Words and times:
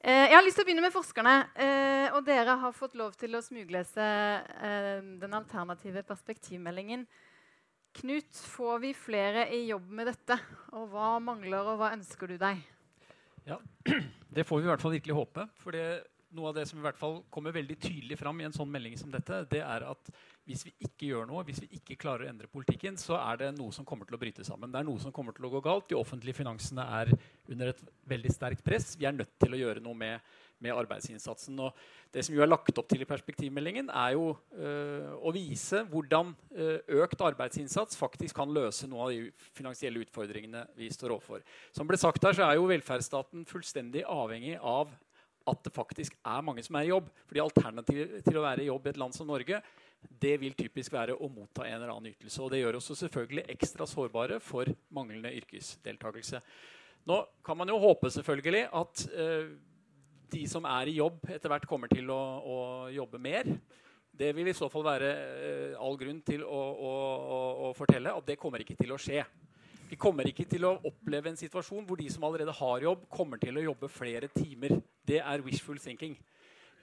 Eh, 0.00 0.30
jeg 0.30 0.32
har 0.32 0.44
lyst 0.46 0.56
til 0.56 0.64
å 0.64 0.68
begynne 0.68 0.84
med 0.86 0.94
forskerne. 0.94 1.34
Eh, 1.60 2.06
og 2.16 2.24
dere 2.24 2.54
har 2.62 2.72
fått 2.72 2.94
lov 2.96 3.12
til 3.20 3.36
å 3.36 3.42
smuglese 3.44 4.00
eh, 4.00 5.02
den 5.20 5.36
alternative 5.36 6.02
perspektivmeldingen. 6.08 7.04
Knut, 8.00 8.30
får 8.54 8.80
vi 8.86 8.94
flere 8.96 9.44
i 9.52 9.66
jobb 9.68 9.90
med 9.98 10.08
dette? 10.08 10.38
Og 10.72 10.88
hva 10.94 11.18
mangler, 11.20 11.66
og 11.66 11.82
hva 11.82 11.90
ønsker 11.98 12.32
du 12.32 12.38
deg? 12.40 12.62
Ja, 13.48 13.60
Det 14.30 14.46
får 14.46 14.60
vi 14.60 14.68
i 14.68 14.70
hvert 14.70 14.84
fall 14.84 14.94
virkelig 14.94 15.18
håpe. 15.18 15.46
For 15.60 15.76
det, 15.76 15.84
noe 16.36 16.50
av 16.50 16.58
det 16.58 16.66
som 16.68 16.78
i 16.78 16.84
hvert 16.84 16.98
fall 16.98 17.20
kommer 17.32 17.54
veldig 17.54 17.76
tydelig 17.80 18.18
fram 18.20 18.40
i 18.40 18.46
en 18.46 18.54
sånn 18.54 18.70
melding 18.70 18.96
som 18.98 19.10
dette, 19.12 19.42
det 19.50 19.62
er 19.64 19.86
at 19.88 20.10
hvis 20.50 20.64
vi 20.66 20.72
ikke 20.86 21.08
gjør 21.10 21.28
noe, 21.30 21.44
hvis 21.46 21.60
vi 21.62 21.68
ikke 21.78 21.98
klarer 22.00 22.26
å 22.26 22.30
endre 22.30 22.50
politikken, 22.50 22.96
så 22.98 23.16
er 23.20 23.38
det 23.42 23.50
noe 23.56 23.74
som 23.74 23.86
kommer 23.86 24.08
til 24.08 24.16
å 24.16 24.20
bryte 24.20 24.44
sammen. 24.46 24.72
Det 24.72 24.80
er 24.80 24.86
noe 24.88 25.02
som 25.02 25.14
kommer 25.14 25.36
til 25.36 25.46
å 25.46 25.52
gå 25.52 25.60
galt. 25.62 25.88
De 25.90 25.98
offentlige 25.98 26.40
finansene 26.40 26.86
er 26.98 27.12
under 27.50 27.70
et 27.70 27.82
veldig 28.10 28.32
sterkt 28.34 28.64
press. 28.66 28.94
Vi 28.98 29.06
er 29.06 29.14
nødt 29.14 29.36
til 29.38 29.54
å 29.54 29.60
gjøre 29.60 29.82
noe 29.84 29.94
med, 29.98 30.32
med 30.58 30.74
arbeidsinnsatsen. 30.74 31.60
Og 31.62 31.76
det 32.14 32.24
som 32.26 32.34
jo 32.34 32.42
er 32.42 32.50
lagt 32.50 32.80
opp 32.82 32.88
til 32.90 33.04
i 33.04 33.08
perspektivmeldingen, 33.10 33.92
er 33.94 34.16
jo 34.16 34.32
øh, 34.56 35.12
å 35.22 35.34
vise 35.36 35.84
hvordan 35.92 36.32
øh, 36.56 36.78
økt 37.04 37.22
arbeidsinnsats 37.30 38.00
faktisk 38.00 38.40
kan 38.40 38.50
løse 38.54 38.90
noen 38.90 39.06
av 39.06 39.14
de 39.14 39.52
finansielle 39.54 40.02
utfordringene 40.02 40.64
vi 40.78 40.90
står 40.94 41.14
overfor. 41.14 41.46
Som 41.76 41.90
ble 41.90 42.00
sagt 42.00 42.26
her, 42.26 42.34
så 42.34 42.48
er 42.48 42.58
jo 42.58 42.66
velferdsstaten 42.70 43.46
fullstendig 43.50 44.02
avhengig 44.08 44.58
av 44.58 44.90
at 45.48 45.62
det 45.64 45.72
faktisk 45.74 46.16
er 46.20 46.42
mange 46.44 46.64
som 46.66 46.76
er 46.76 46.88
i 46.88 46.92
jobb. 46.92 47.08
Fordi 47.28 47.44
Alternativet 47.44 48.18
til 48.26 48.40
å 48.40 48.44
være 48.44 48.64
i 48.64 48.68
jobb 48.68 48.86
i 48.86 48.92
et 48.92 49.00
land 49.00 49.16
som 49.16 49.30
Norge 49.30 49.62
det 50.20 50.36
vil 50.40 50.54
typisk 50.56 50.94
være 50.94 51.16
å 51.16 51.28
motta 51.32 51.66
en 51.66 51.76
eller 51.76 51.92
annen 51.92 52.12
ytelse. 52.14 52.40
Og 52.42 52.52
det 52.52 52.62
gjør 52.62 52.78
oss 52.78 52.90
selvfølgelig 53.02 53.46
ekstra 53.52 53.86
sårbare 53.88 54.38
for 54.42 54.70
manglende 54.96 55.32
yrkesdeltakelse. 55.40 56.40
Nå 57.08 57.18
kan 57.44 57.58
man 57.60 57.68
jo 57.72 57.80
håpe 57.80 58.10
selvfølgelig 58.12 58.66
at 58.80 59.04
eh, 59.12 59.52
de 60.30 60.46
som 60.48 60.66
er 60.68 60.90
i 60.90 60.98
jobb, 61.00 61.20
etter 61.32 61.52
hvert 61.52 61.68
kommer 61.68 61.90
til 61.92 62.10
å, 62.12 62.20
å, 62.40 62.56
jobbe 62.92 63.20
mer. 63.22 63.48
Det 64.20 64.30
vil 64.36 64.50
i 64.50 64.56
så 64.56 64.68
fall 64.72 64.84
være 64.86 65.10
eh, 65.10 65.78
all 65.80 65.96
grunn 66.00 66.20
til 66.26 66.44
å, 66.44 66.60
å, 66.90 66.92
å 67.68 67.72
fortelle 67.76 68.12
at 68.14 68.26
det 68.28 68.38
kommer 68.40 68.62
ikke 68.64 68.78
til 68.78 68.94
å 68.94 69.00
skje. 69.00 69.24
Vi 69.90 69.96
kommer 69.98 70.28
ikke 70.30 70.44
til 70.46 70.62
å 70.68 70.76
oppleve 70.86 71.32
en 71.32 71.38
situasjon 71.38 71.82
hvor 71.88 71.98
de 71.98 72.06
som 72.14 72.22
allerede 72.22 72.52
har 72.54 72.84
jobb, 72.84 73.08
kommer 73.10 73.40
til 73.42 73.56
å 73.58 73.64
jobbe 73.64 73.88
flere 73.90 74.28
timer. 74.30 74.76
Det 75.02 75.18
er 75.18 75.42
wishful 75.42 75.80
thinking. 75.82 76.14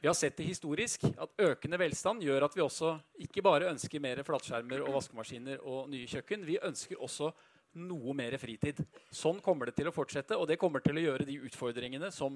Vi 0.02 0.10
har 0.10 0.16
sett 0.18 0.36
det 0.36 0.50
historisk 0.50 1.06
at 1.08 1.40
økende 1.40 1.80
velstand 1.80 2.26
gjør 2.26 2.50
at 2.50 2.58
vi 2.58 2.66
også 2.66 2.98
ikke 3.24 3.42
bare 3.48 3.70
ønsker 3.72 4.04
mer 4.04 4.20
flatskjermer 4.28 4.84
og 4.84 4.98
vaskemaskiner 4.98 5.64
og 5.64 5.88
nye 5.94 6.10
kjøkken. 6.12 6.44
Vi 6.46 6.60
ønsker 6.68 7.00
også 7.00 7.32
noe 7.80 8.16
mer 8.18 8.36
fritid. 8.42 8.84
Sånn 9.08 9.40
kommer 9.46 9.72
det 9.72 9.78
til 9.80 9.88
å 9.88 9.96
fortsette, 9.96 10.36
og 10.36 10.44
det 10.52 10.60
kommer 10.60 10.84
til 10.84 11.00
å 11.00 11.06
gjøre 11.06 11.30
de 11.30 11.40
utfordringene 11.48 12.12
som 12.12 12.36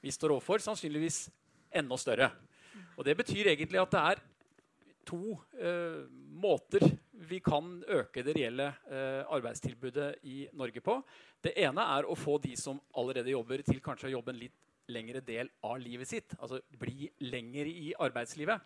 vi 0.00 0.14
står 0.14 0.38
overfor, 0.38 0.64
sannsynligvis 0.64 1.26
enda 1.76 2.00
større. 2.00 2.30
Og 2.96 3.04
Det 3.04 3.16
betyr 3.20 3.52
egentlig 3.52 3.82
at 3.84 3.92
det 3.92 4.06
er 4.14 4.24
to 5.08 5.36
uh, 5.60 6.08
måter 6.40 6.88
vi 7.28 7.40
kan 7.44 7.78
øke 7.88 8.22
det 8.26 8.34
reelle 8.36 8.68
uh, 8.90 9.24
arbeidstilbudet 9.34 10.24
i 10.28 10.46
Norge 10.56 10.82
på. 10.84 10.98
Det 11.44 11.54
ene 11.60 11.84
er 11.96 12.08
å 12.08 12.16
få 12.18 12.38
de 12.42 12.54
som 12.58 12.80
allerede 12.98 13.32
jobber, 13.34 13.62
til 13.66 13.82
kanskje 13.84 14.10
å 14.10 14.14
jobbe 14.16 14.34
en 14.34 14.40
litt 14.40 14.56
lengre 14.88 15.20
del 15.24 15.50
av 15.64 15.76
livet 15.82 16.08
sitt. 16.08 16.36
Altså 16.38 16.62
bli 16.80 17.10
lenger 17.24 17.68
i 17.70 17.90
arbeidslivet. 17.98 18.64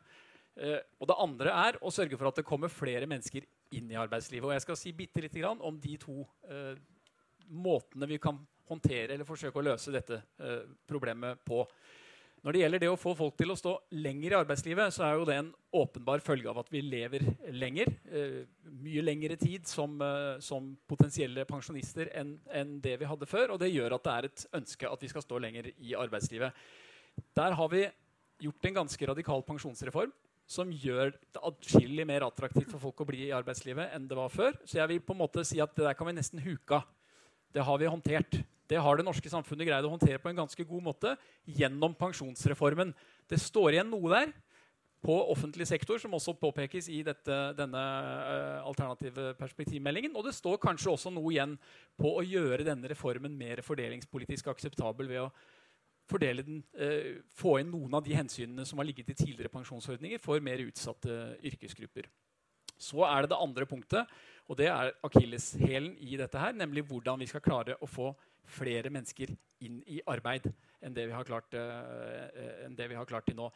Uh, 0.57 0.79
og 1.01 1.11
det 1.11 1.19
andre 1.25 1.57
er 1.65 1.81
å 1.81 1.93
sørge 1.95 2.19
for 2.19 2.31
at 2.31 2.41
det 2.41 2.47
kommer 2.49 2.73
flere 2.73 3.09
mennesker 3.11 3.49
inn 3.77 3.91
i 3.91 3.99
arbeidslivet. 3.99 4.47
Og 4.49 4.55
jeg 4.57 4.67
skal 4.67 4.79
si 4.79 4.95
bitte 4.97 5.25
lite 5.25 5.43
grann 5.43 5.63
om 5.65 5.81
de 5.81 5.97
to 6.01 6.23
måtene 7.53 8.07
vi 8.09 8.19
kan 8.21 8.37
håndtere 8.69 9.15
eller 9.15 9.29
forsøke 9.29 9.59
å 9.61 9.65
løse 9.65 9.93
dette 9.93 10.19
problemet 10.89 11.41
på. 11.49 11.65
Når 12.43 12.57
det 12.57 12.63
gjelder 12.65 12.83
det 12.83 12.89
å 12.91 12.99
få 12.99 13.13
folk 13.15 13.37
til 13.39 13.53
å 13.55 13.57
stå 13.59 13.73
lenger 14.03 14.33
i 14.33 14.39
arbeidslivet, 14.41 14.91
så 14.91 15.05
er 15.07 15.13
jo 15.15 15.27
det 15.29 15.37
en 15.39 15.51
åpenbar 15.79 16.23
følge 16.27 16.51
av 16.51 16.59
at 16.59 16.73
vi 16.75 16.81
lever 16.83 17.23
lenger. 17.55 17.93
Eh, 18.11 18.41
mye 18.83 19.05
lengre 19.05 19.37
tid 19.39 19.69
som, 19.71 19.95
eh, 20.03 20.41
som 20.43 20.73
potensielle 20.91 21.45
pensjonister 21.47 22.11
enn 22.19 22.41
en 22.51 22.81
det 22.83 22.97
vi 22.99 23.07
hadde 23.07 23.29
før. 23.31 23.55
Og 23.55 23.61
det 23.63 23.71
gjør 23.71 23.95
at 23.95 24.03
det 24.03 24.13
er 24.13 24.25
et 24.27 24.47
ønske 24.59 24.91
at 24.91 25.01
vi 25.01 25.13
skal 25.13 25.23
stå 25.23 25.39
lenger 25.39 25.71
i 25.71 25.95
arbeidslivet. 25.95 26.51
Der 27.37 27.55
har 27.55 27.69
vi 27.69 27.87
gjort 28.43 28.67
en 28.67 28.75
ganske 28.75 29.07
radikal 29.07 29.43
pensjonsreform 29.47 30.11
som 30.51 30.73
gjør 30.73 31.13
det 31.15 31.43
atskillig 31.47 32.07
mer 32.09 32.27
attraktivt 32.27 32.73
for 32.73 32.83
folk 32.83 33.05
å 33.05 33.07
bli 33.07 33.29
i 33.29 33.37
arbeidslivet 33.37 33.95
enn 33.95 34.09
det 34.09 34.19
var 34.19 34.29
før. 34.29 34.59
Så 34.67 34.81
jeg 34.81 34.89
vil 34.89 35.01
på 35.07 35.15
en 35.15 35.23
måte 35.23 35.47
si 35.47 35.61
at 35.63 35.77
det 35.77 35.87
der 35.87 35.95
kan 35.95 36.11
vi 36.11 36.19
nesten 36.19 36.43
huke 36.43 36.81
av. 36.81 36.91
Det 37.53 37.65
har 37.65 37.79
vi 37.79 37.91
håndtert. 37.91 38.39
Det 38.69 38.81
har 38.81 38.97
det 38.97 39.05
norske 39.05 39.29
samfunnet 39.29 39.69
greid 39.69 39.85
å 39.85 39.93
håndtere 39.93 40.21
på 40.23 40.31
en 40.31 40.41
ganske 40.45 40.65
god 40.65 40.87
måte 40.87 41.13
gjennom 41.45 41.93
pensjonsreformen. 41.99 42.95
Det 43.29 43.41
står 43.41 43.77
igjen 43.77 43.91
noe 43.93 44.13
der 44.15 44.33
på 45.03 45.17
offentlig 45.33 45.67
sektor, 45.67 45.99
som 45.99 46.15
også 46.15 46.37
påpekes 46.39 46.87
i 46.93 47.01
dette, 47.05 47.39
denne 47.59 47.81
uh, 47.83 48.61
alternative 48.69 49.33
perspektivmeldingen. 49.39 50.15
Og 50.15 50.29
det 50.29 50.35
står 50.37 50.61
kanskje 50.63 50.93
også 50.93 51.11
noe 51.11 51.33
igjen 51.35 51.57
på 51.99 52.15
å 52.15 52.23
gjøre 52.23 52.67
denne 52.69 52.91
reformen 52.93 53.35
mer 53.37 53.65
fordelingspolitisk 53.67 54.53
akseptabel 54.55 55.11
ved 55.11 55.25
å 55.25 55.33
fordele 56.11 56.47
den, 56.47 56.63
uh, 56.79 57.19
få 57.35 57.59
inn 57.61 57.75
noen 57.75 57.99
av 57.99 58.07
de 58.07 58.15
hensynene 58.15 58.67
som 58.69 58.79
har 58.79 58.89
ligget 58.89 59.11
i 59.11 59.19
tidligere 59.25 59.51
pensjonsordninger 59.53 60.23
for 60.23 60.41
mer 60.45 60.63
utsatte 60.63 61.35
yrkesgrupper. 61.51 62.07
Så 62.83 63.03
er 63.07 63.25
det 63.25 63.35
det 63.35 63.43
andre 63.43 63.67
punktet, 63.67 64.15
og 64.53 64.59
det 64.61 64.69
er 64.69 64.91
akilleshælen 65.07 65.95
i 66.05 66.19
dette 66.21 66.37
her, 66.37 66.53
nemlig 66.53 66.85
hvordan 66.85 67.23
vi 67.23 67.29
skal 67.31 67.41
klare 67.41 67.79
å 67.81 67.89
få 67.89 68.11
flere 68.53 68.91
mennesker 68.93 69.31
inn 69.65 69.79
i 69.89 70.03
arbeid 70.13 70.51
enn 70.83 70.93
det 70.93 71.07
vi 71.09 71.15
har 71.17 71.25
klart, 71.25 71.55
uh, 71.57 72.67
enn 72.67 72.77
det 72.77 72.91
vi 72.91 72.99
har 72.99 73.09
klart 73.09 73.25
til 73.31 73.39
nå. 73.39 73.49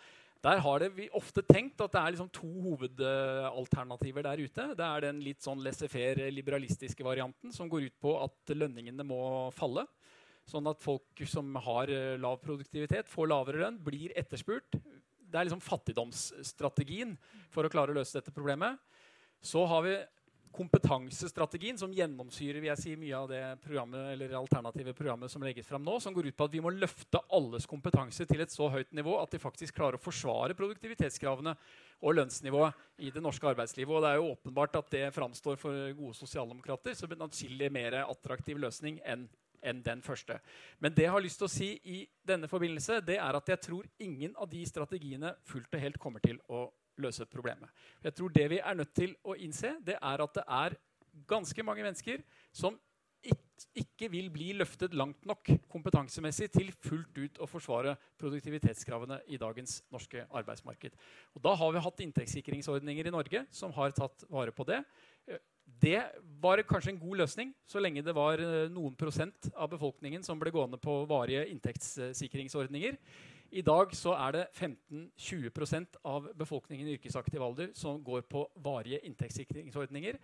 Der 0.47 0.63
har 0.63 0.81
det 0.81 0.89
vi 0.95 1.11
ofte 1.17 1.43
tenkt 1.45 1.83
at 1.85 1.93
det 1.93 2.01
er 2.01 2.15
liksom 2.15 2.31
to 2.33 2.49
hovedalternativer 2.69 4.25
der 4.25 4.41
ute. 4.47 4.67
Det 4.79 4.87
er 4.87 5.05
den 5.09 5.21
litt 5.25 5.45
sånn 5.45 5.61
laissez-faire 5.65 6.31
liberalistiske 6.33 7.05
varianten 7.05 7.53
som 7.53 7.69
går 7.69 7.91
ut 7.91 7.97
på 8.01 8.17
at 8.23 8.57
lønningene 8.57 9.05
må 9.05 9.21
falle. 9.57 9.85
Sånn 10.49 10.69
at 10.71 10.81
folk 10.81 11.27
som 11.29 11.51
har 11.67 11.93
uh, 11.93 12.17
lav 12.23 12.41
produktivitet, 12.41 13.13
får 13.13 13.33
lavere 13.35 13.67
lønn, 13.67 13.83
blir 13.85 14.17
etterspurt. 14.17 14.81
Det 14.81 15.37
er 15.37 15.51
liksom 15.51 15.65
fattigdomsstrategien 15.67 17.17
for 17.53 17.67
å 17.67 17.73
klare 17.73 17.93
å 17.93 18.01
løse 18.01 18.17
dette 18.17 18.33
problemet. 18.33 18.79
Så 19.45 19.67
har 19.69 19.83
vi 19.85 19.97
kompetansestrategien 20.57 21.79
som 21.79 21.93
gjennomsyrer 21.93 22.59
vil 22.63 22.71
jeg 22.71 22.81
si, 22.81 22.95
mye 22.99 23.17
av 23.19 23.29
det 23.31 23.43
programmet, 23.65 24.13
eller 24.15 24.35
alternative 24.39 24.95
programmet 24.97 25.33
som 25.33 25.45
legges 25.45 25.69
fram 25.69 25.85
nå, 25.85 25.99
som 26.01 26.15
går 26.17 26.31
ut 26.31 26.37
på 26.37 26.49
at 26.49 26.57
vi 26.57 26.63
må 26.65 26.73
løfte 26.75 27.21
alles 27.37 27.69
kompetanse 27.69 28.27
til 28.29 28.43
et 28.43 28.53
så 28.53 28.71
høyt 28.73 28.93
nivå 28.97 29.19
at 29.21 29.35
de 29.35 29.43
faktisk 29.43 29.77
klarer 29.77 30.01
å 30.01 30.03
forsvare 30.03 30.57
produktivitetskravene 30.59 31.57
og 32.01 32.17
lønnsnivået 32.19 33.03
i 33.05 33.13
det 33.13 33.23
norske 33.25 33.49
arbeidslivet. 33.53 33.93
Og 33.93 34.05
det 34.05 34.13
er 34.13 34.21
jo 34.21 34.31
åpenbart 34.33 34.79
at 34.81 34.93
det 34.93 35.09
framstår 35.17 35.61
for 35.61 35.91
gode 35.99 36.17
sosialdemokrater 36.19 36.97
som 36.97 37.13
en 37.13 37.27
atskillig 37.29 37.71
mer 37.73 38.01
attraktiv 38.05 38.61
løsning 38.63 39.03
enn 39.05 39.29
enn 39.67 39.83
den 39.83 40.03
første. 40.05 40.39
Men 40.79 40.95
det 40.95 41.07
jeg 41.07 41.13
har 41.15 41.23
lyst 41.25 41.41
til 41.41 41.49
å 41.49 41.51
si 41.51 41.69
i 41.91 42.01
denne 42.27 42.47
forbindelse, 42.51 43.01
det 43.03 43.17
er 43.19 43.39
at 43.39 43.49
jeg 43.51 43.63
tror 43.65 43.87
ingen 43.99 44.37
av 44.39 44.51
de 44.53 44.63
strategiene 44.69 45.33
fullt 45.49 45.75
og 45.75 45.83
helt 45.83 45.99
kommer 46.03 46.23
til 46.23 46.39
å 46.47 46.69
løse 47.03 47.27
problemet. 47.27 47.71
Jeg 48.03 48.15
tror 48.15 48.29
Det 48.35 48.49
vi 48.51 48.59
er 48.59 48.75
nødt 48.75 48.95
til 48.95 49.17
å 49.25 49.37
innse, 49.37 49.77
det 49.85 49.99
er 50.01 50.23
at 50.23 50.35
det 50.35 50.45
er 50.47 50.77
ganske 51.27 51.63
mange 51.63 51.83
mennesker 51.83 52.23
som 52.53 52.77
ikke 53.77 54.09
vil 54.13 54.29
bli 54.31 54.51
løftet 54.57 54.95
langt 54.95 55.25
nok 55.27 55.49
kompetansemessig 55.73 56.49
til 56.53 56.71
fullt 56.85 57.19
ut 57.19 57.41
å 57.43 57.49
forsvare 57.49 57.97
produktivitetskravene 58.21 59.19
i 59.33 59.39
dagens 59.41 59.81
norske 59.93 60.27
arbeidsmarked. 60.29 60.95
Og 61.35 61.43
Da 61.43 61.55
har 61.55 61.73
vi 61.73 61.85
hatt 61.85 62.03
inntektssikringsordninger 62.05 63.09
i 63.09 63.15
Norge 63.15 63.47
som 63.51 63.73
har 63.73 63.97
tatt 63.97 64.27
vare 64.31 64.53
på 64.53 64.67
det. 64.69 64.83
Det 65.67 65.99
var 66.41 66.63
kanskje 66.63 66.93
en 66.95 67.01
god 67.01 67.23
løsning 67.25 67.55
så 67.67 67.83
lenge 67.83 68.05
det 68.05 68.15
var 68.15 68.39
eh, 68.39 68.69
noen 68.71 68.95
prosent 68.95 69.49
av 69.55 69.73
befolkningen 69.73 70.23
som 70.23 70.39
ble 70.39 70.53
gående 70.55 70.79
på 70.79 71.01
varige 71.11 71.49
inntektssikringsordninger. 71.51 72.95
I 73.51 73.63
dag 73.63 73.93
så 73.95 74.13
er 74.17 74.35
det 74.35 74.45
15-20% 74.57 76.01
av 76.05 76.27
befolkningen 76.39 76.89
i 76.89 76.97
yrkesaktiv 76.97 77.43
alder 77.43 77.71
som 77.79 78.03
går 78.05 78.27
på 78.31 78.43
varige 78.63 79.01
inntektssikringsordninger. 79.07 80.19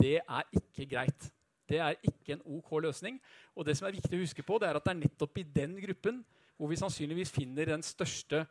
Det 0.00 0.18
er 0.20 0.48
ikke 0.54 0.86
greit. 0.90 1.30
Det 1.70 1.78
er 1.78 1.98
ikke 2.02 2.34
en 2.34 2.44
OK 2.58 2.70
løsning. 2.82 3.20
Og 3.54 3.66
det 3.66 3.76
som 3.78 3.88
er 3.88 3.96
viktig 3.98 4.16
å 4.18 4.22
huske 4.22 4.44
på, 4.46 4.58
det 4.58 4.70
er 4.70 4.78
at 4.78 4.86
det 4.86 4.94
er 4.94 5.02
nettopp 5.02 5.38
i 5.38 5.46
den 5.46 5.76
gruppen 5.82 6.22
hvor 6.56 6.70
vi 6.70 6.78
sannsynligvis 6.78 7.32
finner 7.32 7.70
den 7.72 7.82
største 7.82 8.44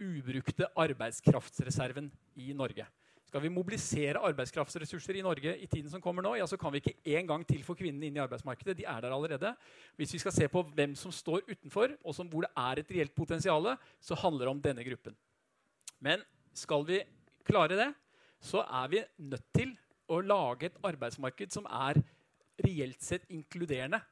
ubrukte 0.00 0.70
arbeidskraftsreserven 0.80 2.08
i 2.40 2.54
Norge. 2.56 2.86
Skal 3.30 3.44
vi 3.44 3.52
mobilisere 3.54 4.18
arbeidskraftsressurser 4.26 5.14
i 5.14 5.22
Norge 5.22 5.52
i 5.62 5.66
tiden 5.70 5.86
som 5.92 6.02
kommer 6.02 6.24
nå, 6.26 6.32
ja, 6.40 6.48
så 6.50 6.56
kan 6.58 6.72
vi 6.74 6.80
ikke 6.80 7.14
en 7.14 7.28
gang 7.28 7.44
til 7.46 7.62
få 7.62 7.76
kvinnene 7.78 8.08
inn 8.08 8.16
i 8.18 8.22
arbeidsmarkedet. 8.24 8.74
De 8.80 8.88
er 8.90 9.04
der 9.04 9.14
allerede. 9.14 9.52
Hvis 9.94 10.16
vi 10.16 10.18
skal 10.18 10.34
se 10.34 10.48
på 10.50 10.64
hvem 10.74 10.96
som 10.98 11.14
står 11.14 11.44
utenfor, 11.46 11.94
og 12.02 12.16
som, 12.16 12.26
hvor 12.26 12.42
det 12.42 12.50
er 12.58 12.82
et 12.82 12.90
reelt 12.96 13.14
potensial, 13.14 13.70
så 14.02 14.18
handler 14.18 14.48
det 14.48 14.54
om 14.56 14.64
denne 14.64 14.86
gruppen. 14.88 15.14
Men 16.02 16.26
skal 16.58 16.82
vi 16.88 16.98
klare 17.46 17.78
det, 17.78 17.88
så 18.42 18.64
er 18.66 18.90
vi 18.90 19.06
nødt 19.30 19.46
til 19.54 19.76
å 20.10 20.18
lage 20.26 20.66
et 20.66 20.82
arbeidsmarked 20.90 21.54
som 21.54 21.70
er 21.70 22.02
reelt 22.66 22.98
sett 22.98 23.30
inkluderende. 23.30 24.02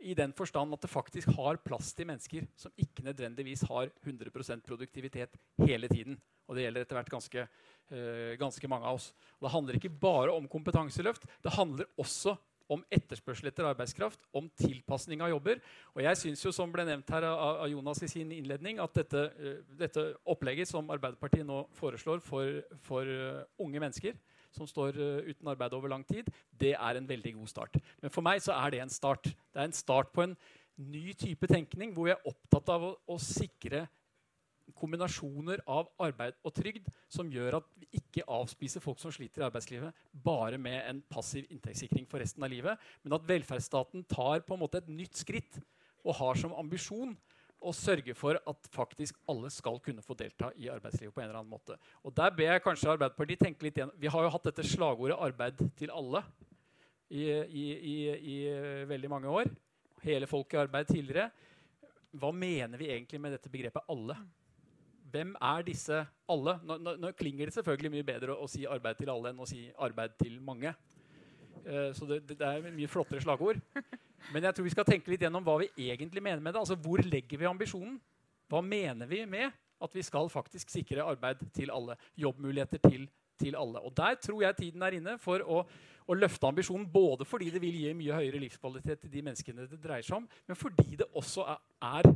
I 0.00 0.16
den 0.16 0.32
forstand 0.32 0.72
at 0.72 0.80
det 0.80 0.94
faktisk 0.94 1.36
har 1.36 1.60
plass 1.60 1.92
til 1.92 2.08
mennesker 2.08 2.48
som 2.56 2.72
ikke 2.80 3.04
nødvendigvis 3.04 3.68
har 3.68 3.92
100% 4.06 4.64
produktivitet 4.64 5.36
hele 5.60 5.92
tiden. 5.92 6.16
Og 6.48 6.56
det 6.56 6.66
gjelder 6.66 6.84
etter 6.84 6.98
hvert 6.98 7.12
ganske, 7.12 7.44
uh, 7.92 8.32
ganske 8.40 8.70
mange 8.70 8.88
av 8.88 8.98
oss. 8.98 9.12
Og 9.38 9.46
det 9.46 9.54
handler 9.54 9.78
ikke 9.78 9.94
bare 10.02 10.34
om 10.34 10.48
kompetanseløft. 10.50 11.28
Det 11.44 11.54
handler 11.56 11.88
også 12.00 12.36
om 12.72 12.80
etterspørsel 12.88 13.50
etter 13.50 13.66
arbeidskraft, 13.68 14.22
om 14.32 14.46
tilpasning 14.56 15.20
av 15.20 15.34
jobber. 15.34 15.58
Og 15.92 16.00
jeg 16.06 16.16
synes 16.16 16.44
jo, 16.46 16.52
som 16.54 16.70
ble 16.72 16.86
nevnt 16.88 17.10
her 17.12 17.26
av, 17.28 17.66
Jonas 17.68 18.00
i 18.06 18.08
sin 18.08 18.32
innledning, 18.32 18.80
at 18.80 18.96
dette, 18.96 19.26
uh, 19.36 19.58
dette, 19.80 20.06
opplegget 20.32 20.70
som 20.70 20.88
Arbeiderpartiet 20.94 21.44
nå 21.48 21.64
foreslår 21.76 22.24
for, 22.24 22.62
for 22.86 23.08
uh, 23.08 23.44
unge 23.60 23.84
mennesker, 23.84 24.16
som 24.54 24.68
står 24.70 24.94
uten 25.26 25.48
arbeid 25.50 25.72
over 25.74 25.90
lang 25.90 26.04
tid, 26.06 26.28
det 26.54 26.76
er 26.76 26.94
en 26.94 27.08
veldig 27.08 27.32
god 27.40 27.48
start. 27.50 27.78
Men 27.98 28.12
for 28.14 28.22
meg 28.22 28.38
så 28.38 28.52
er 28.54 28.70
det 28.70 28.84
en 28.84 28.92
start. 28.92 29.26
Det 29.26 29.58
er 29.58 29.66
en 29.66 29.74
start 29.74 30.12
på 30.14 30.22
en 30.22 30.36
ny 30.80 31.12
type 31.18 31.46
tenkning 31.50 31.92
hvor 31.94 32.08
jeg 32.08 32.18
er 32.18 32.30
opptatt 32.30 32.70
av 32.74 32.86
å, 32.86 32.92
å 33.14 33.18
sikre 33.20 33.84
kombinasjoner 34.72 35.60
av 35.68 35.90
arbeid 36.02 36.38
og 36.44 36.54
trygd 36.56 36.88
som 37.12 37.30
gjør 37.32 37.58
at 37.60 37.68
vi 37.80 37.88
ikke 38.00 38.24
avspiser 38.30 38.82
folk 38.84 39.00
som 39.02 39.12
sliter 39.14 39.42
i 39.42 39.46
arbeidslivet, 39.48 39.92
bare 40.12 40.58
med 40.58 40.80
en 40.88 41.02
passiv 41.10 41.46
inntektssikring 41.52 42.08
for 42.10 42.22
resten 42.22 42.44
av 42.44 42.52
livet, 42.52 42.80
men 43.04 43.16
at 43.16 43.28
velferdsstaten 43.28 44.06
tar 44.10 44.44
på 44.46 44.56
en 44.56 44.64
måte 44.64 44.80
et 44.80 44.90
nytt 44.90 45.20
skritt 45.20 45.60
og 46.04 46.16
har 46.20 46.40
som 46.40 46.56
ambisjon 46.56 47.14
å 47.64 47.72
sørge 47.72 48.14
for 48.16 48.36
at 48.36 48.68
faktisk 48.74 49.16
alle 49.30 49.50
skal 49.52 49.78
kunne 49.84 50.04
få 50.04 50.16
delta 50.18 50.50
i 50.60 50.68
arbeidslivet 50.72 51.14
på 51.14 51.22
en 51.22 51.28
eller 51.28 51.40
annen 51.40 51.52
måte. 51.52 51.78
Og 52.04 52.12
der 52.16 52.34
ber 52.36 52.52
jeg 52.52 52.64
kanskje 52.64 52.92
Arbeiderpartiet 52.92 53.40
tenke 53.46 53.64
litt 53.64 53.78
igjen. 53.78 53.92
Vi 54.00 54.10
har 54.12 54.26
jo 54.26 54.32
hatt 54.34 54.50
dette 54.50 54.66
slagordet 54.68 55.16
'arbeid 55.16 55.62
til 55.78 55.92
alle' 55.94 56.24
i, 57.08 57.24
i, 57.24 57.64
i, 57.94 57.96
i 58.34 58.38
veldig 58.90 59.10
mange 59.10 59.32
år. 59.32 59.50
Hele 60.04 60.28
folket 60.28 60.58
i 60.58 60.62
arbeid 60.64 60.90
tidligere. 60.90 61.30
Hva 62.14 62.30
mener 62.32 62.78
vi 62.78 62.90
egentlig 62.92 63.20
med 63.20 63.32
dette 63.32 63.50
begrepet 63.50 63.88
'alle'? 63.88 64.18
Hvem 65.14 65.36
er 65.38 65.62
disse 65.62 66.00
alle? 66.28 66.56
Nå, 66.66 66.76
nå, 66.82 66.96
nå 66.98 67.10
klinger 67.14 67.46
det 67.46 67.54
selvfølgelig 67.54 67.90
mye 67.94 68.06
bedre 68.06 68.34
å, 68.34 68.42
å, 68.42 68.48
si 68.50 68.64
'arbeid 68.66 68.98
til 68.98 69.12
alle' 69.12 69.30
enn 69.30 69.42
å 69.44 69.46
si 69.46 69.68
'arbeid 69.70 70.16
til 70.18 70.40
mange'. 70.42 70.72
Uh, 71.64 71.92
så 71.94 72.08
det, 72.08 72.24
det, 72.32 72.40
er 72.42 72.74
mye 72.74 72.90
flottere 72.90 73.22
slagord. 73.22 73.60
Men 74.34 74.48
jeg 74.48 74.56
tror 74.56 74.66
vi 74.66 74.72
skal 74.74 74.88
tenke 74.88 75.12
litt 75.12 75.22
gjennom 75.22 75.44
hva 75.46 75.60
vi 75.62 75.70
egentlig 75.86 76.22
mener 76.22 76.42
med 76.42 76.56
det. 76.56 76.64
Altså, 76.64 76.74
Hvor 76.74 76.98
legger 77.06 77.38
vi 77.38 77.46
ambisjonen? 77.46 78.00
Hva 78.50 78.60
mener 78.60 79.06
vi 79.06 79.22
med 79.24 79.54
at 79.84 79.94
vi 79.94 80.02
skal 80.02 80.28
faktisk 80.32 80.72
sikre 80.72 81.06
arbeid 81.06 81.46
til 81.54 81.70
alle? 81.70 81.96
Jobbmuligheter 82.18 82.82
til, 82.88 83.06
til 83.38 83.54
alle. 83.56 83.86
Og 83.86 83.94
Der 83.96 84.18
tror 84.18 84.42
jeg 84.42 84.56
tiden 84.56 84.82
er 84.82 84.98
inne 84.98 85.18
for 85.22 85.46
å, 85.46 85.62
å, 86.08 86.14
løfte 86.18 86.50
ambisjonen, 86.50 86.90
både 86.90 87.24
fordi 87.24 87.54
det 87.54 87.62
vil 87.62 87.84
gi 87.84 87.94
mye 87.94 88.18
høyere 88.18 88.42
livskvalitet 88.42 89.06
til 89.06 89.14
de 89.14 89.22
menneskene 89.30 89.70
det 89.70 89.78
dreier 89.78 90.02
seg 90.02 90.24
om, 90.24 90.28
men 90.48 90.58
fordi 90.58 90.96
det 90.98 91.12
også 91.14 91.46
er, 91.54 91.62
er 91.86 92.14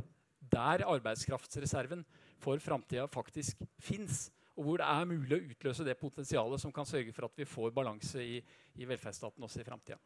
der 0.51 0.85
arbeidskraftsreserven 0.89 2.03
for 2.39 2.61
framtida 2.63 3.07
faktisk 3.11 3.63
fins. 3.79 4.27
Og 4.59 4.65
hvor 4.65 4.81
det 4.81 4.87
er 4.91 5.07
mulig 5.07 5.35
å 5.37 5.43
utløse 5.53 5.85
det 5.87 5.99
potensialet 5.99 6.61
som 6.61 6.73
kan 6.75 6.87
sørge 6.87 7.13
for 7.15 7.29
at 7.29 7.37
vi 7.39 7.47
får 7.47 7.75
balanse 7.75 8.23
i, 8.23 8.39
i 8.75 8.87
velferdsstaten 8.87 9.45
også 9.45 9.61
i 9.61 9.67
framtida. 9.67 9.99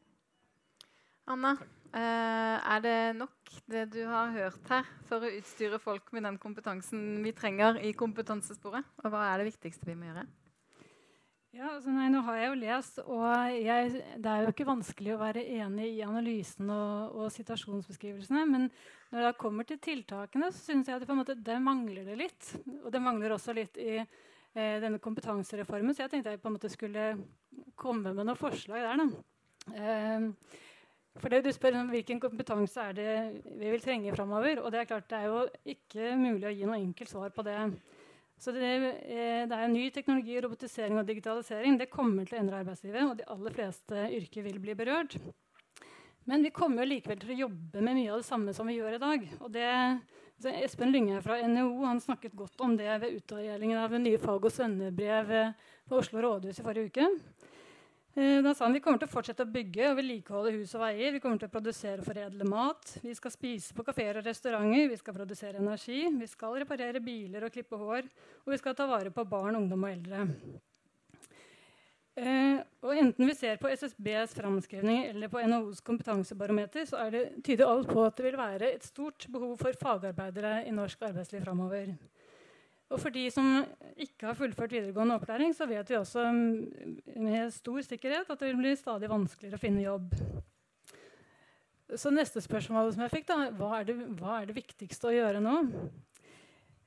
Anna, 1.34 1.54
eh, 1.96 2.58
er 2.76 2.80
det 2.84 2.98
nok 3.16 3.54
det 3.72 3.86
du 3.94 4.02
har 4.10 4.34
hørt 4.36 4.70
her, 4.70 4.90
for 5.08 5.24
å 5.24 5.32
utstyre 5.32 5.80
folk 5.80 6.12
med 6.12 6.28
den 6.28 6.38
kompetansen 6.38 7.24
vi 7.24 7.32
trenger 7.32 7.80
i 7.80 7.94
kompetansesporet? 7.96 8.90
Og 9.02 9.14
hva 9.14 9.30
er 9.30 9.40
det 9.40 9.54
viktigste 9.54 9.88
vi 9.88 9.96
må 9.96 10.10
gjøre? 10.10 10.28
Ja, 11.54 11.68
altså 11.76 11.92
nei, 11.94 12.08
nå 12.10 12.24
har 12.26 12.38
jeg 12.40 12.48
jo 12.48 12.54
lest, 12.64 12.96
og 13.04 13.24
jeg, 13.54 14.00
det 14.18 14.30
er 14.30 14.42
jo 14.42 14.54
ikke 14.56 14.66
vanskelig 14.66 15.12
å 15.14 15.20
være 15.22 15.44
enig 15.54 15.92
i 16.00 16.02
analysen 16.02 16.72
og, 16.74 17.14
og 17.14 17.28
situasjonsbeskrivelsene. 17.36 18.42
Men 18.50 18.66
når 19.14 19.28
det 19.28 19.32
kommer 19.38 19.68
til 19.70 19.78
tiltakene, 19.84 20.50
så 20.50 20.72
syns 20.72 20.90
jeg 20.90 20.98
at 20.98 21.04
det, 21.04 21.10
på 21.12 21.14
en 21.14 21.22
måte, 21.22 21.38
det 21.38 21.60
mangler 21.62 22.08
det 22.10 22.18
litt. 22.18 22.50
Og 22.80 22.90
det 22.96 23.04
mangler 23.06 23.36
også 23.36 23.54
litt 23.54 23.78
i 23.78 24.00
eh, 24.00 24.80
denne 24.82 24.98
kompetansereformen, 25.04 25.94
så 25.94 26.08
jeg 26.08 26.16
tenkte 26.16 26.34
jeg 26.34 26.42
på 26.42 26.50
en 26.50 26.58
måte 26.58 26.74
skulle 26.74 27.06
komme 27.78 28.16
med 28.16 28.24
noen 28.24 28.40
forslag 28.40 28.88
der. 28.88 29.04
Da. 29.04 29.78
Eh, 29.78 30.60
for 31.22 31.30
det 31.30 31.44
du 31.46 31.54
spør 31.54 31.84
om 31.84 31.94
Hvilken 31.94 32.18
kompetanse 32.24 32.90
er 32.90 32.98
det 32.98 33.12
vi 33.62 33.70
vil 33.70 33.86
trenge 33.86 34.18
framover? 34.18 34.66
Og 34.66 34.74
det 34.74 34.82
er 34.82 34.90
klart 34.90 35.12
det 35.14 35.22
er 35.22 35.30
jo 35.30 35.46
ikke 35.78 36.16
mulig 36.18 36.50
å 36.50 36.58
gi 36.58 36.66
noe 36.66 36.82
enkelt 36.82 37.14
svar 37.14 37.30
på 37.36 37.46
det. 37.46 37.60
Så 38.44 38.52
det, 38.52 38.70
eh, 39.08 39.46
det 39.48 39.56
er 39.56 39.70
ny 39.72 39.86
teknologi, 39.96 40.36
robotisering 40.44 40.98
og 41.00 41.08
digitalisering. 41.08 41.78
Det 41.80 41.92
kommer 41.92 42.28
til 42.28 42.36
å 42.36 42.42
endre 42.42 42.60
arbeidslivet, 42.60 43.06
og 43.08 43.18
de 43.22 43.28
aller 43.32 43.56
fleste 43.56 44.08
yrker 44.18 44.44
vil 44.44 44.60
bli 44.60 44.76
berørt. 44.76 45.16
Men 46.28 46.44
vi 46.44 46.52
kommer 46.56 46.88
likevel 46.88 47.22
til 47.22 47.32
å 47.32 47.38
jobbe 47.46 47.84
med 47.84 47.96
mye 47.96 48.12
av 48.12 48.20
det 48.20 48.28
samme 48.28 48.56
som 48.56 48.68
vi 48.68 48.76
gjør 48.76 48.98
i 48.98 49.00
dag. 49.00 49.24
Og 49.40 49.52
det, 49.52 49.70
Espen 50.60 50.92
Lynge 50.92 51.22
fra 51.24 51.40
NHO 51.40 51.86
han 51.86 52.04
snakket 52.04 52.36
godt 52.36 52.60
om 52.66 52.76
det 52.76 52.92
ved 53.00 53.22
utdelingen 53.22 53.80
av 53.80 53.96
nye 53.96 54.20
fag- 54.20 54.44
og 54.44 54.52
svennebrev 54.52 55.32
på 55.88 56.00
Oslo 56.00 56.24
rådhus 56.24 56.60
i 56.60 56.68
forrige 56.68 56.92
uke. 56.92 57.08
Eh, 58.16 58.42
da 58.46 58.54
sa 58.54 58.68
han 58.68 58.76
vi 58.76 58.82
kommer 58.84 59.00
til 59.02 59.10
å 59.10 59.14
fortsette 59.14 59.42
å 59.42 59.50
bygge 59.50 59.88
og 59.90 59.96
vedlikeholde 59.98 60.52
hus 60.60 60.76
og 60.78 60.84
veier. 60.84 61.16
Vi 61.16 61.22
kommer 61.22 61.40
til 61.42 61.50
å 61.50 61.54
produsere 61.54 62.04
og 62.04 62.06
foredle 62.06 62.46
mat. 62.46 62.92
Vi 63.02 63.16
skal 63.18 63.34
spise 63.34 63.74
på 63.74 63.86
kafeer 63.88 64.20
og 64.20 64.28
restauranter. 64.28 64.92
Vi 64.92 65.00
skal 65.00 65.16
produsere 65.18 65.58
energi. 65.58 66.04
Vi 66.20 66.28
skal 66.30 66.60
reparere 66.62 67.02
biler 67.02 67.48
og 67.48 67.56
klippe 67.56 67.80
hår. 67.80 68.06
Og 68.46 68.54
vi 68.54 68.60
skal 68.62 68.78
ta 68.78 68.86
vare 68.92 69.10
på 69.10 69.26
barn, 69.26 69.58
ungdom 69.58 69.88
og 69.88 69.96
eldre. 69.96 70.28
Eh, 72.14 72.62
og 72.86 72.94
enten 73.02 73.26
vi 73.26 73.34
ser 73.34 73.58
på 73.58 73.72
SSBs 73.74 74.36
framskrivninger 74.38 75.10
eller 75.10 75.32
på 75.34 75.42
NHOs 75.42 75.82
kompetansebarometer, 75.82 76.86
så 76.86 77.08
det, 77.10 77.24
tyder 77.42 77.66
alt 77.66 77.90
på 77.90 78.04
at 78.06 78.20
det 78.20 78.28
vil 78.28 78.38
være 78.38 78.70
et 78.76 78.86
stort 78.86 79.26
behov 79.34 79.56
for 79.58 79.74
fagarbeidere 79.82 80.60
i 80.70 80.76
norsk 80.78 81.02
arbeidsliv 81.10 81.42
framover. 81.42 81.96
Og 82.92 83.00
for 83.02 83.14
de 83.14 83.24
som 83.34 83.48
ikke 83.96 84.28
har 84.28 84.38
fullført 84.38 84.74
videregående 84.76 85.16
opplæring, 85.18 85.54
så 85.56 85.66
vet 85.70 85.90
vi 85.90 85.98
også 85.98 86.28
med 86.34 87.54
stor 87.56 87.86
sikkerhet 87.86 88.30
at 88.30 88.40
det 88.40 88.52
vil 88.52 88.60
bli 88.60 88.74
stadig 88.78 89.10
vanskeligere 89.10 89.58
å 89.58 89.64
finne 89.64 89.86
jobb. 89.86 90.14
Så 92.00 92.10
neste 92.14 92.42
spørsmål 92.42 92.94
som 92.94 93.04
jeg 93.06 93.14
fikk, 93.14 93.28
da, 93.30 93.50
hva 93.58 93.80
er 93.80 93.88
det, 93.88 93.96
hva 94.20 94.40
er 94.40 94.50
det 94.50 94.58
viktigste 94.58 95.10
å 95.10 95.14
gjøre 95.14 95.42
nå? 95.44 95.58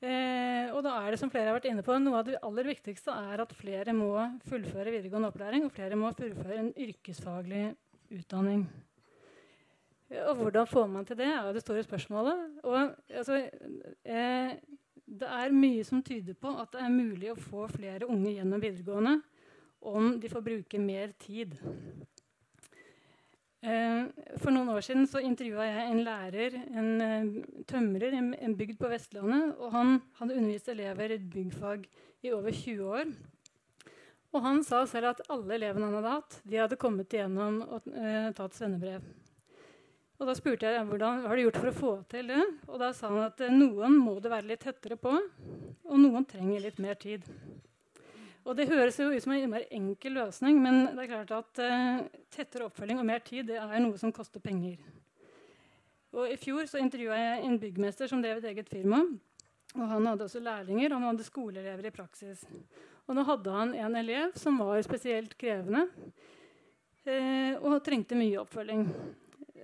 Eh, 0.05 0.73
og 0.75 0.83
da 0.85 0.97
er 1.01 1.15
det 1.15 1.21
som 1.21 1.31
flere 1.33 1.49
har 1.49 1.57
vært 1.57 1.69
inne 1.71 1.85
på, 1.87 1.95
Noe 2.03 2.21
av 2.21 2.27
det 2.29 2.41
aller 2.45 2.69
viktigste 2.69 3.15
er 3.33 3.43
at 3.43 3.55
flere 3.57 3.95
må 3.97 4.11
fullføre 4.49 4.93
videregående 4.93 5.31
opplæring, 5.33 5.65
og 5.67 5.73
flere 5.75 5.99
må 5.99 6.11
fullføre 6.17 6.59
en 6.61 6.73
yrkesfaglig 6.87 7.71
utdanning. 8.13 8.67
Og 10.27 10.35
hvordan 10.39 10.69
får 10.71 10.91
man 10.91 11.07
til 11.07 11.19
det, 11.19 11.31
er 11.33 11.55
det 11.55 11.65
store 11.65 11.83
spørsmålet. 11.83 12.43
Og, 12.63 12.93
altså, 13.11 13.41
eh, 14.05 14.53
det 15.07 15.29
er 15.31 15.55
mye 15.55 15.85
som 15.87 16.03
tyder 16.03 16.35
på 16.39 16.51
at 16.59 16.73
det 16.75 16.83
er 16.83 16.93
mulig 16.93 17.31
å 17.31 17.39
få 17.39 17.69
flere 17.71 18.09
unge 18.11 18.35
gjennom 18.35 18.63
videregående 18.63 19.17
om 19.87 20.17
de 20.21 20.31
får 20.31 20.43
bruke 20.43 20.81
mer 20.83 21.13
tid. 21.23 21.55
Eh, 23.67 24.03
for 24.43 24.55
noen 24.55 24.71
år 24.75 24.83
siden 24.85 25.07
så 25.11 25.23
intervjua 25.23 25.67
jeg 25.67 25.85
en 25.91 26.03
lærer, 26.07 26.57
en 26.79 26.91
uh, 27.03 27.63
tømrer, 27.67 28.15
en, 28.15 28.57
bygd 28.59 28.79
på 28.79 28.91
Vestlandet. 28.91 29.55
og 29.59 29.73
Han 29.75 29.97
hadde 30.21 30.37
undervist 30.37 30.69
elever 30.71 31.17
i 31.17 31.19
byggfag 31.19 31.87
i 32.23 32.33
over 32.35 32.55
20 32.55 32.91
år. 33.01 33.15
Og 34.35 34.43
han 34.43 34.63
sa 34.67 34.83
selv 34.91 35.15
at 35.15 35.23
alle 35.33 35.57
elevene 35.57 35.89
han 35.89 35.99
hadde 36.01 36.17
hatt, 36.19 36.41
de 36.45 36.61
hadde 36.61 36.79
kommet 36.81 37.15
igjennom 37.15 37.63
og 37.65 37.89
uh, 37.95 38.31
tatt 38.37 38.59
svennebrev. 38.59 39.07
Og 40.17 40.25
Da 40.25 40.33
spurte 40.37 40.71
jeg 40.73 40.85
hvordan 40.89 41.27
har 41.29 41.37
du 41.37 41.43
gjort 41.43 41.59
for 41.61 41.69
å 41.71 41.77
få 41.77 41.93
til 42.09 42.31
det. 42.33 42.43
Og 42.71 42.81
Da 42.81 42.93
sa 42.97 43.11
han 43.13 43.27
at 43.27 43.41
eh, 43.45 43.53
noen 43.53 43.99
må 44.01 44.17
det 44.23 44.33
være 44.33 44.49
litt 44.49 44.65
tettere 44.65 44.97
på, 45.01 45.13
og 45.13 46.01
noen 46.01 46.25
trenger 46.29 46.65
litt 46.65 46.81
mer 46.81 46.97
tid. 47.01 47.27
Og 48.47 48.55
Det 48.57 48.69
høres 48.71 48.97
jo 49.01 49.11
ut 49.11 49.23
som 49.23 49.35
en 49.35 49.43
innmari 49.43 49.67
enkel 49.75 50.15
løsning, 50.17 50.61
men 50.63 50.85
det 50.95 51.05
er 51.05 51.11
klart 51.11 51.33
at 51.35 51.61
uh, 51.67 52.05
tettere 52.31 52.69
oppfølging 52.69 53.01
og 53.03 53.09
mer 53.09 53.25
tid 53.27 53.49
det 53.51 53.59
er 53.59 53.81
noe 53.83 53.99
som 53.99 54.15
koster 54.15 54.41
penger. 54.41 54.79
Og 56.15 56.31
I 56.31 56.39
fjor 56.39 56.69
så 56.71 56.79
intervjua 56.79 57.19
jeg 57.19 57.43
en 57.45 57.59
byggmester 57.61 58.09
som 58.09 58.23
drev 58.23 58.39
et 58.39 58.53
eget 58.53 58.71
firma. 58.71 59.03
Og 59.75 59.83
Han 59.91 60.07
hadde 60.07 60.29
også 60.29 60.41
lærlinger 60.41 60.95
og 60.95 61.01
han 61.03 61.11
hadde 61.11 61.27
skoleelever 61.27 61.91
i 61.91 61.93
praksis. 61.93 62.47
Og 63.11 63.19
Nå 63.19 63.27
hadde 63.27 63.59
han 63.59 63.75
en 63.75 63.99
elev 63.99 64.39
som 64.39 64.63
var 64.63 64.79
spesielt 64.87 65.35
krevende 65.37 65.83
uh, 65.91 67.67
og 67.67 67.83
trengte 67.85 68.17
mye 68.17 68.39
oppfølging. 68.47 68.87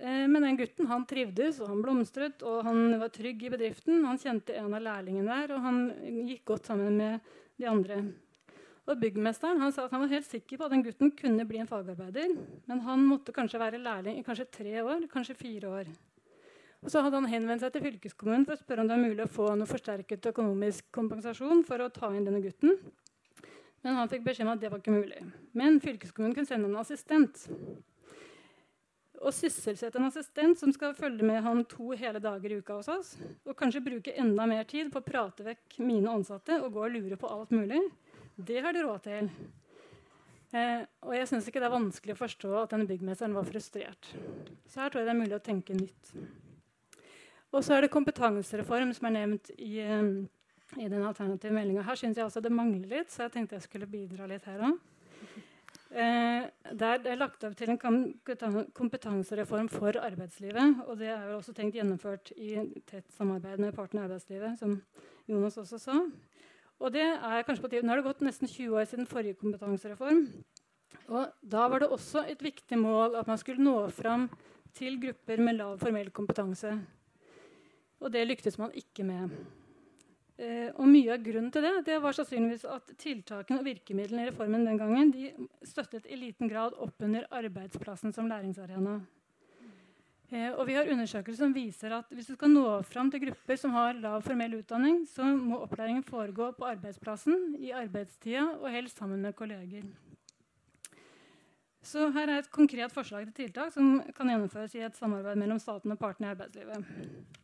Eh, 0.03 0.25
men 0.27 0.43
den 0.43 0.59
gutten 0.59 0.89
han 0.89 1.05
trivdes 1.07 1.61
og 1.63 1.69
han 1.71 1.81
blomstret 1.83 2.43
og 2.43 2.65
han 2.67 2.97
var 2.99 3.11
trygg 3.13 3.45
i 3.47 3.51
bedriften. 3.53 4.03
Han 4.03 4.19
kjente 4.19 4.57
en 4.59 4.73
av 4.75 4.83
lærlingene 4.83 5.39
der, 5.39 5.55
og 5.55 5.63
han 5.63 5.81
gikk 6.27 6.43
godt 6.51 6.67
sammen 6.67 6.99
med 6.99 7.33
de 7.61 7.69
andre. 7.71 8.01
Og 8.83 8.99
Byggmesteren 8.99 9.61
han 9.63 9.71
sa 9.71 9.85
at 9.85 9.93
han 9.95 10.01
var 10.03 10.11
helt 10.11 10.27
sikker 10.27 10.59
på 10.59 10.65
at 10.67 10.73
den 10.73 10.83
gutten 10.83 11.13
kunne 11.15 11.45
bli 11.47 11.61
en 11.63 11.69
fagarbeider. 11.69 12.33
Men 12.67 12.81
han 12.83 13.05
måtte 13.07 13.31
kanskje 13.35 13.61
være 13.61 13.79
lærling 13.79 14.17
i 14.19 14.25
kanskje 14.27 14.49
tre 14.51 14.81
år, 14.83 15.05
kanskje 15.13 15.37
fire 15.39 15.71
år. 15.71 15.93
Og 16.83 16.91
Så 16.91 16.99
hadde 16.99 17.15
han 17.15 17.31
henvendt 17.31 17.63
seg 17.63 17.71
til 17.71 17.85
fylkeskommunen 17.85 18.43
for 18.43 18.57
å 18.57 18.59
spørre 18.59 18.83
om 18.83 18.89
det 18.89 18.97
var 18.97 19.05
mulig 19.05 19.23
å 19.23 19.31
få 19.31 19.53
noe 19.55 19.69
forsterket 19.69 20.27
økonomisk 20.33 20.89
kompensasjon 20.91 21.63
for 21.63 21.79
å 21.79 21.87
ta 21.95 22.11
inn 22.11 22.27
denne 22.27 22.43
gutten. 22.43 22.75
Men 23.87 24.01
han 24.01 24.11
fikk 24.11 24.27
beskjed 24.27 24.49
om 24.49 24.51
at 24.57 24.59
det 24.59 24.71
var 24.71 24.83
ikke 24.83 24.97
mulig. 24.97 25.23
Men 25.55 25.79
fylkeskommunen 25.83 26.35
kunne 26.35 26.49
sende 26.49 26.67
en 26.67 26.81
assistent. 26.83 27.39
Å 29.23 29.31
sysselsette 29.31 29.99
en 29.99 30.09
assistent 30.09 30.59
som 30.59 30.71
skal 30.75 30.95
følge 30.97 31.25
med 31.27 31.43
han 31.45 31.63
to 31.69 31.93
hele 31.97 32.19
dager 32.23 32.51
i 32.51 32.59
uka 32.59 32.77
hos 32.79 32.89
oss, 32.91 33.13
og 33.47 33.57
kanskje 33.59 33.83
bruke 33.85 34.15
enda 34.19 34.45
mer 34.49 34.67
tid 34.69 34.91
på 34.91 34.99
å 34.99 35.05
prate 35.05 35.45
vekk 35.47 35.79
mine 35.83 36.11
ansatte 36.11 36.59
og 36.61 36.73
gå 36.75 36.85
og 36.85 36.95
lure 36.95 37.19
på 37.19 37.31
alt 37.31 37.53
mulig, 37.55 37.79
det 38.35 38.61
har 38.65 38.75
de 38.75 38.83
råd 38.83 39.03
til. 39.05 39.29
Eh, 40.53 40.83
og 41.07 41.15
jeg 41.17 41.29
syns 41.29 41.47
ikke 41.49 41.61
det 41.61 41.69
er 41.69 41.73
vanskelig 41.73 42.13
å 42.13 42.19
forstå 42.19 42.53
at 42.59 42.73
denne 42.75 42.89
byggmesteren 42.89 43.33
var 43.33 43.47
frustrert. 43.47 44.11
Så 44.69 44.83
her 44.83 44.91
tror 44.93 45.01
jeg 45.01 45.09
det 45.09 45.15
er 45.15 45.21
mulig 45.23 45.37
å 45.37 45.43
tenke 45.43 45.77
nytt. 45.77 46.13
Og 47.53 47.61
så 47.65 47.77
er 47.77 47.85
det 47.85 47.93
kompetansereform 47.93 48.93
som 48.97 49.09
er 49.09 49.15
nevnt 49.17 49.49
i, 49.57 49.77
eh, 49.81 50.11
i 50.77 50.89
den 50.89 51.05
alternative 51.05 51.53
meldinga. 51.53 51.85
Her 51.85 51.97
syns 51.97 52.17
jeg 52.17 52.25
også 52.25 52.41
det 52.41 52.53
mangler 52.53 52.99
litt, 52.99 53.13
så 53.13 53.25
jeg 53.25 53.37
tenkte 53.37 53.57
jeg 53.57 53.67
skulle 53.67 53.89
bidra 53.89 54.29
litt 54.29 54.45
her 54.49 54.61
òg. 54.69 54.77
Eh, 55.93 56.49
der 56.73 56.97
det 56.97 57.11
er 57.11 57.19
lagt 57.19 57.43
opp 57.45 57.53
til 57.57 57.69
en 57.69 57.77
kompetansereform 58.73 59.67
for 59.69 59.99
arbeidslivet. 60.01 60.79
Og 60.87 60.97
det 60.97 61.11
er 61.13 61.27
jo 61.29 61.37
også 61.37 61.53
tenkt 61.53 61.77
gjennomført 61.77 62.31
i 62.33 62.55
tett 62.89 63.05
samarbeid 63.13 63.61
med 63.61 63.75
partene 63.77 64.01
i 64.01 64.07
arbeidslivet, 64.07 64.57
som 64.57 64.81
Jonas 65.29 65.57
også 65.61 65.77
sa. 65.77 65.99
Og 66.79 66.93
det 66.93 67.05
er 67.05 67.45
kanskje 67.45 67.61
på 67.61 67.69
tide. 67.69 67.85
Nå 67.85 67.93
har 67.93 68.01
det 68.01 68.07
gått 68.07 68.25
nesten 68.25 68.49
20 68.49 68.73
år 68.79 68.89
siden 68.89 69.07
forrige 69.07 69.37
kompetansereform. 69.37 70.25
Og 71.13 71.29
da 71.45 71.67
var 71.69 71.83
det 71.83 71.93
også 71.93 72.25
et 72.31 72.41
viktig 72.41 72.79
mål 72.79 73.19
at 73.19 73.29
man 73.29 73.37
skulle 73.37 73.61
nå 73.61 73.89
fram 73.93 74.29
til 74.73 74.97
grupper 74.99 75.37
med 75.45 75.59
lav 75.59 75.77
formell 75.77 76.09
kompetanse. 76.09 76.73
Og 78.01 78.11
det 78.11 78.25
lyktes 78.27 78.57
man 78.57 78.73
ikke 78.73 79.05
med. 79.05 79.29
Eh, 80.33 80.69
og 80.73 80.87
Mye 80.89 81.13
av 81.13 81.21
grunnen 81.21 81.51
til 81.53 81.61
det 81.61 81.73
det 81.85 81.99
var 82.01 82.15
sannsynligvis 82.17 82.63
at 82.65 82.87
tiltakene 82.97 83.59
og 83.61 83.67
virkemidlene 83.67 84.23
i 84.23 84.29
reformen 84.31 84.65
den 84.65 84.79
gangen 84.81 85.11
de 85.13 85.27
støttet 85.61 86.07
i 86.09 86.17
liten 86.17 86.49
grad 86.49 86.73
opp 86.81 87.03
under 87.05 87.27
arbeidsplassen 87.29 88.15
som 88.15 88.31
læringsarena. 88.31 88.95
Eh, 90.33 90.49
og 90.57 90.65
vi 90.65 90.73
har 90.73 90.89
undersøkelser 90.89 91.45
som 91.45 91.53
viser 91.53 91.93
at 91.93 92.09
hvis 92.09 92.31
du 92.31 92.33
skal 92.33 92.49
nå 92.49 92.65
fram 92.89 93.11
til 93.13 93.21
grupper 93.27 93.59
som 93.61 93.75
har 93.77 93.99
lav 94.01 94.23
formell 94.25 94.57
utdanning, 94.57 95.03
så 95.05 95.27
må 95.35 95.61
opplæringen 95.67 96.05
foregå 96.07 96.49
på 96.57 96.65
arbeidsplassen, 96.71 97.53
i 97.61 97.69
arbeidstida 97.69 98.47
og 98.55 98.71
helst 98.73 98.97
sammen 98.97 99.21
med 99.21 99.37
kolleger. 99.37 99.85
Så 101.83 102.07
her 102.15 102.31
er 102.31 102.39
et 102.39 102.51
konkret 102.51 102.95
forslag 102.95 103.27
til 103.27 103.35
tiltak 103.43 103.73
som 103.75 103.99
kan 104.15 104.31
gjennomføres 104.31 104.73
i 104.79 104.81
et 104.87 104.97
samarbeid 104.97 105.37
mellom 105.37 105.59
staten 105.59 105.93
og 105.93 105.99
partene 105.99 106.31
i 106.31 106.33
arbeidslivet. 106.33 107.39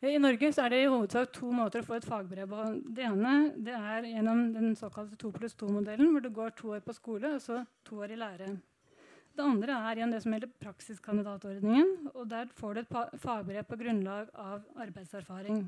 I 0.00 0.16
Norge 0.16 0.48
er 0.48 0.72
det 0.72 0.78
i 0.80 0.88
hovedsak 0.88 1.28
to 1.36 1.50
måter 1.52 1.82
å 1.82 1.84
få 1.84 1.98
et 1.98 2.06
fagbrev 2.08 2.48
på. 2.48 2.62
Det 2.88 3.04
ene 3.04 3.32
det 3.60 3.74
er 3.76 4.06
gjennom 4.08 4.46
den 4.54 4.70
såkalte 4.78 5.18
2 5.20 5.32
pluss 5.34 5.56
2-modellen, 5.60 6.08
hvor 6.14 6.22
du 6.24 6.30
går 6.32 6.54
to 6.56 6.70
år 6.72 6.80
på 6.86 6.94
skole 6.96 7.34
og 7.36 7.42
så 7.44 7.58
to 7.84 7.98
år 8.00 8.14
i 8.14 8.16
lære. 8.16 8.46
Det 9.36 9.44
andre 9.44 9.76
er 9.76 9.98
igjen 10.00 10.14
det 10.14 10.22
som 10.24 10.32
gjelder 10.32 10.54
praksiskandidatordningen. 10.64 12.08
og 12.14 12.30
Der 12.32 12.48
får 12.56 12.74
du 12.74 12.80
et 12.80 13.20
fagbrev 13.20 13.66
på 13.68 13.76
grunnlag 13.82 14.30
av 14.32 14.64
arbeidserfaring. 14.80 15.66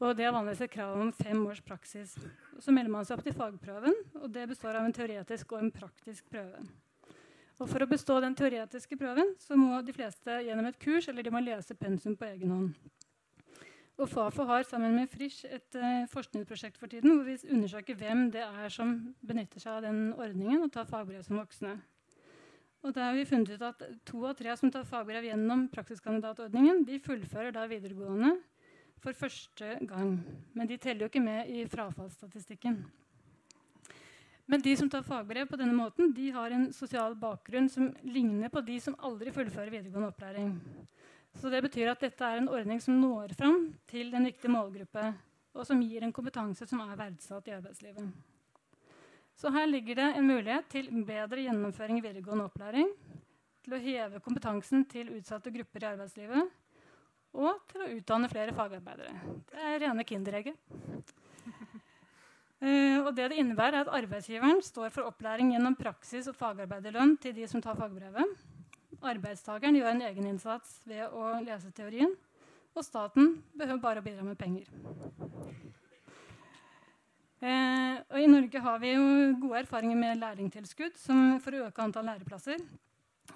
Og 0.00 0.16
Det 0.16 0.26
er 0.26 0.34
vanligvis 0.34 0.64
et 0.66 0.74
krav 0.74 0.98
om 1.00 1.12
fem 1.12 1.46
års 1.46 1.60
praksis. 1.62 2.16
Så 2.58 2.74
melder 2.74 2.90
man 2.90 3.06
seg 3.06 3.20
opp 3.20 3.24
til 3.24 3.38
fagprøven. 3.38 3.94
og 4.18 4.32
Det 4.32 4.48
består 4.48 4.74
av 4.74 4.84
en 4.84 4.92
teoretisk 4.92 5.52
og 5.52 5.62
en 5.62 5.70
praktisk 5.70 6.26
prøve. 6.26 6.58
Og 7.60 7.68
For 7.68 7.78
å 7.78 7.86
bestå 7.86 8.18
den 8.20 8.34
teoretiske 8.34 8.98
prøven 8.98 9.36
så 9.38 9.54
må 9.54 9.78
de 9.86 9.94
fleste 9.94 10.42
gjennom 10.42 10.66
et 10.66 10.78
kurs 10.82 11.06
eller 11.08 11.22
de 11.22 11.30
må 11.30 11.38
lese 11.38 11.78
pensum 11.78 12.16
på 12.16 12.26
egen 12.26 12.50
hånd. 12.50 12.74
Og 14.00 14.08
Fafo 14.08 14.44
har 14.48 14.64
sammen 14.64 14.94
med 14.96 15.10
Frisch 15.12 15.44
et 15.44 15.76
uh, 15.76 16.08
forskningsprosjekt 16.10 16.78
for 16.80 16.88
tiden 16.88 17.12
hvor 17.12 17.26
vi 17.26 17.36
undersøker 17.52 17.98
hvem 17.98 18.30
det 18.32 18.42
er 18.44 18.72
som 18.72 18.94
benytter 19.20 19.60
seg 19.60 19.78
av 19.78 19.82
den 19.84 20.14
ordningen 20.16 20.64
og 20.64 20.72
tar 20.72 20.88
fagbrev 20.88 21.22
som 21.26 21.36
voksne. 21.40 21.76
Og 22.82 22.94
der 22.94 23.04
har 23.04 23.14
vi 23.14 23.26
funnet 23.28 23.52
ut 23.52 23.62
at 23.62 23.84
To 24.08 24.24
av 24.26 24.34
tre 24.38 24.56
som 24.58 24.72
tar 24.72 24.86
fagbrev 24.88 25.28
gjennom 25.28 25.68
praksiskandidatordningen, 25.70 26.82
de 26.88 26.98
fullfører 27.04 27.54
da 27.54 27.68
videregående 27.70 28.32
for 29.02 29.14
første 29.14 29.76
gang. 29.86 30.16
Men 30.54 30.70
de 30.70 30.80
teller 30.80 31.04
jo 31.04 31.12
ikke 31.12 31.22
med 31.22 31.52
i 31.52 31.66
frafallsstatistikken. 31.70 32.80
Men 34.50 34.64
de 34.64 34.74
som 34.76 34.90
tar 34.90 35.04
fagbrev 35.06 35.46
på 35.46 35.56
denne 35.60 35.76
måten, 35.76 36.10
de 36.16 36.32
har 36.34 36.50
en 36.50 36.72
sosial 36.74 37.14
bakgrunn 37.18 37.70
som 37.70 37.92
ligner 38.02 38.50
på 38.50 38.64
de 38.66 38.80
som 38.82 38.98
aldri 38.98 39.30
fullfører 39.30 39.70
videregående 39.70 40.10
opplæring. 40.10 40.56
Så 41.40 41.50
det 41.52 41.62
betyr 41.64 41.92
at 41.92 42.02
dette 42.02 42.26
er 42.26 42.40
en 42.40 42.50
ordning 42.52 42.80
som 42.82 42.98
når 43.00 43.32
fram 43.38 43.70
til 43.90 44.12
en 44.14 44.28
riktige 44.28 44.52
målgruppe, 44.52 45.06
og 45.52 45.66
som 45.68 45.80
gir 45.84 46.04
en 46.04 46.12
kompetanse 46.14 46.66
som 46.68 46.80
er 46.84 46.98
verdsatt 46.98 47.48
i 47.48 47.54
arbeidslivet. 47.56 48.12
Så 49.36 49.50
her 49.50 49.66
ligger 49.66 49.98
det 49.98 50.08
en 50.16 50.28
mulighet 50.28 50.68
til 50.70 50.90
bedre 51.06 51.46
gjennomføring 51.46 51.98
i 51.98 52.04
videregående 52.04 52.46
opplæring, 52.50 52.92
til 53.62 53.76
å 53.76 53.80
heve 53.80 54.20
kompetansen 54.22 54.84
til 54.90 55.14
utsatte 55.16 55.52
grupper 55.54 55.84
i 55.84 55.88
arbeidslivet 55.92 56.58
og 57.32 57.60
til 57.70 57.84
å 57.84 57.90
utdanne 57.96 58.28
flere 58.28 58.52
fagarbeidere. 58.56 59.12
Det 59.48 59.60
er 59.68 59.78
rene 59.86 60.04
kinderegget. 60.04 60.58
Uh, 62.62 62.98
og 63.06 63.12
det 63.16 63.30
det 63.32 63.38
innebærer, 63.40 63.80
er 63.80 63.86
at 63.86 63.94
arbeidsgiveren 64.02 64.60
står 64.64 64.92
for 64.92 65.08
opplæring 65.08 65.54
gjennom 65.54 65.76
praksis 65.78 66.28
og 66.28 66.36
fagarbeiderlønn 66.36 67.16
til 67.22 67.34
de 67.38 67.48
som 67.48 67.64
tar 67.64 67.78
fagbrevet. 67.78 68.36
Arbeidstakeren 69.02 69.74
gjør 69.76 69.90
en 69.90 70.04
egeninnsats 70.06 70.76
ved 70.86 71.02
å 71.10 71.32
lese 71.42 71.72
teorien. 71.74 72.12
Og 72.72 72.84
staten 72.86 73.34
behøver 73.58 73.82
bare 73.82 74.00
å 74.00 74.04
bidra 74.04 74.24
med 74.24 74.38
penger. 74.40 74.68
Eh, 77.42 77.96
og 78.06 78.18
I 78.22 78.28
Norge 78.30 78.60
har 78.62 78.78
vi 78.78 78.92
jo 78.94 79.06
gode 79.42 79.64
erfaringer 79.64 79.98
med 79.98 80.20
lærlingtilskudd 80.20 81.00
for 81.42 81.56
å 81.58 81.64
øke 81.66 81.82
antall 81.82 82.06
læreplasser. 82.06 82.62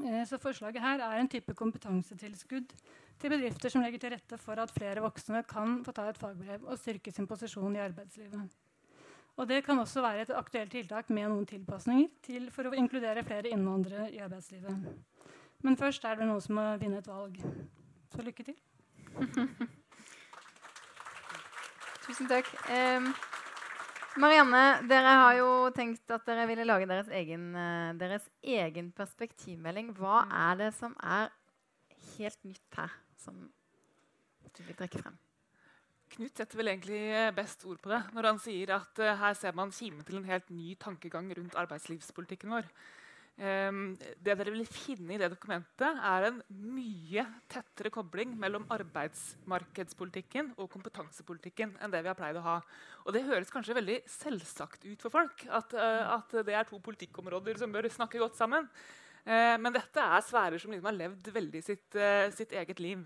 Eh, 0.05 0.23
så 0.29 0.39
forslaget 0.39 0.85
her 0.85 1.03
er 1.03 1.19
en 1.19 1.31
type 1.33 1.55
kompetansetilskudd 1.59 2.71
til 3.19 3.33
bedrifter 3.33 3.73
som 3.73 3.83
legger 3.83 4.05
til 4.05 4.15
rette 4.15 4.39
for 4.39 4.63
at 4.63 4.73
flere 4.77 5.03
voksne 5.03 5.43
kan 5.51 5.81
få 5.85 5.95
ta 5.97 6.07
et 6.11 6.21
fagbrev 6.21 6.65
og 6.65 6.79
styrke 6.79 7.13
sin 7.13 7.27
posisjon 7.27 7.75
i 7.75 7.83
arbeidslivet. 7.83 8.57
Og 9.37 9.49
Det 9.49 9.65
kan 9.67 9.79
også 9.79 10.01
være 10.01 10.23
et 10.23 10.33
aktuelt 10.33 10.71
tiltak 10.73 11.11
med 11.11 11.29
noen 11.29 11.45
tilpasninger 11.45 12.49
for 12.55 12.71
å 12.71 12.79
inkludere 12.79 13.27
flere 13.27 13.51
innvandrere 13.53 14.09
i 14.15 14.23
arbeidslivet. 14.25 15.16
Men 15.65 15.77
først 15.81 16.05
er 16.05 16.19
det 16.19 16.27
noen 16.29 16.43
som 16.45 16.59
må 16.59 16.67
vinne 16.81 17.01
et 17.01 17.09
valg. 17.09 17.39
Så 18.13 18.25
lykke 18.25 18.45
til. 18.47 18.57
Tusen 22.07 22.29
takk. 22.31 22.47
Um, 22.71 23.09
Marianne, 24.23 24.63
dere 24.89 25.15
har 25.21 25.35
jo 25.41 25.49
tenkt 25.77 26.13
at 26.15 26.25
dere 26.29 26.47
ville 26.49 26.65
lage 26.65 26.87
deres 26.89 27.09
egen, 27.19 27.49
uh, 27.57 27.91
deres 27.99 28.29
egen 28.47 28.93
perspektivmelding. 28.97 29.91
Hva 29.99 30.23
mm. 30.25 30.35
er 30.47 30.61
det 30.61 30.71
som 30.77 30.95
er 31.03 31.33
helt 32.15 32.45
nytt 32.47 32.79
her, 32.79 32.95
som 33.21 33.49
du 34.47 34.63
vil 34.63 34.79
trekke 34.79 35.03
frem? 35.03 35.19
Knut 36.15 36.39
setter 36.39 36.61
vel 36.61 36.71
egentlig 36.71 37.01
best 37.35 37.65
ord 37.67 37.81
på 37.83 37.91
det 37.91 37.99
når 38.15 38.29
han 38.31 38.39
sier 38.41 38.71
at 38.77 39.03
uh, 39.03 39.17
her 39.19 39.35
ser 39.37 39.59
man 39.59 39.75
kimen 39.75 40.07
til 40.07 40.21
en 40.21 40.31
helt 40.31 40.49
ny 40.55 40.77
tankegang 40.81 41.33
rundt 41.35 41.59
arbeidslivspolitikken 41.59 42.55
vår. 42.55 42.71
Um, 43.37 43.99
det 44.25 44.33
dere 44.39 44.49
vil 44.55 44.65
finne 44.65 45.13
i 45.13 45.19
det 45.21 45.29
dokumentet, 45.29 45.99
er 46.01 46.25
en 46.25 46.39
mye 46.73 47.21
tettere 47.53 47.91
kobling 47.93 48.33
mellom 48.41 48.65
arbeidsmarkedspolitikken 48.73 50.55
og 50.57 50.71
kompetansepolitikken 50.73 51.75
enn 51.77 51.93
det 51.93 52.01
vi 52.01 52.09
har 52.09 52.17
pleid 52.17 52.41
å 52.41 52.47
ha. 52.47 52.55
Og 53.05 53.13
Det 53.13 53.27
høres 53.29 53.53
kanskje 53.53 53.77
veldig 53.77 53.99
selvsagt 54.09 54.89
ut 54.89 55.05
for 55.05 55.13
folk 55.19 55.45
at, 55.53 55.77
uh, 55.77 56.17
at 56.17 56.33
det 56.49 56.57
er 56.57 56.65
to 56.65 56.81
politikkområder 56.81 57.61
som 57.61 57.77
bør 57.77 57.91
snakke 57.93 58.25
godt 58.25 58.41
sammen. 58.41 58.73
Uh, 59.29 59.61
men 59.61 59.75
dette 59.75 60.01
er 60.01 60.25
sfærer 60.25 60.57
som 60.57 60.73
liksom 60.73 60.89
har 60.89 61.01
levd 61.05 61.33
veldig 61.37 61.65
sitt, 61.69 61.91
uh, 61.93 62.33
sitt 62.33 62.57
eget 62.57 62.81
liv. 62.81 63.05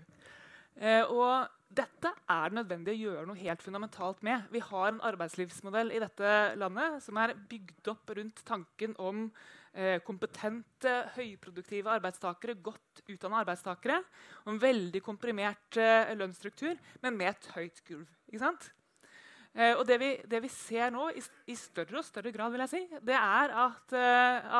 og 1.11 1.51
dette 1.75 2.09
er 2.31 2.49
det 2.49 2.55
nødvendig 2.55 2.93
å 2.93 3.01
gjøre 3.01 3.27
noe 3.27 3.37
helt 3.37 3.61
fundamentalt 3.61 4.23
med. 4.23 4.47
Vi 4.51 4.59
har 4.63 4.87
en 4.87 5.01
arbeidslivsmodell 5.03 5.91
i 5.91 5.99
dette 5.99 6.55
landet 6.55 7.03
som 7.03 7.19
er 7.19 7.35
bygd 7.35 7.89
opp 7.91 8.13
rundt 8.15 8.39
tanken 8.47 8.95
om 8.97 9.27
Eh, 9.27 9.59
kompetente, 10.03 10.91
høyproduktive 11.15 11.91
arbeidstakere, 11.93 12.57
godt 12.59 13.03
utdanna 13.07 13.41
arbeidstakere. 13.45 14.01
Og 14.45 14.53
en 14.55 14.61
veldig 14.61 15.01
komprimert 15.05 15.79
eh, 15.79 16.11
lønnsstruktur, 16.17 16.77
men 17.03 17.17
med 17.17 17.31
et 17.31 17.49
høyt 17.55 17.81
gulv. 17.87 18.09
Eh, 19.51 19.73
og 19.75 19.83
det 19.87 19.97
vi, 19.99 20.09
det 20.31 20.39
vi, 20.45 20.49
ser 20.51 20.91
nå, 20.95 21.09
i, 21.15 21.23
i, 21.51 21.55
større 21.59 21.99
og 21.99 22.07
større 22.07 22.31
grad, 22.31 22.53
vil 22.53 22.63
jeg 22.63 22.71
si, 22.71 22.83
det 23.07 23.15
er 23.17 23.55
at, 23.65 23.95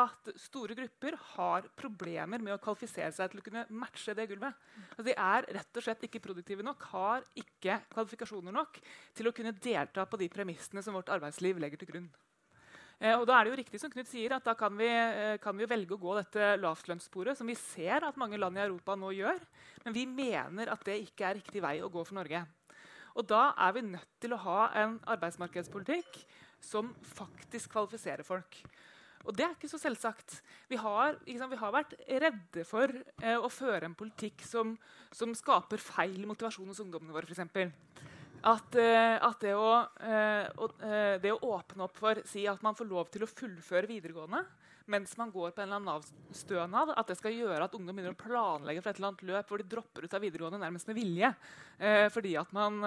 at, 0.02 0.32
store 0.48 0.76
grupper 0.76 1.16
har 1.36 1.70
problemer 1.80 2.44
med 2.44 2.58
å 2.58 2.60
kvalifisere 2.64 3.12
seg 3.16 3.32
til 3.32 3.44
å 3.44 3.46
kunne 3.46 3.68
matche 3.84 4.16
det 4.18 4.28
gulvet. 4.32 4.66
Altså, 4.90 5.08
de 5.08 5.16
er 5.16 5.48
rett 5.60 5.80
og 5.80 5.88
slett 5.88 6.04
ikke 6.08 6.24
produktive 6.24 6.68
nok, 6.68 6.84
har 6.92 7.24
ikke 7.40 7.80
kvalifikasjoner 7.94 8.56
nok 8.56 8.82
til 9.16 9.32
å 9.32 9.36
kunne 9.36 9.56
delta 9.64 10.08
på 10.08 10.20
de 10.20 10.32
premissene 10.32 10.84
som 10.84 11.00
vårt 11.00 11.12
arbeidsliv 11.16 11.60
legger 11.64 11.80
til 11.84 11.96
grunn. 11.96 12.12
Eh, 13.02 13.18
og 13.18 13.26
da 13.26 13.40
er 13.40 13.48
det 13.48 13.52
jo 13.52 13.58
riktig 13.58 13.82
som 13.82 13.90
Knut 13.90 14.10
sier, 14.10 14.36
at 14.36 14.46
da 14.46 14.54
kan 14.54 14.76
vi, 14.78 14.86
eh, 14.86 15.38
kan 15.42 15.58
vi 15.58 15.66
velge 15.66 15.96
å 15.96 16.02
gå 16.02 16.16
dette 16.20 16.54
lavtlønnssporet, 16.62 17.38
som 17.38 17.50
vi 17.50 17.58
ser 17.58 18.06
at 18.06 18.18
mange 18.18 18.38
land 18.38 18.58
i 18.58 18.62
Europa 18.62 18.96
nå 18.96 19.10
gjør. 19.18 19.42
Men 19.86 19.94
vi 19.94 20.06
mener 20.06 20.70
at 20.70 20.84
det 20.86 21.00
ikke 21.02 21.26
er 21.26 21.40
riktig 21.42 21.64
vei 21.66 21.80
å 21.82 21.90
gå 21.90 22.06
for 22.06 22.20
Norge. 22.22 22.46
Og 23.18 23.26
da 23.28 23.54
er 23.58 23.74
vi 23.74 23.82
nødt 23.82 24.22
til 24.22 24.34
å 24.34 24.44
ha 24.46 24.70
en 24.84 25.00
arbeidsmarkedspolitikk 25.10 26.22
som 26.62 26.94
faktisk 27.18 27.74
kvalifiserer 27.74 28.24
folk. 28.24 28.62
Og 29.26 29.36
det 29.38 29.46
er 29.46 29.54
ikke 29.56 29.70
så 29.70 29.80
selvsagt. 29.82 30.40
Vi 30.70 30.78
har, 30.82 31.18
sant, 31.38 31.52
vi 31.52 31.60
har 31.60 31.74
vært 31.74 31.94
redde 32.08 32.64
for 32.66 32.90
eh, 33.22 33.38
å 33.38 33.50
føre 33.50 33.90
en 33.90 33.98
politikk 33.98 34.46
som, 34.46 34.78
som, 35.14 35.34
skaper 35.38 35.82
feil 35.82 36.26
motivasjon 36.30 36.70
hos 36.72 36.82
ungdommene 36.82 37.14
våre, 37.14 37.30
f.eks. 37.30 38.10
At, 38.42 38.74
eh, 38.74 39.18
at 39.22 39.44
det, 39.44 39.54
å, 39.54 39.70
eh, 40.02 40.48
eh, 40.50 41.16
det, 41.22 41.30
å, 41.36 41.54
åpne 41.60 41.86
opp 41.86 42.00
for 42.00 42.22
si 42.26 42.48
at 42.50 42.64
man 42.66 42.74
får 42.78 42.90
lov 42.90 43.12
til 43.14 43.26
å 43.26 43.30
fullføre 43.30 43.90
videregående 43.90 44.42
mens 44.92 45.14
man 45.16 45.30
går 45.32 45.54
på 45.54 45.62
en 45.62 45.70
eller 45.70 45.78
annen 45.78 45.88
Nav-stønad, 45.88 46.90
at 46.98 47.08
det 47.08 47.16
skal 47.16 47.36
gjøre 47.38 47.64
at 47.64 47.76
ungdom 47.78 47.96
begynner 47.96 48.16
å 48.16 48.18
planlegge 48.18 48.82
for 48.82 48.92
et 48.92 48.98
eller 48.98 49.12
annet 49.12 49.22
løp 49.30 49.52
hvor 49.54 49.62
de 49.62 49.68
dropper 49.72 50.08
ut 50.08 50.16
av 50.18 50.24
videregående 50.26 50.60
nærmest 50.60 50.90
med 50.90 50.98
vilje. 50.98 51.30
Fordi 52.12 52.34
at 52.42 52.52
man 52.58 52.82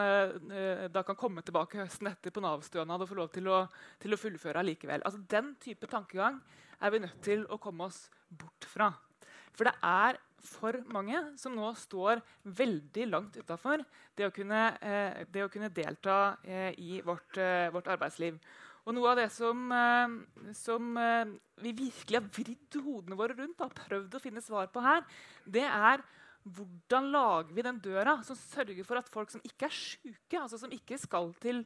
da 0.92 1.04
kan 1.06 1.16
komme 1.16 1.40
tilbake 1.46 1.80
høsten 1.80 2.10
etter 2.10 2.34
på 2.34 2.42
Nav-stønad 2.44 3.06
og 3.06 3.08
få 3.08 3.16
lov 3.22 3.30
til 3.32 3.48
å, 3.48 3.62
til 4.02 4.12
å 4.12 4.20
fullføre 4.20 4.60
allikevel. 4.60 5.06
Altså, 5.06 5.22
den 5.30 5.54
type 5.62 5.88
tankegang 5.88 6.42
er 6.82 6.92
vi 6.92 7.00
nødt 7.06 7.24
til 7.24 7.46
å 7.48 7.62
komme 7.62 7.88
oss 7.88 8.02
bort 8.28 8.68
fra. 8.68 8.90
For 9.54 9.70
det 9.70 9.76
er 9.80 10.20
for 10.44 10.76
mange 10.92 11.18
som 11.40 11.54
nå 11.56 11.70
står 11.78 12.20
veldig 12.44 13.06
langt 13.10 13.38
utafor 13.40 13.82
det, 14.16 14.28
eh, 14.28 15.24
det, 15.30 15.44
å 15.44 15.50
kunne 15.52 15.72
delta 15.74 16.36
eh, 16.44 16.72
i 16.78 17.00
vårt, 17.04 17.38
eh, 17.40 17.70
vårt, 17.74 17.88
arbeidsliv. 17.88 18.38
Og 18.84 18.92
noe 18.92 19.14
av 19.14 19.16
det 19.16 19.30
som, 19.32 19.70
som 20.52 20.90
vi 21.64 21.70
virkelig 21.72 22.18
har 22.18 22.26
vridd 22.36 22.76
hodene 22.84 23.16
våre 23.16 23.32
rundt 23.38 23.62
og 23.64 23.72
prøvd 23.78 24.18
å 24.18 24.20
finne 24.20 24.42
svar 24.44 24.68
på 24.68 24.82
her, 24.84 25.06
det 25.48 25.64
er 25.64 26.04
hvordan 26.44 27.08
lager 27.12 27.54
vi 27.56 27.64
den 27.64 27.80
døra 27.80 28.18
som 28.26 28.36
sørger 28.36 28.84
for 28.84 29.00
at 29.00 29.08
folk 29.08 29.32
som 29.32 29.42
ikke 29.44 29.68
er 29.68 29.74
syke, 29.74 30.36
altså 30.36 30.58
som 30.60 30.72
ikke 30.76 30.98
skal 31.00 31.30
til, 31.40 31.62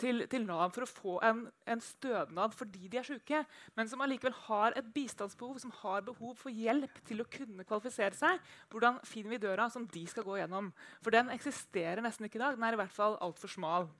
til, 0.00 0.24
til 0.32 0.46
Nav 0.48 0.72
for 0.72 0.86
å 0.86 0.88
få 0.88 1.16
en, 1.28 1.42
en, 1.68 1.82
stønad 1.84 2.56
fordi 2.56 2.88
de 2.88 3.00
er 3.00 3.08
syke, 3.08 3.42
men 3.76 3.90
som 3.90 4.00
allikevel 4.04 4.36
har 4.46 4.78
et 4.80 4.88
bistandsbehov, 4.96 5.60
som 5.60 5.74
har 5.82 6.06
behov 6.08 6.38
for 6.40 6.54
hjelp 6.54 7.02
til 7.04 7.20
å 7.20 7.28
kunne 7.28 7.68
kvalifisere 7.68 8.16
seg, 8.16 8.40
hvordan 8.72 9.02
finner 9.04 9.36
vi 9.36 9.42
døra 9.44 9.68
som 9.72 9.84
de 9.92 10.06
skal 10.08 10.24
gå 10.24 10.40
gjennom? 10.40 10.72
For 11.04 11.12
den 11.12 11.28
eksisterer 11.34 12.00
nesten 12.04 12.28
ikke 12.28 12.40
i 12.40 12.44
dag. 12.46 12.56
Den 12.56 12.64
er 12.64 12.78
i 12.78 12.80
hvert 12.80 12.96
fall 12.96 13.20
altfor 13.24 13.52
smal. 13.52 13.92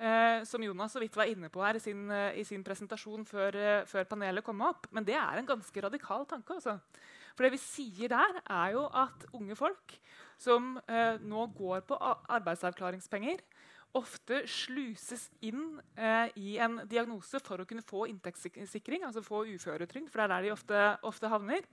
Eh, 0.00 0.42
som 0.48 0.62
Jonas 0.64 0.94
så 0.96 1.00
vidt 1.02 1.16
var 1.16 1.28
inne 1.28 1.50
på 1.52 1.60
her 1.60 1.76
i 1.76 1.82
sin, 1.84 2.06
eh, 2.10 2.38
i 2.40 2.44
sin 2.44 2.64
presentasjon 2.64 3.26
før, 3.28 3.54
eh, 3.54 3.84
før, 3.84 4.06
panelet 4.08 4.44
kom 4.44 4.62
opp. 4.64 4.86
Men 4.92 5.04
det 5.04 5.14
er 5.14 5.38
en 5.38 5.46
ganske 5.46 5.82
radikal 5.82 6.24
tanke. 6.26 6.56
Også. 6.56 6.72
Altså. 6.72 6.80
For 7.36 7.44
det 7.44 7.52
vi 7.52 7.58
sier 7.58 8.08
der, 8.08 8.40
er 8.48 8.72
jo 8.72 8.86
at 8.92 9.26
unge 9.32 9.56
folk 9.56 9.98
som 10.40 10.80
nå 10.88 11.46
går 11.52 11.82
på 11.84 11.96
arbeidsavklaringspenger, 12.00 13.40
ofte 13.96 14.44
sluses 14.46 15.26
inn 15.42 15.80
eh, 15.98 16.30
i 16.38 16.54
en 16.62 16.80
diagnose 16.90 17.40
for 17.42 17.60
å 17.60 17.66
kunne 17.68 17.84
få 17.86 18.06
inntektssikring, 18.10 19.04
altså 19.06 19.22
få 19.24 19.42
uføretrygd, 19.50 20.10
for 20.10 20.20
det 20.20 20.26
er 20.26 20.34
der 20.34 20.46
de 20.46 20.52
ofte, 20.54 20.82
ofte 21.10 21.30
havner. 21.32 21.66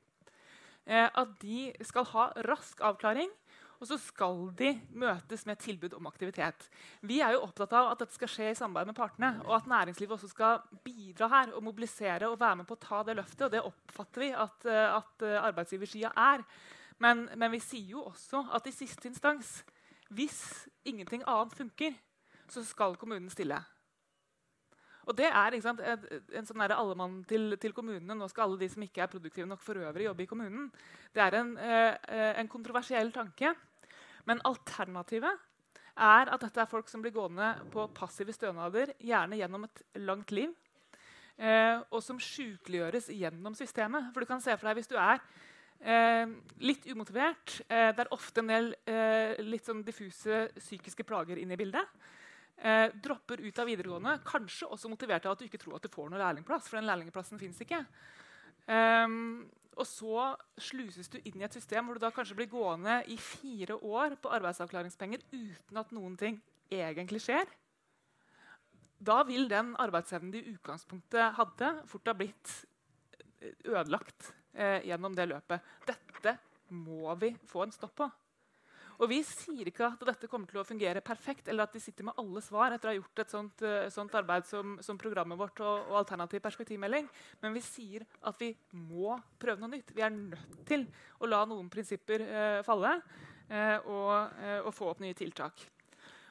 Eh, 0.88 1.06
at 1.06 1.36
de 1.44 1.68
skal 1.86 2.08
ha 2.14 2.30
rask 2.48 2.82
avklaring. 2.82 3.30
Og 3.78 3.86
så 3.86 3.98
skal 4.02 4.48
de 4.58 4.72
møtes 4.98 5.44
med 5.46 5.60
tilbud 5.62 5.94
om 5.94 6.08
aktivitet. 6.10 6.66
Vi 7.06 7.20
er 7.22 7.36
jo 7.36 7.44
opptatt 7.46 7.76
av 7.78 7.92
at 7.92 8.02
dette 8.02 8.18
skal 8.18 8.32
skje 8.32 8.50
i 8.50 8.58
samarbeid 8.58 8.90
med 8.90 8.98
partene. 8.98 9.30
Og 9.46 9.54
at 9.60 9.70
næringslivet 9.70 10.16
også 10.18 10.32
skal 10.32 10.64
bidra 10.86 11.30
her 11.36 11.54
og 11.54 11.66
mobilisere 11.68 12.32
og 12.32 12.40
være 12.42 12.64
med 12.64 12.70
på 12.70 12.78
å 12.78 12.82
ta 12.88 13.04
det 13.06 13.18
løftet. 13.20 13.46
Og 13.46 13.54
det 13.54 13.64
oppfatter 13.70 14.26
vi 14.26 14.32
at, 14.34 14.66
eh, 14.66 14.98
at 14.98 15.28
eh, 15.28 15.38
arbeidsgiversida 15.52 16.14
er. 16.18 16.46
Men, 16.98 17.28
men, 17.36 17.54
vi 17.54 17.62
sier 17.62 17.94
jo 17.94 18.08
også 18.10 18.48
at 18.58 18.66
i 18.66 18.74
siste 18.74 19.06
instans, 19.12 19.60
hvis 20.10 20.42
ingenting 20.88 21.22
annet 21.30 21.54
funker, 21.54 21.98
så 22.50 22.64
skal 22.66 22.98
kommunen 22.98 23.30
stille. 23.30 23.60
Og 25.08 25.16
det 25.16 25.30
er 25.30 25.56
sant, 25.64 25.80
en 25.80 26.48
sånn 26.48 26.64
allemann 26.66 27.22
til, 27.30 27.54
til, 27.62 27.72
kommunene. 27.76 28.16
Nå 28.18 28.28
skal 28.32 28.48
alle 28.48 28.60
de 28.60 28.68
som 28.72 28.84
ikke 28.84 29.06
er 29.06 29.12
produktive 29.12 29.48
nok 29.48 29.62
for 29.64 29.80
øvrig, 29.80 30.10
jobbe 30.10 30.26
i 30.26 30.28
kommunen. 30.28 30.66
Det 31.16 31.24
er 31.24 31.38
en, 31.40 31.54
eh, 31.58 32.34
en 32.42 32.50
kontroversiell 32.52 33.14
tanke. 33.16 33.54
Men 34.28 34.44
alternativet 34.48 35.44
er 35.98 36.30
at 36.30 36.44
dette 36.44 36.62
er 36.62 36.70
folk 36.70 36.90
som 36.92 37.02
blir 37.02 37.16
gående 37.16 37.54
på 37.74 37.88
passive 37.98 38.36
stønader, 38.36 38.94
gjerne 39.02 39.40
gjennom 39.40 39.66
et 39.66 39.84
langt 40.04 40.34
liv, 40.36 40.52
eh, 41.38 41.80
og 41.90 42.04
som 42.06 42.20
sykeliggjøres 42.22 43.10
gjennom 43.16 43.56
systemet. 43.58 44.12
For 44.14 44.22
du 44.22 44.30
kan 44.30 44.44
se 44.44 44.54
for 44.58 44.70
deg 44.70 44.78
hvis 44.78 44.92
du 44.92 44.98
er 45.00 45.24
eh, 45.82 46.28
litt 46.62 46.86
umotivert, 46.92 47.62
eh, 47.66 47.90
det 47.96 48.06
er 48.06 48.14
ofte 48.14 48.44
en 48.44 48.54
del 48.54 48.72
eh, 48.86 49.40
litt 49.42 49.66
sånn 49.66 49.82
diffuse 49.88 50.46
psykiske 50.60 51.08
plager 51.08 51.42
inne 51.42 51.58
i 51.58 51.62
bildet 51.64 51.98
eh, 52.62 52.90
dropper 52.94 53.42
ut 53.42 53.60
av 53.60 53.70
videregående, 53.70 54.18
kanskje 54.26 54.70
også 54.72 54.92
motivert 54.92 55.26
av 55.26 55.36
at 55.36 55.42
du 55.42 55.48
ikke 55.48 55.62
tror 55.62 55.78
at 55.78 55.86
du 55.86 55.94
får 55.94 56.10
noen 56.10 56.24
lærlingplass, 56.24 56.70
for 56.70 56.80
den 56.80 56.90
lærlingplassen 56.90 57.42
ikke. 57.42 57.84
Um, 58.68 59.48
og 59.78 59.86
så 59.88 60.32
sluses 60.60 61.10
du 61.14 61.20
inn 61.22 61.42
i 61.42 61.46
et 61.46 61.54
system 61.54 61.88
hvor 61.88 61.98
du 61.98 62.04
da 62.04 62.12
kanskje 62.14 62.38
blir 62.40 62.50
gående 62.52 63.00
i 63.14 63.18
fire 63.22 63.78
år 63.78 64.18
på 64.22 64.32
arbeidsavklaringspenger 64.38 65.24
uten 65.32 65.82
at 65.82 65.94
noen 65.96 66.18
ting 66.20 66.40
egentlig 66.74 67.22
skjer. 67.24 67.46
Da 68.98 69.22
vil 69.28 69.46
den 69.50 69.76
arbeidsevnen 69.78 70.34
de 70.34 70.42
i 70.42 70.56
utgangspunktet 70.56 71.38
hadde, 71.38 71.72
fort 71.90 72.10
ha 72.10 72.16
blitt 72.18 72.54
eh, 73.38 73.54
ødelagt 73.70 74.32
eh, 74.58 74.82
gjennom 74.90 75.14
det 75.18 75.28
løpet. 75.30 75.74
Dette 75.86 76.38
må 76.74 77.14
vi 77.22 77.36
få 77.48 77.68
en 77.68 77.76
stopp 77.76 77.94
på. 78.02 78.10
Og 78.98 79.12
Vi 79.12 79.20
sier 79.26 79.70
ikke 79.70 79.86
at 79.92 80.04
dette 80.10 80.30
kommer 80.30 80.50
til 80.50 80.58
å 80.62 80.66
fungere 80.66 81.04
perfekt, 81.06 81.48
eller 81.52 81.68
at 81.68 81.76
de 81.76 81.82
sitter 81.82 82.08
med 82.08 82.18
alle 82.18 82.42
svar 82.42 82.74
etter 82.74 82.90
å 82.90 82.94
ha 82.94 82.98
gjort 82.98 83.22
et 83.22 83.34
sånt, 83.34 83.62
uh, 83.62 83.86
sånt 83.94 84.16
arbeid 84.18 84.48
som, 84.50 84.74
som, 84.82 84.98
programmet 84.98 85.38
vårt 85.38 85.62
og, 85.62 85.92
og, 85.92 86.00
alternativ 86.02 86.42
perspektivmelding, 86.42 87.10
men 87.44 87.54
vi 87.54 87.62
sier 87.62 88.08
at 88.26 88.42
vi 88.42 88.52
må 88.74 89.14
prøve 89.38 89.62
noe 89.62 89.76
nytt. 89.76 89.94
Vi 89.94 90.06
er 90.06 90.16
nødt 90.16 90.62
til 90.66 90.88
å 91.22 91.30
la 91.30 91.44
noen 91.50 91.70
prinsipper 91.70 92.24
eh, 92.26 92.60
falle 92.66 92.96
eh, 93.50 93.78
og, 93.86 94.40
og, 94.64 94.72
få 94.74 94.90
opp 94.92 95.04
nye 95.06 95.18
tiltak. 95.18 95.62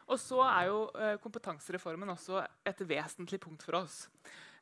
Og 0.07 0.19
så 0.23 0.39
er 0.47 0.69
jo 0.69 0.83
kompetansereformen 1.23 2.13
også 2.13 2.39
et 2.67 2.83
vesentlig 2.87 3.41
punkt 3.43 3.65
for 3.67 3.81
oss. 3.81 4.05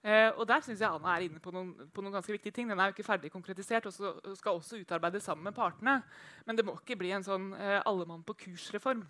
Eh, 0.04 0.28
og 0.36 0.44
Der 0.44 0.60
syns 0.60 0.82
jeg 0.82 0.92
Anna 0.92 1.14
er 1.14 1.24
inne 1.24 1.40
på 1.40 1.52
noen, 1.54 1.72
på 1.88 2.02
noen, 2.04 2.12
ganske 2.12 2.34
viktige 2.34 2.52
ting. 2.52 2.68
Den 2.68 2.80
er 2.80 2.90
jo 2.90 2.96
ikke 2.96 3.06
ferdig 3.06 3.32
konkretisert 3.32 3.88
og 3.88 4.36
skal 4.36 4.58
også 4.58 4.82
utarbeides 4.82 5.24
sammen 5.24 5.48
med 5.48 5.56
partene. 5.56 6.02
Men 6.44 6.58
det 6.58 6.66
må 6.66 6.76
ikke 6.76 6.98
bli 7.00 7.14
en 7.16 7.24
sånn 7.24 7.52
eh, 7.56 7.80
allemann 7.88 8.24
på 8.26 8.36
kurs-reform. 8.44 9.06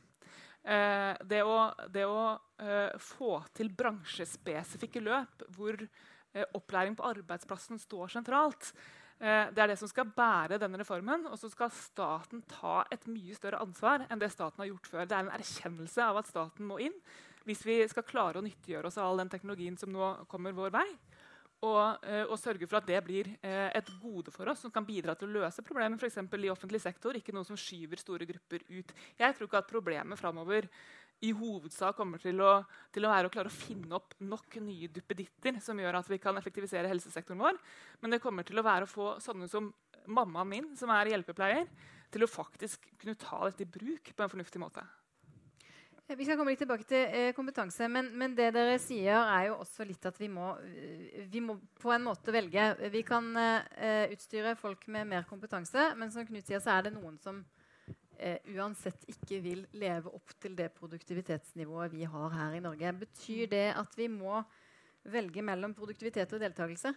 Eh, 0.63 1.13
det 1.27 1.43
å, 1.43 1.59
det 1.93 2.07
å 2.07 2.21
få 3.03 3.37
til 3.53 3.73
bransjespesifikke 3.75 5.03
løp 5.03 5.43
hvor 5.57 5.83
opplæring 6.57 6.95
på 6.99 7.05
arbeidsplassen 7.07 7.79
står 7.79 8.09
sentralt, 8.11 8.73
det 9.19 9.61
er 9.63 9.69
det 9.71 9.77
som 9.79 9.87
skal 9.87 10.09
bære 10.17 10.57
denne 10.59 10.81
reformen. 10.81 11.29
Og 11.31 11.39
så 11.39 11.47
skal 11.53 11.71
staten 11.75 12.41
ta 12.51 12.81
et 12.91 13.07
mye 13.07 13.37
større 13.37 13.61
ansvar 13.63 14.03
enn 14.09 14.19
det 14.19 14.33
staten 14.35 14.65
har 14.65 14.73
gjort 14.73 14.89
før. 14.91 15.07
Det 15.07 15.15
er 15.15 15.29
en 15.29 15.37
erkjennelse 15.37 16.09
av 16.09 16.19
at 16.19 16.31
staten 16.33 16.67
må 16.67 16.81
inn 16.83 16.97
hvis 17.45 17.65
vi 17.67 17.79
skal 17.91 18.07
klare 18.09 18.41
å 18.41 18.45
nyttiggjøre 18.45 18.89
oss 18.89 18.99
av 19.01 19.11
all 19.11 19.23
den 19.23 19.33
teknologien 19.33 19.77
som 19.81 19.93
nå 19.93 20.11
kommer 20.31 20.57
vår 20.57 20.75
vei, 20.75 20.89
og, 21.65 22.05
eh, 22.05 22.25
og 22.27 22.37
sørge 22.41 22.67
for 22.69 22.81
at 22.81 22.89
det 22.89 22.99
blir 23.07 23.31
eh, 23.39 23.71
et 23.73 23.89
gode 24.03 24.33
for 24.35 24.51
oss 24.51 24.65
som 24.65 24.73
kan 24.75 24.85
bidra 24.85 25.15
til 25.17 25.31
å 25.31 25.41
løse 25.41 25.65
problemer 25.65 25.97
f.eks. 26.01 26.19
i 26.21 26.53
offentlig 26.53 26.81
sektor, 26.83 27.17
ikke 27.17 27.33
noe 27.33 27.47
som 27.49 27.57
skyver 27.57 28.01
store 28.01 28.29
grupper 28.29 28.67
ut. 28.69 28.93
Jeg 29.21 29.37
tror 29.37 29.49
ikke 29.49 29.63
at 29.63 29.71
problemet 29.71 30.21
framover 30.21 30.69
i 31.25 31.31
hovedsak 31.33 31.97
kommer 31.97 32.21
til 32.21 32.43
å, 32.45 32.59
til 32.93 33.07
å, 33.07 33.13
være 33.13 33.31
å 33.31 33.33
klare 33.33 33.53
å 33.53 33.55
finne 33.55 33.97
opp 33.97 34.17
nok 34.21 34.59
nye 34.65 34.91
duppeditter 34.93 35.61
som 35.65 35.79
gjør 35.81 36.01
at 36.01 36.11
vi 36.11 36.21
kan 36.21 36.37
effektivisere 36.41 36.91
helsesektoren 36.91 37.41
vår. 37.41 37.61
Men 38.03 38.17
det 38.17 38.21
kommer 38.25 38.47
til 38.47 38.61
å 38.61 38.67
være 38.67 38.89
å 38.89 38.91
få 38.91 39.15
sånne 39.25 39.49
som 39.49 39.71
mammaen 40.05 40.51
min, 40.51 40.73
som 40.77 40.93
er 40.93 41.15
hjelpepleier, 41.15 41.71
til 42.13 42.27
å 42.27 42.31
faktisk 42.31 42.91
kunne 43.01 43.17
ta 43.19 43.41
dette 43.47 43.65
i 43.65 43.73
bruk 43.79 44.13
på 44.13 44.25
en 44.25 44.31
fornuftig 44.31 44.61
måte. 44.61 44.85
Eh, 46.07 46.17
vi 46.17 46.27
skal 46.27 46.37
komme 46.37 46.53
litt 46.53 46.61
tilbake 46.61 46.85
til 46.89 47.07
eh, 47.17 47.31
kompetanse, 47.37 47.89
men, 47.89 48.11
men, 48.19 48.35
det 48.37 48.51
dere 48.53 48.77
sier, 48.83 49.17
er 49.17 49.49
jo 49.49 49.59
også 49.63 49.87
litt 49.89 50.05
at 50.05 50.19
vi 50.21 50.29
må, 50.29 50.51
eh, 50.69 51.23
vi 51.33 51.41
må 51.41 51.57
på 51.81 51.93
en 51.95 52.05
måte 52.05 52.35
velge. 52.35 52.67
Vi 52.93 53.01
kan 53.07 53.31
uh, 53.33 54.05
utstyre 54.13 54.55
folk 54.61 54.85
med 54.93 55.09
mer 55.09 55.25
kompetanse, 55.29 55.93
men 55.97 56.13
som 56.13 56.27
Knut 56.29 56.45
sier, 56.45 56.61
så 56.61 56.77
er 56.77 56.87
det 56.87 56.95
noen 56.99 57.17
som 57.25 57.41
uh, 57.41 58.53
uansett 58.53 59.09
ikke 59.15 59.41
vil 59.45 59.65
leve 59.81 60.13
opp 60.13 60.37
til 60.43 60.57
det 60.59 60.71
produktivitetsnivået 60.77 61.97
vi 61.97 62.05
har 62.05 62.37
her 62.37 62.59
i 62.59 62.63
Norge. 62.65 62.93
Betyr 63.07 63.49
det 63.55 63.67
at 63.73 63.97
vi 63.97 64.11
må 64.13 64.43
velge 65.09 65.45
mellom 65.45 65.73
produktivitet 65.77 66.37
og 66.37 66.45
deltakelse? 66.45 66.93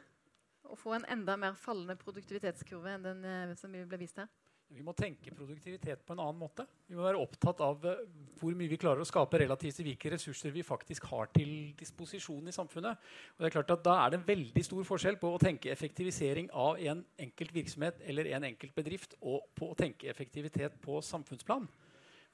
Og 0.68 0.76
få 0.80 0.98
en 0.98 1.08
enda 1.16 1.38
mer 1.40 1.56
fallende 1.56 1.96
produktivitetskurve 2.00 2.98
enn 2.98 3.08
den 3.08 3.24
uh, 3.24 3.56
som 3.56 3.72
ble 3.72 4.04
vist 4.04 4.20
her? 4.20 4.28
Vi 4.76 4.84
må 4.84 4.92
tenke 4.98 5.32
produktivitet 5.32 6.02
på 6.04 6.14
en 6.14 6.20
annen 6.22 6.40
måte. 6.42 6.66
Vi 6.90 6.98
må 6.98 7.06
være 7.06 7.22
opptatt 7.24 7.62
av 7.64 7.86
uh, 7.88 8.02
hvor 8.40 8.56
mye 8.58 8.70
vi 8.70 8.80
klarer 8.80 9.00
å 9.02 9.08
skape 9.08 9.40
relativt 9.40 9.80
til 9.80 9.88
hvilke 9.88 10.12
ressurser 10.12 10.52
vi 10.54 10.66
faktisk 10.66 11.08
har 11.12 11.32
til 11.34 11.72
disposisjon 11.80 12.52
i 12.52 12.56
samfunnet. 12.56 13.08
Og 13.36 13.42
det 13.44 13.50
er 13.50 13.56
klart 13.56 13.74
at 13.78 13.86
Da 13.88 13.96
er 14.04 14.12
det 14.12 14.20
en 14.20 14.28
veldig 14.28 14.64
stor 14.68 14.84
forskjell 14.90 15.20
på 15.22 15.32
å 15.34 15.42
tenke 15.42 15.72
effektivisering 15.72 16.52
av 16.52 16.82
en 16.84 17.06
enkelt 17.28 17.56
virksomhet 17.56 18.04
eller 18.12 18.34
en 18.36 18.50
enkelt 18.52 18.76
bedrift, 18.76 19.16
og 19.22 19.48
på 19.56 19.72
å 19.72 19.78
tenke 19.80 20.12
effektivitet 20.12 20.76
på 20.84 21.00
samfunnsplan. 21.06 21.70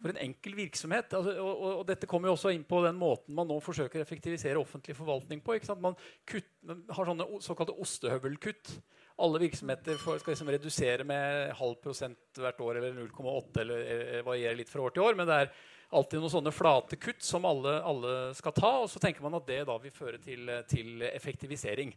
For 0.03 0.11
en 0.11 0.19
enkel 0.19 0.57
virksomhet 0.57 1.13
altså, 1.15 1.37
og, 1.39 1.61
og, 1.69 1.83
dette 1.87 2.09
kommer 2.11 2.27
jo 2.27 2.33
også 2.35 2.51
inn 2.51 2.65
på 2.67 2.81
den 2.83 2.97
måten 2.99 3.37
man 3.37 3.47
nå 3.47 3.55
forsøker 3.63 4.01
å 4.01 4.03
effektivisere 4.03 4.59
offentlig 4.59 4.97
forvaltning 4.97 5.39
på. 5.45 5.55
Man, 5.79 5.95
kutt, 6.27 6.49
man, 6.67 6.81
har 6.91 7.07
sånne 7.07 7.29
såkalte 7.45 7.77
ostehøvelkutt. 7.85 8.73
Alle 9.21 9.39
virksomheter 9.43 9.99
får, 10.01 10.17
skal 10.23 10.33
liksom 10.33 10.49
redusere 10.49 11.05
med 11.05 11.53
halv 11.59 11.77
prosent 11.83 12.41
hvert 12.41 12.61
år 12.65 12.79
eller 12.79 12.95
0,8 12.97 13.61
eller, 13.61 13.85
eller 13.93 14.25
varierer 14.25 14.57
litt 14.57 14.71
fra 14.71 14.81
år 14.81 14.95
til 14.95 15.05
år. 15.05 15.17
Men 15.19 15.29
det 15.29 15.37
er 15.37 15.51
alltid 15.93 16.23
noen 16.23 16.33
sånne 16.33 16.53
flate 16.55 16.97
kutt 16.97 17.21
som 17.21 17.45
alle, 17.45 17.77
alle, 17.85 18.15
skal 18.37 18.55
ta. 18.57 18.73
Og 18.81 18.89
så 18.89 19.01
tenker 19.03 19.25
man 19.25 19.37
at 19.37 19.47
det 19.49 19.61
da 19.69 19.77
vil 19.81 19.93
føre 19.93 20.21
til, 20.23 20.49
til 20.69 21.05
effektivisering. 21.11 21.93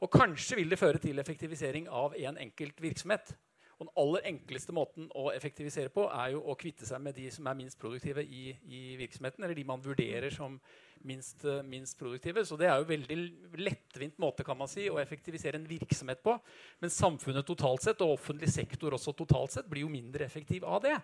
Og 0.00 0.12
kanskje 0.14 0.60
vil 0.60 0.70
det 0.70 0.78
føre 0.80 1.02
til 1.02 1.18
effektivisering 1.20 1.90
av 1.90 2.14
en 2.16 2.38
enkelt 2.40 2.78
virksomhet. 2.80 3.34
Og 3.80 3.88
den 3.88 3.96
aller 4.02 4.26
enkleste 4.28 4.74
måten 4.76 5.08
å 5.16 5.30
effektivisere 5.32 5.90
på 5.92 6.04
er 6.12 6.34
jo 6.34 6.44
å 6.52 6.56
kvitte 6.60 6.86
seg 6.88 7.00
med 7.02 7.16
de 7.16 7.30
som 7.32 7.46
er 7.48 7.56
minst 7.56 7.80
produktive 7.80 8.22
i, 8.22 8.50
i 8.68 8.80
virksomheten, 9.00 9.44
eller 9.44 9.56
de 9.56 9.64
man 9.64 9.82
vurderer 9.84 10.30
som 10.34 10.58
minst, 11.06 11.44
uh, 11.44 11.62
minst, 11.66 11.98
produktive. 11.98 12.44
Så 12.46 12.58
det 12.60 12.68
er 12.68 12.80
jo 12.80 12.88
veldig 12.88 13.18
lettvint 13.60 14.18
måte 14.20 14.44
kan 14.46 14.58
man 14.58 14.70
si, 14.70 14.88
å 14.90 15.00
effektivisere 15.02 15.60
en 15.60 15.68
virksomhet 15.68 16.22
på. 16.24 16.36
Men 16.82 16.92
samfunnet 16.92 17.46
totalt 17.48 17.86
sett, 17.86 18.04
og 18.04 18.18
offentlig 18.18 18.50
sektor 18.52 18.96
også 18.96 19.14
totalt 19.16 19.56
sett, 19.56 19.68
blir 19.70 19.86
jo 19.86 19.92
mindre 19.92 20.26
effektiv 20.26 20.66
av 20.68 20.82
det. 20.84 20.96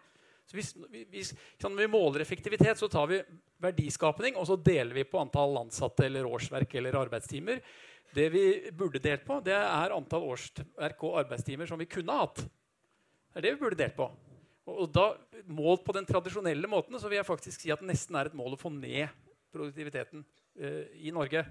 Så 0.46 0.54
hvis, 0.54 0.72
hvis, 1.10 1.32
Når 1.62 1.80
vi 1.80 1.90
måler 1.90 2.22
effektivitet, 2.22 2.78
så 2.78 2.88
tar 2.88 3.08
vi 3.10 3.22
verdiskapning 3.62 4.36
og 4.36 4.46
så 4.46 4.56
deler 4.56 4.94
vi 4.94 5.06
på 5.08 5.18
antall 5.18 5.58
ansatte 5.64 6.06
eller 6.06 6.28
årsverk 6.28 6.76
eller 6.78 7.00
arbeidstimer. 7.00 7.62
Det 8.14 8.28
vi 8.30 8.70
burde 8.72 9.02
delt 9.02 9.24
på, 9.26 9.40
det 9.44 9.56
er 9.56 9.94
antall 9.96 10.28
årsverk 10.30 11.02
og 11.08 11.18
arbeidstimer 11.24 11.66
som 11.66 11.80
vi 11.80 11.88
kunne 11.90 12.14
hatt. 12.20 12.44
Det 12.44 13.42
er 13.42 13.48
det 13.48 13.56
vi 13.56 13.62
burde 13.64 13.80
delt 13.80 13.96
på. 13.98 14.06
Og, 14.66 14.86
da, 14.90 15.12
Målt 15.46 15.84
på 15.86 15.94
den 15.94 16.06
tradisjonelle 16.06 16.66
måten 16.70 16.96
så 16.98 17.10
vil 17.10 17.20
jeg 17.20 17.28
faktisk 17.28 17.62
si 17.62 17.70
at 17.70 17.82
det 17.82 17.90
nesten 17.92 18.16
er 18.18 18.30
et 18.30 18.38
mål 18.38 18.56
å 18.56 18.60
få 18.60 18.70
ned 18.74 19.06
produktiviteten 19.56 20.24
uh, 20.60 20.82
i 21.00 21.12
Norge. 21.14 21.44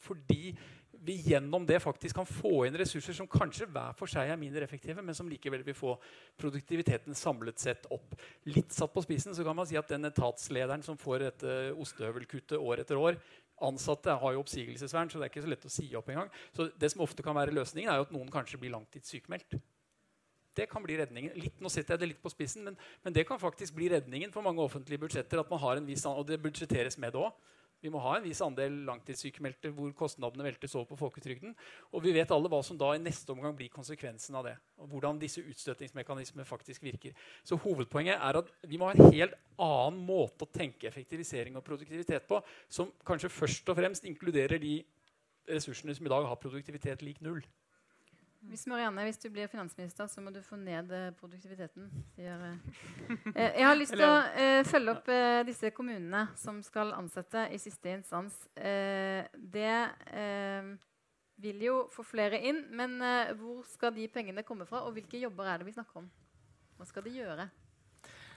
Fordi 0.00 0.54
vi 1.00 1.14
gjennom 1.24 1.64
det 1.66 1.78
faktisk 1.80 2.18
kan 2.18 2.28
få 2.28 2.66
inn 2.66 2.76
ressurser 2.76 3.16
som 3.16 3.28
kanskje 3.30 3.68
hver 3.72 3.94
for 3.96 4.10
seg 4.10 4.28
er 4.28 4.40
mindre 4.40 4.66
effektive, 4.66 5.00
men 5.00 5.16
som 5.16 5.28
likevel 5.30 5.62
vil 5.64 5.76
få 5.76 5.94
produktiviteten 6.40 7.16
samlet 7.16 7.62
sett 7.62 7.86
opp. 7.94 8.16
Litt 8.52 8.74
satt 8.76 8.92
på 8.92 9.04
spissen 9.04 9.36
så 9.36 9.46
kan 9.46 9.56
man 9.56 9.68
si 9.68 9.78
at 9.80 9.88
den 9.88 10.04
etatslederen 10.10 10.84
som 10.84 10.98
får 11.00 11.24
dette 11.24 11.56
ostehøvelkuttet 11.80 12.58
år 12.60 12.84
etter 12.84 13.00
år 13.00 13.20
Ansatte 13.60 14.14
har 14.16 14.32
jo 14.32 14.40
oppsigelsesvern, 14.40 15.10
så 15.12 15.20
det 15.20 15.26
er 15.26 15.32
ikke 15.34 15.42
så 15.44 15.50
lett 15.52 15.66
å 15.68 15.72
si 15.72 15.86
opp 15.98 16.08
engang. 16.08 16.30
Så 16.56 16.70
det 16.80 16.88
som 16.94 17.02
ofte 17.04 17.24
kan 17.24 17.36
være 17.36 17.52
løsningen, 17.52 17.90
er 17.92 18.00
jo 18.00 18.06
at 18.06 18.14
noen 18.14 18.30
kanskje 18.32 18.56
blir 18.60 18.72
langtidssykemeldt. 18.72 19.58
Det 20.60 20.68
kan 20.68 20.84
bli 20.84 20.98
redningen. 21.00 21.36
Litt, 21.40 21.60
nå 21.62 21.72
setter 21.72 21.96
jeg 21.96 22.02
det 22.02 22.10
litt 22.12 22.24
på 22.24 22.32
spissen, 22.32 22.66
men, 22.66 22.76
men, 23.04 23.16
det 23.16 23.24
kan 23.28 23.40
faktisk 23.40 23.76
bli 23.78 23.88
redningen 23.94 24.34
for 24.34 24.44
mange 24.44 24.60
offentlige 24.60 25.00
budsjetter. 25.00 25.40
at 25.40 25.50
man 25.50 25.62
har 25.62 25.80
en 25.80 25.88
viss, 25.88 26.04
Og 26.06 26.26
det 26.28 26.42
budsjetteres 26.42 26.98
med 26.98 27.16
det 27.16 27.24
òg. 27.24 27.32
Vi 27.80 27.88
må 27.88 28.00
ha 28.04 28.18
en 28.18 28.24
viss 28.26 28.42
andel 28.44 28.74
langtidssykemeldte 28.84 29.70
hvor 29.72 29.92
kostnadene 29.96 30.44
veltes 30.44 30.74
over 30.76 30.90
på 30.90 30.98
folketrygden. 31.00 31.54
Og 31.96 32.02
vi 32.04 32.12
vet 32.12 32.32
alle 32.34 32.50
hva 32.52 32.60
som 32.64 32.76
da 32.76 32.90
i 32.92 33.00
neste 33.00 33.32
omgang 33.32 33.54
blir 33.56 33.72
konsekvensen 33.72 34.36
av 34.36 34.44
det. 34.50 34.52
Og 34.76 34.90
hvordan 34.92 35.20
disse 35.20 35.40
utstøtingsmekanismene 35.40 36.44
faktisk 36.44 36.84
virker. 36.84 37.16
Så 37.40 37.56
hovedpoenget 37.56 38.18
er 38.18 38.40
at 38.42 38.52
vi 38.68 38.76
må 38.76 38.90
ha 38.90 38.92
en 38.92 39.14
helt 39.14 39.38
annen 39.56 40.02
måte 40.04 40.44
å 40.44 40.52
tenke 40.52 40.90
effektivisering 40.90 41.56
og 41.56 41.64
produktivitet 41.64 42.28
på, 42.28 42.42
som 42.68 42.92
kanskje 43.06 43.32
først 43.32 43.72
og 43.72 43.80
fremst 43.80 44.04
inkluderer 44.04 44.60
de 44.60 44.82
ressursene 45.48 45.96
som 45.96 46.04
i 46.04 46.12
dag 46.12 46.28
har 46.28 46.40
produktivitet 46.42 47.00
lik 47.06 47.24
null. 47.24 47.40
Hvis 48.48 48.64
Marianne, 48.66 49.02
hvis 49.04 49.18
du 49.20 49.28
blir 49.28 49.50
finansminister, 49.52 50.06
så 50.08 50.22
må 50.24 50.32
du 50.32 50.40
få 50.42 50.56
ned 50.56 50.90
eh, 50.96 51.10
produktiviteten. 51.20 51.90
Sier, 52.14 52.40
eh. 52.46 52.78
Jeg 53.58 53.66
har 53.66 53.76
lyst 53.76 53.92
til 53.92 54.04
å 54.06 54.14
eh, 54.32 54.60
følge 54.64 54.94
opp 54.94 55.10
eh, 55.12 55.40
disse 55.48 55.70
kommunene 55.76 56.24
som 56.40 56.62
skal 56.64 56.94
ansette 56.96 57.44
i 57.52 57.60
siste 57.60 57.92
instans. 57.92 58.38
Eh, 58.56 59.28
det 59.34 59.74
eh, 60.16 60.72
vil 61.40 61.66
jo 61.66 61.76
få 61.92 62.04
flere 62.04 62.40
inn, 62.48 62.64
men 62.76 62.96
hvor 63.40 63.62
skal 63.68 63.94
de 63.96 64.08
pengene 64.12 64.44
komme 64.44 64.66
fra? 64.68 64.82
Og 64.88 64.96
hvilke 64.96 65.20
jobber 65.20 65.48
er 65.48 65.60
det 65.60 65.68
vi 65.68 65.76
snakker 65.76 66.02
om? 66.02 66.10
Hva 66.76 66.88
skal 66.88 67.04
de 67.04 67.14
gjøre? 67.16 67.46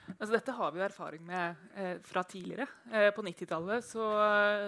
Altså, 0.03 0.33
dette 0.33 0.53
har 0.55 0.71
vi 0.73 0.81
jo 0.81 0.85
erfaring 0.85 1.23
med 1.25 1.61
eh, 1.79 1.93
fra 2.03 2.23
tidligere. 2.27 2.65
Eh, 2.91 3.09
på 3.15 3.23
90-tallet 3.23 3.85
så, 3.85 4.07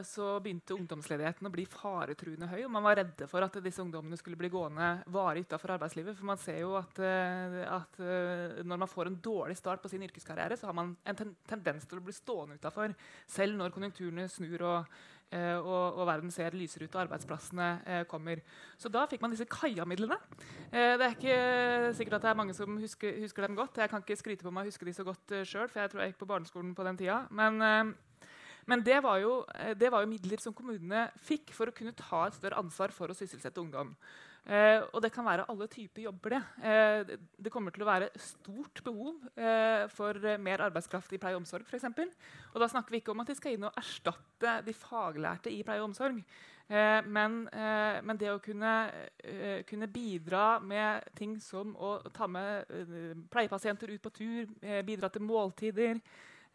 så, 0.08 0.28
begynte 0.44 0.76
ungdomsledigheten 0.78 1.48
å 1.48 1.52
bli 1.52 1.66
faretruende 1.70 2.48
høy. 2.52 2.62
og 2.64 2.72
Man 2.72 2.86
var 2.86 3.00
redde 3.02 3.28
for 3.32 3.44
at 3.46 3.58
disse 3.64 3.84
ungdommene 3.84 4.20
skulle 4.20 4.40
bli 4.40 4.52
gående 4.54 4.90
varig 5.12 5.46
utafor 5.46 5.76
arbeidslivet. 5.76 6.16
For 6.18 6.30
man 6.30 6.40
ser 6.42 6.62
jo 6.64 6.76
at, 6.80 7.02
eh, 7.04 7.58
at, 7.68 8.00
eh, 8.00 8.62
når 8.64 8.84
man 8.86 8.92
får 8.92 9.12
en 9.12 9.20
dårlig 9.28 9.58
start 9.60 9.84
på 9.84 9.92
sin 9.92 10.06
yrkeskarriere, 10.08 10.58
så 10.60 10.72
har 10.72 10.78
man 10.78 10.96
en 11.04 11.20
ten 11.20 11.36
tendens 11.46 11.86
til 11.88 12.00
å 12.00 12.06
bli 12.06 12.16
stående 12.16 12.60
utafor, 12.60 12.96
selv 13.28 13.60
når 13.60 13.76
konjunkturene 13.76 14.30
snur 14.32 14.64
og 14.66 14.96
og, 15.34 15.98
og, 15.98 16.04
verden 16.08 16.32
ser 16.32 16.56
lysere 16.56 16.86
ut, 16.86 16.96
og 16.96 17.02
arbeidsplassene 17.06 17.70
eh, 17.86 18.04
kommer. 18.10 18.42
Så 18.78 18.92
da 18.94 19.06
fikk 19.10 19.24
man 19.24 19.34
disse 19.34 19.48
Kaja-midlene. 19.50 20.18
Eh, 20.70 20.96
det 21.00 21.08
er 21.08 21.16
ikke 21.16 21.40
sikkert 21.98 22.20
at 22.20 22.28
det 22.28 22.32
er 22.32 22.40
mange 22.40 22.56
som 22.58 22.78
husker, 22.82 23.18
husker, 23.24 23.48
dem 23.48 23.58
godt. 23.58 23.82
Jeg 23.82 23.92
kan 23.92 24.04
ikke 24.04 24.20
skryte 24.20 24.46
på 24.46 24.54
meg 24.54 24.68
å 24.68 24.72
huske 24.72 24.88
de 24.88 24.96
så 24.96 25.06
godt 25.08 25.36
uh, 25.36 25.44
sjøl, 25.48 25.68
for 25.72 25.82
jeg 25.82 25.92
tror 25.92 26.04
jeg 26.04 26.14
gikk 26.14 26.22
på 26.22 26.30
barneskolen 26.30 26.76
på 26.78 26.86
den 26.88 27.02
tida. 27.02 27.24
Men, 27.36 27.96
men 28.66 28.86
det, 28.86 29.02
var 29.04 29.20
jo, 29.24 29.40
det, 29.78 29.92
var 29.92 30.06
jo, 30.06 30.12
midler 30.14 30.42
som 30.42 30.56
kommunene 30.56 31.08
fikk 31.26 31.54
for 31.58 31.70
å 31.70 31.76
kunne 31.76 31.96
ta 31.98 32.28
et 32.28 32.38
større 32.38 32.62
ansvar 32.62 32.94
for 32.96 33.12
å 33.12 33.18
sysselsette 33.18 33.62
ungdom. 33.62 33.96
Eh, 34.46 34.82
og 34.94 35.02
det 35.02 35.10
kan 35.14 35.26
være 35.26 35.48
alle 35.50 35.68
typer 35.72 36.06
jobber. 36.06 36.36
Det. 36.36 36.42
Eh, 36.72 37.14
det 37.42 37.52
kommer 37.54 37.74
til 37.74 37.86
å 37.86 37.90
være 37.90 38.12
stort 38.22 38.84
behov 38.86 39.24
eh, 39.36 39.86
for 39.94 40.20
mer 40.42 40.68
arbeidskraft 40.68 41.16
i 41.16 41.22
pleie 41.22 41.38
og 41.38 41.44
omsorg. 41.44 41.66
For 41.66 41.80
eksempel. 41.80 42.12
og 42.54 42.62
da 42.62 42.70
snakker 42.70 42.94
vi 42.94 43.02
ikke 43.02 43.16
om 43.16 43.24
at 43.24 43.32
de 43.32 43.38
skal 43.40 43.56
inn 43.56 43.66
og 43.66 43.80
erstatte 43.80 44.60
de 44.66 44.78
faglærte 44.78 45.54
i 45.54 45.64
pleie 45.66 45.82
og 45.82 45.90
omsorg. 45.92 46.22
Eh, 46.68 47.02
men, 47.06 47.48
eh, 47.54 48.02
men, 48.02 48.18
det 48.18 48.32
å 48.32 48.42
kunne, 48.42 48.92
eh, 49.24 49.62
kunne, 49.70 49.88
bidra 49.88 50.60
med 50.60 51.04
ting 51.16 51.40
som 51.40 51.76
å 51.76 52.00
ta 52.12 52.26
med 52.28 52.66
pleiepasienter 53.30 53.92
ut 53.94 54.02
på 54.02 54.10
tur, 54.10 54.48
bidra 54.84 55.10
til 55.10 55.22
måltider 55.22 56.02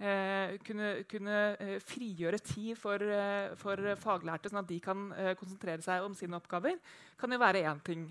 Eh, 0.00 0.54
kunne, 0.64 1.02
kunne 1.04 1.38
eh, 1.60 1.74
frigjøre 1.84 2.38
tid 2.40 2.78
for, 2.80 3.02
eh, 3.04 3.50
for, 3.60 3.82
faglærte, 4.00 4.48
sånn 4.48 4.62
at 4.62 4.70
de 4.70 4.78
kan 4.80 5.10
eh, 5.12 5.34
konsentrere 5.36 5.84
seg 5.84 6.06
om 6.06 6.14
sine 6.16 6.38
oppgaver, 6.38 6.78
kan 7.20 7.34
jo 7.34 7.40
være 7.42 7.60
én 7.68 7.82
ting 7.84 8.06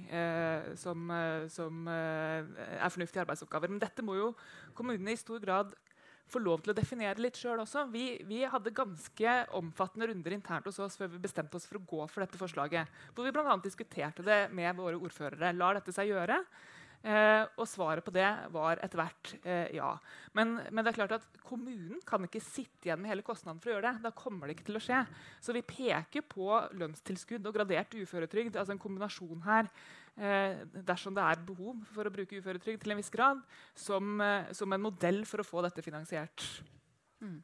som, 0.78 1.10
som 1.50 1.88
er 1.90 2.92
fornuftige 2.94 3.24
arbeidsoppgaver. 3.24 3.74
Men 3.74 3.82
dette 3.82 4.06
må 4.06 4.20
jo 4.20 4.28
kommunene 4.78 5.16
i 5.16 5.18
stor 5.18 5.42
grad 5.42 5.74
få 6.30 6.44
lov 6.44 6.62
til 6.62 6.76
å 6.76 6.78
definere 6.78 7.24
litt 7.26 7.40
sjøl 7.42 7.64
også. 7.64 7.88
Vi, 7.90 8.20
vi, 8.30 8.44
hadde 8.46 8.76
ganske 8.78 9.34
omfattende 9.58 10.12
runder 10.12 10.36
internt 10.36 10.70
hos 10.70 10.78
oss 10.86 11.00
før 11.00 11.10
vi 11.16 11.24
bestemte 11.24 11.58
oss 11.58 11.66
for 11.66 11.80
å 11.80 11.88
gå 11.90 12.06
for 12.06 12.22
dette 12.22 12.38
forslaget. 12.38 13.00
Hvor 13.16 13.26
vi 13.26 13.34
bl.a. 13.34 13.56
diskuterte 13.66 14.22
det 14.26 14.44
med 14.54 14.78
våre 14.78 15.02
ordførere. 15.02 15.56
Lar 15.58 15.80
dette 15.80 15.96
seg 15.96 16.14
gjøre? 16.14 16.38
Eh, 17.00 17.46
og 17.56 17.64
svaret 17.70 18.04
på 18.04 18.12
det 18.12 18.28
var 18.52 18.82
etter 18.84 19.00
hvert 19.00 19.30
eh, 19.48 19.70
ja. 19.78 19.94
Men, 20.36 20.58
men, 20.68 20.82
det 20.84 20.92
er 20.92 20.98
klart 20.98 21.14
at 21.16 21.28
kommunen 21.48 22.02
kan 22.08 22.26
ikke 22.28 22.42
sitte 22.44 22.90
igjen 22.90 23.00
med 23.00 23.14
hele 23.14 23.24
kostnaden 23.24 23.62
for 23.64 23.72
å 23.72 23.78
gjøre 23.78 23.94
det. 23.94 24.04
Da 24.04 24.12
kommer 24.16 24.50
det 24.50 24.58
ikke 24.58 24.68
til 24.68 24.80
å 24.82 24.84
skje. 24.84 25.00
Så 25.40 25.56
vi 25.56 25.64
peker 25.64 26.26
på 26.28 26.50
lønnstilskudd 26.76 27.48
og 27.48 27.56
gradert 27.56 27.96
uføretrygd, 27.96 28.60
altså 28.60 28.76
en 28.76 28.84
kombinasjon 28.84 29.46
her, 29.48 29.72
eh, 30.20 30.60
dersom 30.92 31.16
det 31.16 31.24
er 31.24 31.48
behov 31.48 31.86
for 31.96 32.10
å 32.10 32.14
bruke 32.14 32.42
uføretrygd 32.42 32.84
til 32.84 32.96
en 32.96 33.00
viss 33.00 33.14
grad, 33.16 33.46
som, 33.80 34.20
eh, 34.20 34.52
som 34.52 34.76
en 34.76 34.88
modell 34.90 35.24
for 35.30 35.40
å 35.40 35.48
få 35.48 35.64
dette 35.64 35.86
finansiert. 35.86 36.44
Mm. 37.24 37.40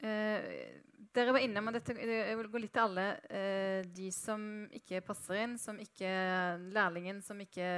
Eh, 0.00 0.80
dere 1.16 1.32
var 1.34 1.42
innom, 1.42 1.66
og 1.70 1.74
dette, 1.74 1.94
Jeg 1.98 2.36
vil 2.38 2.50
gå 2.52 2.60
litt 2.62 2.72
til 2.74 2.84
alle 2.84 3.06
eh, 3.28 3.80
de 3.96 4.10
som 4.14 4.42
ikke 4.76 5.00
passer 5.06 5.42
inn. 5.42 5.56
som 5.58 5.78
ikke, 5.82 6.10
Lærlingen 6.74 7.22
som, 7.22 7.40
ikke, 7.40 7.70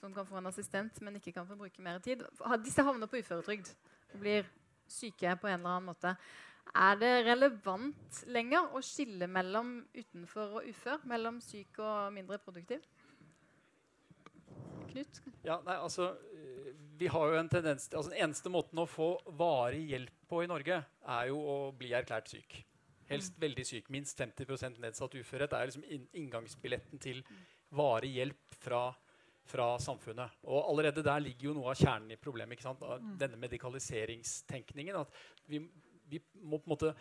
som 0.00 0.14
kan 0.14 0.26
få 0.26 0.40
en 0.40 0.50
assistent, 0.50 1.00
men 1.00 1.16
ikke 1.20 1.32
kan 1.32 1.46
få 1.46 1.56
bruke 1.56 1.82
mer 1.82 1.98
tid. 1.98 2.24
Disse 2.64 2.82
havner 2.82 3.06
på 3.10 3.20
uføretrygd 3.22 3.70
og 4.14 4.18
blir 4.20 4.48
syke 4.90 5.36
på 5.40 5.48
en 5.48 5.60
eller 5.60 5.76
annen 5.76 5.92
måte. 5.92 6.16
Er 6.74 6.98
det 6.98 7.12
relevant 7.28 8.24
lenger 8.26 8.72
å 8.74 8.82
skille 8.82 9.28
mellom 9.30 9.76
utenfor 9.94 10.58
og 10.58 10.68
ufør? 10.68 11.04
Mellom 11.06 11.38
syk 11.44 11.78
og 11.78 12.12
mindre 12.16 12.40
produktiv? 12.42 12.82
Knut? 14.90 15.20
Ja, 15.44 15.60
nei, 15.66 15.76
altså, 15.76 16.14
vi 16.98 17.08
har 17.10 17.32
jo 17.32 17.38
en 17.38 17.48
tendens 17.50 17.88
altså 17.90 18.12
Den 18.12 18.20
eneste 18.26 18.52
måten 18.52 18.80
å 18.80 18.86
få 18.88 19.08
varig 19.38 19.82
hjelp 19.90 20.20
på 20.30 20.42
i 20.44 20.50
Norge, 20.50 20.80
er 20.84 21.30
jo 21.30 21.38
å 21.38 21.56
bli 21.76 21.92
erklært 21.96 22.30
syk. 22.32 22.60
Helst 23.10 23.36
veldig 23.40 23.64
syk. 23.68 23.90
Minst 23.92 24.20
50% 24.20 24.80
nedsatt 24.82 25.16
uførhet 25.18 25.52
er 25.52 25.68
liksom 25.68 25.84
inngangsbilletten 26.16 27.02
til 27.02 27.20
varig 27.74 28.14
hjelp 28.16 28.56
fra, 28.62 28.86
fra, 29.50 29.74
samfunnet. 29.82 30.38
Og 30.48 30.70
allerede 30.70 31.04
der 31.04 31.20
ligger 31.22 31.50
jo 31.50 31.58
noe 31.58 31.74
av 31.74 31.80
kjernen 31.80 32.14
i 32.14 32.20
problemet. 32.20 32.56
ikke 32.56 32.68
sant? 32.70 32.80
Mm. 32.84 33.12
Denne 33.20 33.42
medikaliseringstenkningen. 33.42 34.96
At 35.02 35.12
vi, 35.50 35.60
vi 36.08 36.22
må 36.40 36.58
på 36.62 36.70
en 36.70 36.74
måte 36.76 36.94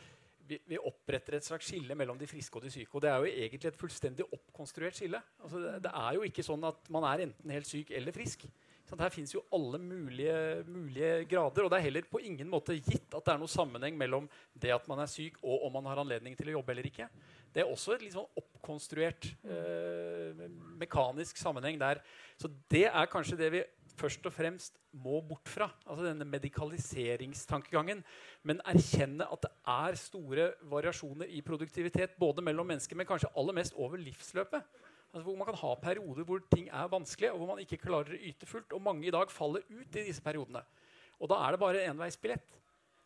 vi, 0.43 0.57
vi, 0.67 0.75
oppretter 0.75 1.37
et 1.37 1.47
slags 1.47 1.69
skille 1.71 1.95
mellom 1.95 2.17
de 2.19 2.27
friske 2.27 2.59
og 2.59 2.65
de 2.65 2.73
syke. 2.73 2.91
Og 2.97 3.05
det 3.05 3.13
er 3.13 3.23
jo 3.23 3.31
egentlig 3.45 3.71
et 3.71 3.79
fullstendig 3.79 4.27
oppkonstruert 4.27 4.99
skille. 4.99 5.21
Altså, 5.39 5.61
det, 5.63 5.77
det, 5.85 5.93
er 6.03 6.17
jo 6.17 6.27
ikke 6.27 6.45
sånn 6.45 6.67
at 6.67 6.91
man 6.91 7.07
er 7.07 7.29
enten 7.29 7.55
helt 7.55 7.69
syk 7.69 7.93
eller 7.95 8.15
frisk. 8.15 8.43
Så 8.83 8.97
her 8.99 9.13
fins 9.13 9.31
jo 9.31 9.41
alle 9.55 9.79
mulige, 9.79 10.63
mulige, 10.67 11.11
grader. 11.31 11.65
Og 11.65 11.71
det 11.71 11.77
er 11.79 11.85
heller 11.85 12.07
på 12.09 12.19
ingen 12.19 12.49
måte 12.51 12.75
gitt 12.75 13.13
at 13.15 13.23
det 13.23 13.33
er 13.33 13.39
noe 13.39 13.51
sammenheng 13.51 13.95
mellom 13.99 14.27
det 14.59 14.73
at 14.75 14.89
man 14.91 14.99
er 15.03 15.11
syk, 15.11 15.39
og 15.41 15.67
om 15.67 15.77
man 15.77 15.87
har 15.87 16.01
anledning 16.03 16.35
til 16.37 16.51
å 16.51 16.57
jobbe 16.57 16.75
eller 16.75 16.89
ikke. 16.89 17.07
Det 17.53 17.63
er 17.63 17.71
også 17.71 17.95
et 17.95 18.03
litt 18.03 18.15
sånn 18.15 18.41
oppkonstruert 18.41 19.29
eh, 19.47 20.43
mekanisk 20.81 21.39
sammenheng 21.39 21.79
der. 21.79 22.03
Så 22.35 22.51
det 22.71 22.89
er 22.89 23.11
kanskje 23.11 23.39
det 23.39 23.49
vi 23.55 23.63
først 23.97 24.25
og 24.27 24.33
fremst 24.33 24.79
må 25.03 25.19
bort 25.25 25.49
fra. 25.49 25.69
Altså 25.85 26.07
denne 26.07 26.27
medikaliseringstankegangen. 26.27 28.03
Men 28.43 28.61
erkjenne 28.67 29.27
at 29.31 29.45
det 29.45 29.53
er 29.73 29.99
store 30.01 30.49
variasjoner 30.69 31.29
i 31.31 31.43
produktivitet 31.45 32.17
både 32.19 32.43
mellom 32.45 32.67
mennesker, 32.73 32.97
men 32.99 33.09
kanskje 33.09 33.31
aller 33.37 33.57
mest 33.61 33.77
over 33.77 34.01
livsløpet. 34.01 34.65
Altså 35.13 35.27
hvor 35.27 35.37
Man 35.37 35.45
kan 35.45 35.59
ha 35.61 35.75
perioder 35.77 36.25
hvor 36.25 36.41
ting 36.49 36.69
er 36.73 36.89
vanskelig, 36.89 37.31
og 37.31 37.37
hvor 37.37 37.51
man 37.53 37.61
ikke 37.61 37.77
klarer 37.77 38.15
å 38.15 38.23
yte 38.31 38.49
fullt. 38.49 38.73
Og 38.73 38.81
mange 38.81 39.07
i 39.07 39.13
dag 39.13 39.31
faller 39.31 39.61
ut 39.69 39.99
i 39.99 40.05
disse 40.07 40.23
periodene. 40.25 40.63
Og 41.21 41.29
da 41.29 41.37
er 41.45 41.53
det 41.53 41.61
bare 41.61 41.85
enveisbillett. 41.85 42.57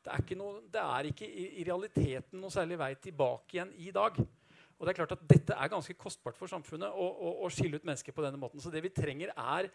Det 0.06 0.14
er 0.14 0.24
ikke, 0.24 0.38
noe, 0.40 0.62
det 0.72 0.80
er 0.80 1.10
ikke 1.10 1.28
i, 1.28 1.46
i, 1.60 1.64
realiteten 1.68 2.40
noe 2.40 2.54
særlig 2.54 2.78
vei 2.80 2.94
tilbake 3.04 3.58
igjen 3.58 3.74
i 3.84 3.92
dag. 3.92 4.16
Og 4.78 4.86
det 4.86 4.94
er 4.94 5.00
klart 5.02 5.18
at 5.18 5.26
Dette 5.28 5.58
er 5.58 5.72
ganske 5.74 5.96
kostbart 6.00 6.38
for 6.40 6.48
samfunnet 6.48 6.96
å, 6.96 7.08
å, 7.12 7.32
å 7.44 7.50
skille 7.52 7.76
ut 7.76 7.88
mennesker 7.90 8.16
på 8.16 8.24
denne 8.24 8.40
måten. 8.40 8.64
Så 8.64 8.72
det 8.72 8.86
vi 8.86 8.94
trenger, 8.94 9.34
er 9.36 9.68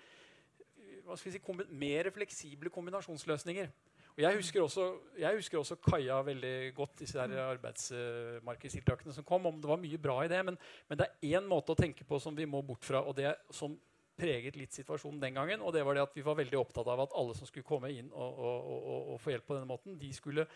hva 1.05 1.19
skal 1.19 1.35
vi 1.35 1.37
si, 1.37 1.69
mer 1.77 2.09
fleksible 2.15 2.73
kombinasjonsløsninger. 2.73 3.69
Og 4.13 4.21
jeg 4.21 4.37
husker, 4.37 4.61
også, 4.61 4.87
jeg 5.17 5.39
husker 5.39 5.59
også 5.59 5.79
Kaja 5.81 6.19
veldig 6.27 6.57
godt, 6.77 6.99
disse 7.01 7.17
der 7.17 7.47
arbeidsmarkedstiltakene 7.47 9.15
som 9.17 9.25
kom. 9.25 9.47
om 9.49 9.61
Det 9.61 9.71
var 9.71 9.81
mye 9.81 9.99
bra 9.99 10.19
i 10.25 10.29
det, 10.29 10.43
men, 10.45 10.59
men 10.89 11.01
det 11.01 11.07
er 11.09 11.39
én 11.39 11.49
måte 11.49 11.73
å 11.73 11.79
tenke 11.79 12.05
på 12.05 12.21
som 12.21 12.37
vi 12.37 12.45
må 12.45 12.61
bort 12.67 12.85
fra. 12.85 13.01
og 13.01 13.17
det 13.17 13.33
som 13.51 13.79
preget 14.19 14.59
litt 14.61 14.77
situasjonen 14.77 15.21
den 15.23 15.35
gangen. 15.35 15.63
og 15.65 15.73
det 15.73 15.85
var 15.85 15.97
det 15.97 16.05
at 16.05 16.17
Vi 16.17 16.25
var 16.25 16.39
veldig 16.39 16.59
opptatt 16.59 16.87
av 16.87 17.01
at 17.07 17.17
alle 17.17 17.35
som 17.35 17.49
skulle 17.49 17.67
komme 17.67 17.91
inn 17.91 18.11
og, 18.13 18.39
og, 18.39 18.71
og, 18.73 19.13
og 19.15 19.21
få 19.21 19.35
hjelp 19.35 19.47
på 19.49 19.57
denne 19.57 19.71
måten, 19.71 19.99
de 19.99 20.13
skulle, 20.15 20.47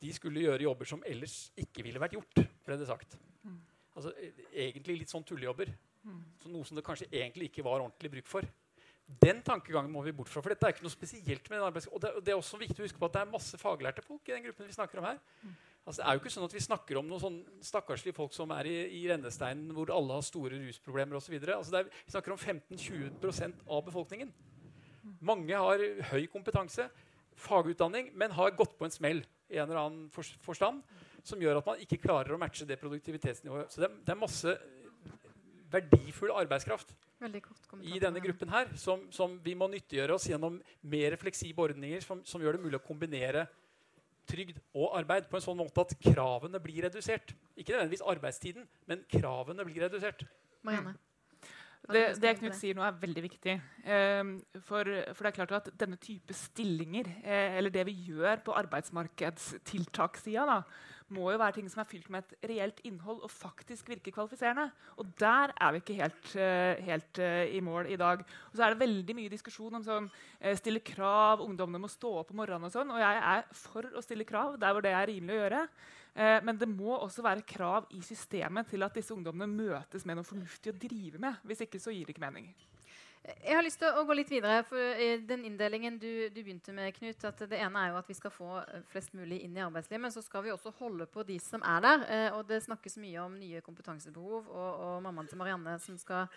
de 0.00 0.12
skulle, 0.12 0.44
gjøre 0.46 0.66
jobber 0.66 0.88
som 0.88 1.04
ellers 1.06 1.52
ikke 1.56 1.84
ville 1.86 2.00
vært 2.00 2.16
gjort, 2.16 2.40
ble 2.64 2.78
det 2.80 2.88
sagt. 2.88 3.18
Mm. 3.44 3.60
Altså, 3.96 4.12
e, 4.16 4.32
Egentlig 4.66 5.02
litt 5.02 5.12
sånn 5.12 5.26
tullejobber. 5.26 5.72
Mm. 6.06 6.22
Så 6.42 6.52
noe 6.52 6.64
som 6.68 6.78
det 6.78 6.86
kanskje 6.86 7.10
egentlig 7.10 7.50
ikke 7.50 7.66
var 7.66 7.82
ordentlig 7.82 8.16
bruk 8.16 8.30
for. 8.30 8.48
Den 9.06 9.38
tankegangen 9.46 9.92
må 9.92 10.02
vi 10.02 10.14
bort 10.16 10.30
fra. 10.32 10.42
for 10.42 10.50
dette 10.50 10.66
er 10.66 10.74
ikke 10.74 10.82
noe 10.82 10.94
spesielt 10.94 11.46
med 11.50 11.62
den. 11.62 11.88
Og 11.94 12.00
det, 12.02 12.10
det, 12.26 12.32
er 12.32 12.40
også 12.40 12.58
viktig 12.58 12.82
å 12.82 12.86
huske 12.88 12.98
på 12.98 13.06
at 13.06 13.14
det 13.14 13.22
er 13.22 13.30
masse 13.30 13.60
faglærte 13.60 14.02
folk 14.02 14.26
i 14.26 14.34
den 14.34 14.42
gruppen 14.48 14.66
vi 14.66 14.74
snakker 14.74 14.98
om 14.98 15.06
her. 15.06 15.20
Mm. 15.42 15.54
Altså, 15.86 16.00
det 16.00 16.06
er 16.08 16.16
jo 16.16 16.22
ikke 16.24 16.32
sånn 16.34 16.46
at 16.48 16.56
Vi 16.56 16.64
snakker 16.64 16.98
om 16.98 17.06
noen 17.06 17.22
sånn 17.22 17.38
stakkarslige 17.62 18.16
folk 18.16 18.34
som 18.34 18.50
er 18.56 18.66
i, 18.66 18.74
i 18.98 19.04
rennesteinen 19.06 19.70
hvor 19.76 19.92
alle 19.94 20.18
har 20.18 20.26
store 20.26 20.58
rusproblemer 20.58 21.20
osv. 21.20 21.38
Altså, 21.38 21.84
vi 21.86 22.14
snakker 22.16 22.34
om 22.34 22.42
15-20% 22.42 23.62
av 23.70 23.86
befolkningen. 23.86 24.34
Mange 25.22 25.54
har 25.54 25.86
høy 26.10 26.26
kompetanse, 26.32 26.88
fagutdanning, 27.38 28.10
men 28.18 28.34
har 28.34 28.56
gått 28.58 28.74
på 28.74 28.88
en 28.88 28.94
smell 28.94 29.22
i 29.46 29.60
en 29.60 29.68
eller 29.68 29.84
annen 29.84 30.08
forstand 30.42 30.82
som 31.26 31.42
gjør 31.42 31.60
at 31.60 31.68
man 31.70 31.82
ikke 31.82 32.02
klarer 32.02 32.34
å 32.34 32.40
matche 32.40 32.66
det 32.66 32.80
produktivitetsnivået. 32.80 33.70
Så 33.70 33.84
det, 33.84 33.92
det 34.02 34.14
er 34.14 34.18
masse 34.18 34.58
verdifull 35.70 36.34
arbeidskraft 36.34 36.90
i 37.16 38.00
denne 38.02 38.20
gruppen 38.20 38.50
her, 38.52 38.68
som, 38.76 39.06
som, 39.14 39.38
vi 39.42 39.54
må 39.56 39.68
nyttiggjøre 39.72 40.18
oss 40.18 40.26
gjennom 40.28 40.58
mer 40.84 41.16
fleksible 41.16 41.70
ordninger 41.70 42.02
som, 42.04 42.20
som, 42.28 42.42
gjør 42.42 42.58
det 42.58 42.66
mulig 42.66 42.76
å 42.76 42.84
kombinere 42.84 43.46
trygd 44.28 44.58
og 44.74 44.98
arbeid 44.98 45.28
på 45.30 45.38
en 45.38 45.44
sånn 45.44 45.58
måte 45.58 45.86
at 45.86 45.94
kravene 46.02 46.60
blir 46.60 46.84
redusert. 46.88 47.32
Ikke 47.56 47.72
nødvendigvis 47.72 48.04
arbeidstiden, 48.04 48.66
men 48.90 49.04
kravene 49.08 49.64
blir 49.64 49.86
redusert. 49.86 50.26
Marianne? 50.66 50.96
Det, 51.86 52.02
det 52.18 52.32
Knut 52.40 52.56
sier 52.58 52.74
nå, 52.74 52.82
er 52.82 52.96
veldig 52.98 53.22
viktig. 53.22 53.52
Um, 53.86 54.32
for, 54.66 54.88
for, 55.14 55.22
det 55.22 55.30
er 55.30 55.36
klart 55.36 55.52
at 55.60 55.68
denne 55.78 55.94
type 56.02 56.34
stillinger, 56.34 57.06
eh, 57.22 57.54
eller 57.60 57.70
det 57.70 57.84
vi 57.86 57.94
gjør 58.08 58.42
på 58.48 58.56
arbeidsmarkedstiltakssida, 58.58 60.58
må 61.14 61.28
jo 61.30 61.38
være 61.38 61.54
ting 61.58 61.68
som 61.70 61.82
er 61.82 61.88
fylt 61.88 62.08
med 62.10 62.24
et 62.24 62.48
reelt 62.50 62.80
innhold 62.88 63.20
og 63.24 63.30
faktisk 63.30 63.88
virker 63.92 64.14
kvalifiserende. 64.14 64.66
Og 64.98 65.12
der 65.20 65.52
er 65.54 65.74
vi 65.74 65.82
ikke 65.82 65.98
helt, 66.00 66.30
uh, 66.34 66.86
helt 66.88 67.20
uh, 67.22 67.44
i 67.46 67.60
mål 67.62 67.90
i 67.92 67.98
dag. 68.00 68.24
Og 68.50 68.56
så 68.56 68.66
er 68.66 68.74
det 68.74 68.82
veldig 68.82 69.16
mye 69.18 69.32
diskusjon 69.32 69.78
om 69.78 69.84
sånn, 69.86 70.08
uh, 70.10 70.54
stille 70.58 70.82
krav, 70.86 71.44
ungdommene 71.44 71.84
må 71.84 71.90
stå 71.92 72.10
opp 72.22 72.32
om 72.34 72.42
morgenen 72.42 72.66
og 72.66 72.74
sånn. 72.74 72.90
Og 72.90 73.02
jeg 73.02 73.22
er 73.22 73.46
for 73.54 73.86
å 73.94 74.04
stille 74.04 74.26
krav 74.28 74.58
der 74.62 74.74
hvor 74.74 74.84
det 74.84 74.94
er 74.96 75.10
rimelig 75.12 75.36
å 75.36 75.44
gjøre. 75.44 75.68
men 76.16 76.56
det 76.56 76.64
må 76.64 76.94
også 76.96 77.20
være 77.20 77.44
krav 77.44 77.90
i 77.92 77.98
systemet 78.00 78.70
til 78.70 78.82
at 78.82 78.94
disse 78.96 79.12
ungdommene 79.12 79.52
møtes 79.52 80.06
med 80.08 80.16
noe 80.16 80.24
fornuftig 80.24 80.72
å 80.72 80.78
drive 80.80 81.20
med. 81.20 81.42
Hvis 81.44 81.60
ikke 81.66 81.80
så 81.82 81.92
gir 81.92 82.08
det 82.08 82.14
ikke 82.14 82.24
mening. 82.24 82.48
Jeg 83.26 83.56
har 83.58 83.64
lyst 83.66 83.80
til 83.80 83.90
å 83.90 84.04
gå 84.06 84.14
litt 84.14 84.30
videre. 84.30 84.60
for 84.62 85.00
den 85.26 85.44
inndelingen 85.48 85.96
du, 85.98 86.28
du, 86.30 86.42
begynte 86.44 86.72
med, 86.72 86.94
Knut, 86.94 87.24
at 87.26 87.40
Det 87.50 87.58
ene 87.58 87.80
er 87.82 87.90
jo 87.90 87.98
at 87.98 88.08
vi 88.10 88.14
skal 88.14 88.30
få 88.30 88.60
eh, 88.60 88.84
flest 88.92 89.16
mulig 89.18 89.40
inn 89.42 89.56
i 89.56 89.64
arbeidslivet, 89.64 90.00
men 90.04 90.14
så 90.14 90.22
skal 90.22 90.44
vi 90.44 90.52
også 90.54 90.70
holde 90.78 91.08
på 91.10 91.24
de 91.26 91.38
som 91.42 91.64
er 91.66 91.82
der. 91.82 92.04
Eh, 92.06 92.28
og 92.36 92.46
Det 92.46 92.60
snakkes 92.62 92.98
mye 93.02 93.24
om 93.24 93.34
nye 93.40 93.62
kompetansebehov 93.66 94.46
og, 94.46 94.70
og 94.86 95.02
mammaen 95.02 95.26
til 95.26 95.40
Marianne 95.40 95.74
som 95.82 95.98
skal 95.98 96.28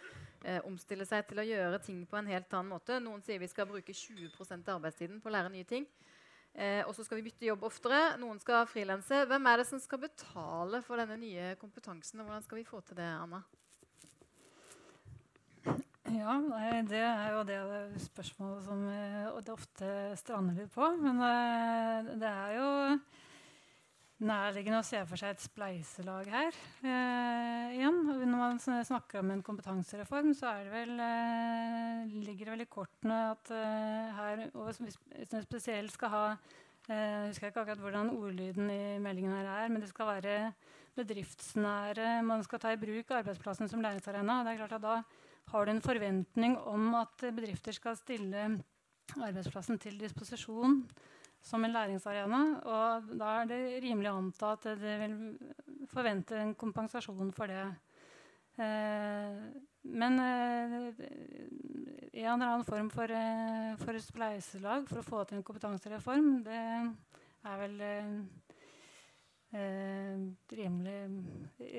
eh, 0.43 0.58
omstille 0.65 1.06
seg 1.06 1.28
til 1.30 1.43
å 1.43 1.45
gjøre 1.45 1.82
ting 1.86 2.02
på 2.10 2.17
en 2.17 2.32
helt 2.34 2.58
annen 2.58 2.73
måte. 2.73 2.97
Noen 3.04 3.21
sier 3.21 3.41
vi 3.41 3.52
skal 3.52 3.69
bruke 3.69 3.93
20 3.93 4.34
av 4.58 4.80
arbeidstiden 4.80 5.21
på 5.21 5.30
å 5.30 5.36
lære 5.38 5.54
nye 5.54 5.69
ting. 5.69 5.86
Eh, 6.58 6.82
og 6.88 6.95
så 6.97 7.06
skal 7.06 7.19
vi 7.19 7.30
bytte 7.30 7.45
jobb 7.45 7.69
oftere. 7.69 8.02
Noen 8.17 8.41
skal 8.41 8.65
frilanse. 8.69 9.23
Hvem 9.30 9.52
er 9.52 9.62
det 9.62 9.69
som 9.69 9.82
skal 9.82 10.02
betale 10.10 10.82
for 10.86 10.97
denne 10.97 11.21
nye 11.21 11.54
kompetansen? 11.62 12.19
og 12.19 12.30
Hvordan 12.30 12.45
skal 12.47 12.63
vi 12.63 12.67
få 12.67 12.82
til 12.82 12.97
det, 12.97 13.10
Anna? 13.21 13.43
Ja, 16.10 16.36
det 16.89 17.00
er 17.00 17.34
jo 17.36 17.41
det 17.45 18.02
spørsmålet 18.02 18.63
som 18.65 18.80
eh, 18.89 19.28
det 19.45 19.54
ofte 19.54 19.89
strander 20.17 20.56
litt 20.58 20.72
på. 20.74 20.88
Men 20.98 21.19
eh, 21.22 22.10
det 22.17 22.30
er 22.30 22.56
jo 22.56 22.69
nærliggende 24.26 24.82
å 24.82 24.88
se 24.88 25.04
for 25.08 25.22
seg 25.22 25.36
et 25.36 25.43
spleiselag 25.43 26.32
her 26.34 26.58
eh, 26.82 27.76
igjen. 27.78 28.02
Når 28.10 28.41
man 28.41 28.58
snakker 28.60 29.22
om 29.22 29.36
en 29.36 29.45
kompetansereform, 29.45 30.34
så 30.34 30.56
det 30.63 30.74
vel, 30.74 30.95
eh, 31.06 32.17
ligger 32.26 32.50
det 32.50 32.56
vel 32.56 32.65
i 32.65 32.72
kortene 32.74 33.22
at 33.36 33.54
eh, 33.54 34.17
her 34.17 34.43
Hvis 34.50 34.82
man 34.82 35.45
spesielt 35.45 35.93
skal 35.93 36.13
ha 36.15 36.26
eh, 36.34 37.30
Jeg 37.30 37.38
ikke 37.38 37.54
akkurat 37.54 37.86
hvordan 37.86 38.13
ordlyden 38.17 38.74
i 38.74 38.98
meldingen 39.04 39.38
her 39.38 39.54
er, 39.60 39.69
men 39.69 39.86
det 39.86 39.93
skal 39.93 40.15
være 40.15 40.41
bedriftsnære 40.98 42.19
Man 42.26 42.43
skal 42.43 42.60
ta 42.60 42.74
i 42.74 42.82
bruk 42.82 43.13
arbeidsplassen 43.22 43.69
som 43.69 43.86
læringsarena. 43.86 44.41
Det 44.43 44.56
er 44.56 44.63
klart 44.65 44.80
at 44.82 44.88
da 44.89 45.02
har 45.52 45.66
du 45.66 45.72
en 45.74 45.82
forventning 45.84 46.58
om 46.70 46.94
at 47.00 47.24
bedrifter 47.34 47.76
skal 47.76 47.98
stille 47.98 48.50
arbeidsplassen 49.18 49.80
til 49.82 49.98
disposisjon 50.00 50.84
som 51.42 51.64
en 51.64 51.74
læringsarena. 51.74 52.42
Og 52.64 53.12
da 53.20 53.36
er 53.42 53.50
det 53.50 53.62
rimelig 53.86 54.12
å 54.12 54.18
anta 54.22 54.54
at 54.56 54.68
det 54.82 54.96
vil 55.04 55.16
forvente 55.92 56.38
en 56.38 56.56
kompensasjon 56.60 57.32
for 57.36 57.52
det. 57.52 57.66
Eh, 58.60 59.36
men 59.82 60.20
eh, 60.20 60.90
en 62.20 62.42
eller 62.42 62.50
annen 62.50 62.66
form 62.68 62.90
for, 62.92 63.12
eh, 63.12 63.78
for 63.80 64.00
spleiselag 64.04 64.90
for 64.90 65.00
å 65.00 65.08
få 65.08 65.24
til 65.24 65.40
en 65.40 65.48
kompetansereform, 65.48 66.44
det 66.44 66.60
er 67.48 67.64
vel 67.64 67.82
eh, 67.86 68.12
rimelig, 70.60 71.00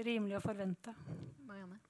rimelig 0.08 0.40
å 0.40 0.44
forvente. 0.48 0.96
Marianne? 1.44 1.89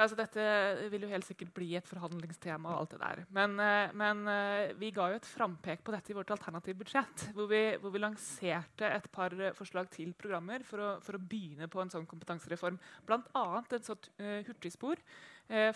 Ja, 0.00 0.06
altså 0.06 0.16
dette 0.16 0.44
vil 0.88 1.02
jo 1.04 1.10
helt 1.10 1.26
sikkert 1.28 1.50
bli 1.52 1.74
et 1.76 1.84
forhandlingstema. 1.84 2.70
og 2.72 2.78
alt 2.80 2.92
det 2.94 3.00
der. 3.02 3.18
Men, 3.36 3.58
eh, 3.60 3.92
men 3.92 4.22
eh, 4.32 4.72
vi 4.72 4.88
ga 4.96 5.10
jo 5.10 5.18
et 5.18 5.28
frampek 5.28 5.82
på 5.84 5.92
dette 5.92 6.08
i 6.08 6.16
vårt 6.16 6.30
alternative 6.30 6.78
budsjett. 6.80 7.26
Hvor 7.36 7.46
vi, 7.50 7.76
hvor 7.76 7.92
vi 7.92 8.00
lanserte 8.00 8.88
et 8.88 9.10
par 9.12 9.28
forslag 9.52 9.90
til 9.90 10.14
programmer 10.14 10.64
for 10.64 10.80
å, 10.80 10.88
for 11.04 11.18
å 11.18 11.20
begynne 11.20 11.68
på 11.68 11.82
en 11.82 11.92
sånn 11.92 12.08
kompetansereform. 12.08 12.80
Bl.a. 13.04 13.44
et 13.60 13.84
sånt 13.84 14.08
hurtigspor 14.16 14.96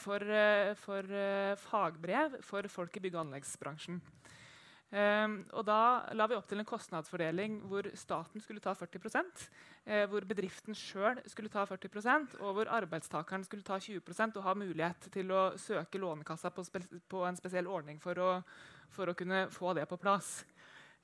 for, 0.01 0.25
for 0.81 1.15
fagbrev 1.61 2.41
for 2.41 2.69
folk 2.73 2.97
i 2.97 3.05
bygg- 3.05 3.19
og 3.19 3.27
anleggsbransjen. 3.27 4.01
Um, 4.95 5.41
og 5.59 5.65
da 5.67 6.07
la 6.15 6.29
vi 6.31 6.37
opp 6.39 6.47
til 6.47 6.61
en 6.63 6.69
kostnadsfordeling 6.69 7.57
hvor 7.67 7.89
staten 7.99 8.39
skulle 8.39 8.63
ta 8.63 8.77
40 8.79 9.01
eh, 9.91 10.05
hvor 10.07 10.23
bedriften 10.23 10.77
sjøl 10.79 11.19
skulle 11.27 11.51
ta 11.51 11.65
40% 11.67 12.37
og 12.39 12.53
hvor 12.55 12.71
arbeidstakeren 12.77 13.43
skulle 13.43 13.67
ta 13.67 13.81
20% 13.83 14.39
og 14.39 14.47
ha 14.47 14.55
mulighet 14.55 15.09
til 15.11 15.33
å 15.35 15.43
søke 15.59 15.99
Lånekassa 15.99 16.53
på, 16.55 16.63
på 17.11 17.25
en 17.27 17.41
spesiell 17.41 17.67
ordning 17.67 17.99
for 17.99 18.23
å, 18.23 18.31
for 18.95 19.11
å 19.11 19.17
kunne 19.19 19.49
få 19.51 19.75
det 19.75 19.89
på 19.91 19.99
plass. 19.99 20.45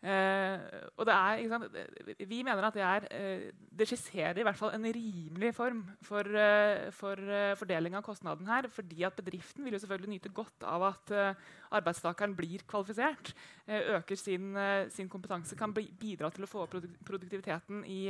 Eh, 0.00 0.60
og 0.96 1.04
det 1.04 1.12
er, 1.12 2.14
vi 2.24 2.38
mener 2.40 2.64
at 2.64 2.76
det, 2.76 2.80
er, 2.82 3.04
eh, 3.12 3.50
det 3.52 3.84
skisserer 3.88 4.38
i 4.40 4.44
hvert 4.46 4.56
fall 4.56 4.72
en 4.72 4.86
rimelig 4.88 5.50
form 5.52 5.82
for, 6.00 6.24
eh, 6.24 6.88
for 6.96 7.20
fordeling 7.60 7.98
av 7.98 8.04
kostnaden 8.06 8.48
her. 8.48 8.68
fordi 8.68 9.04
at 9.04 9.16
bedriften 9.16 9.64
vil 9.64 9.74
jo 9.76 9.78
selvfølgelig 9.78 10.14
nyte 10.14 10.32
godt 10.32 10.64
av 10.64 10.82
at 10.88 11.36
arbeidstakeren 11.70 12.36
blir 12.36 12.64
kvalifisert. 12.66 13.34
Øker 13.68 14.16
sin, 14.16 14.56
sin, 14.88 15.08
kompetanse, 15.08 15.56
kan 15.56 15.72
bidra 15.72 16.30
til 16.30 16.44
å 16.44 16.48
få 16.48 16.62
opp 16.62 16.74
produktiviteten 17.04 17.84
i, 17.84 18.08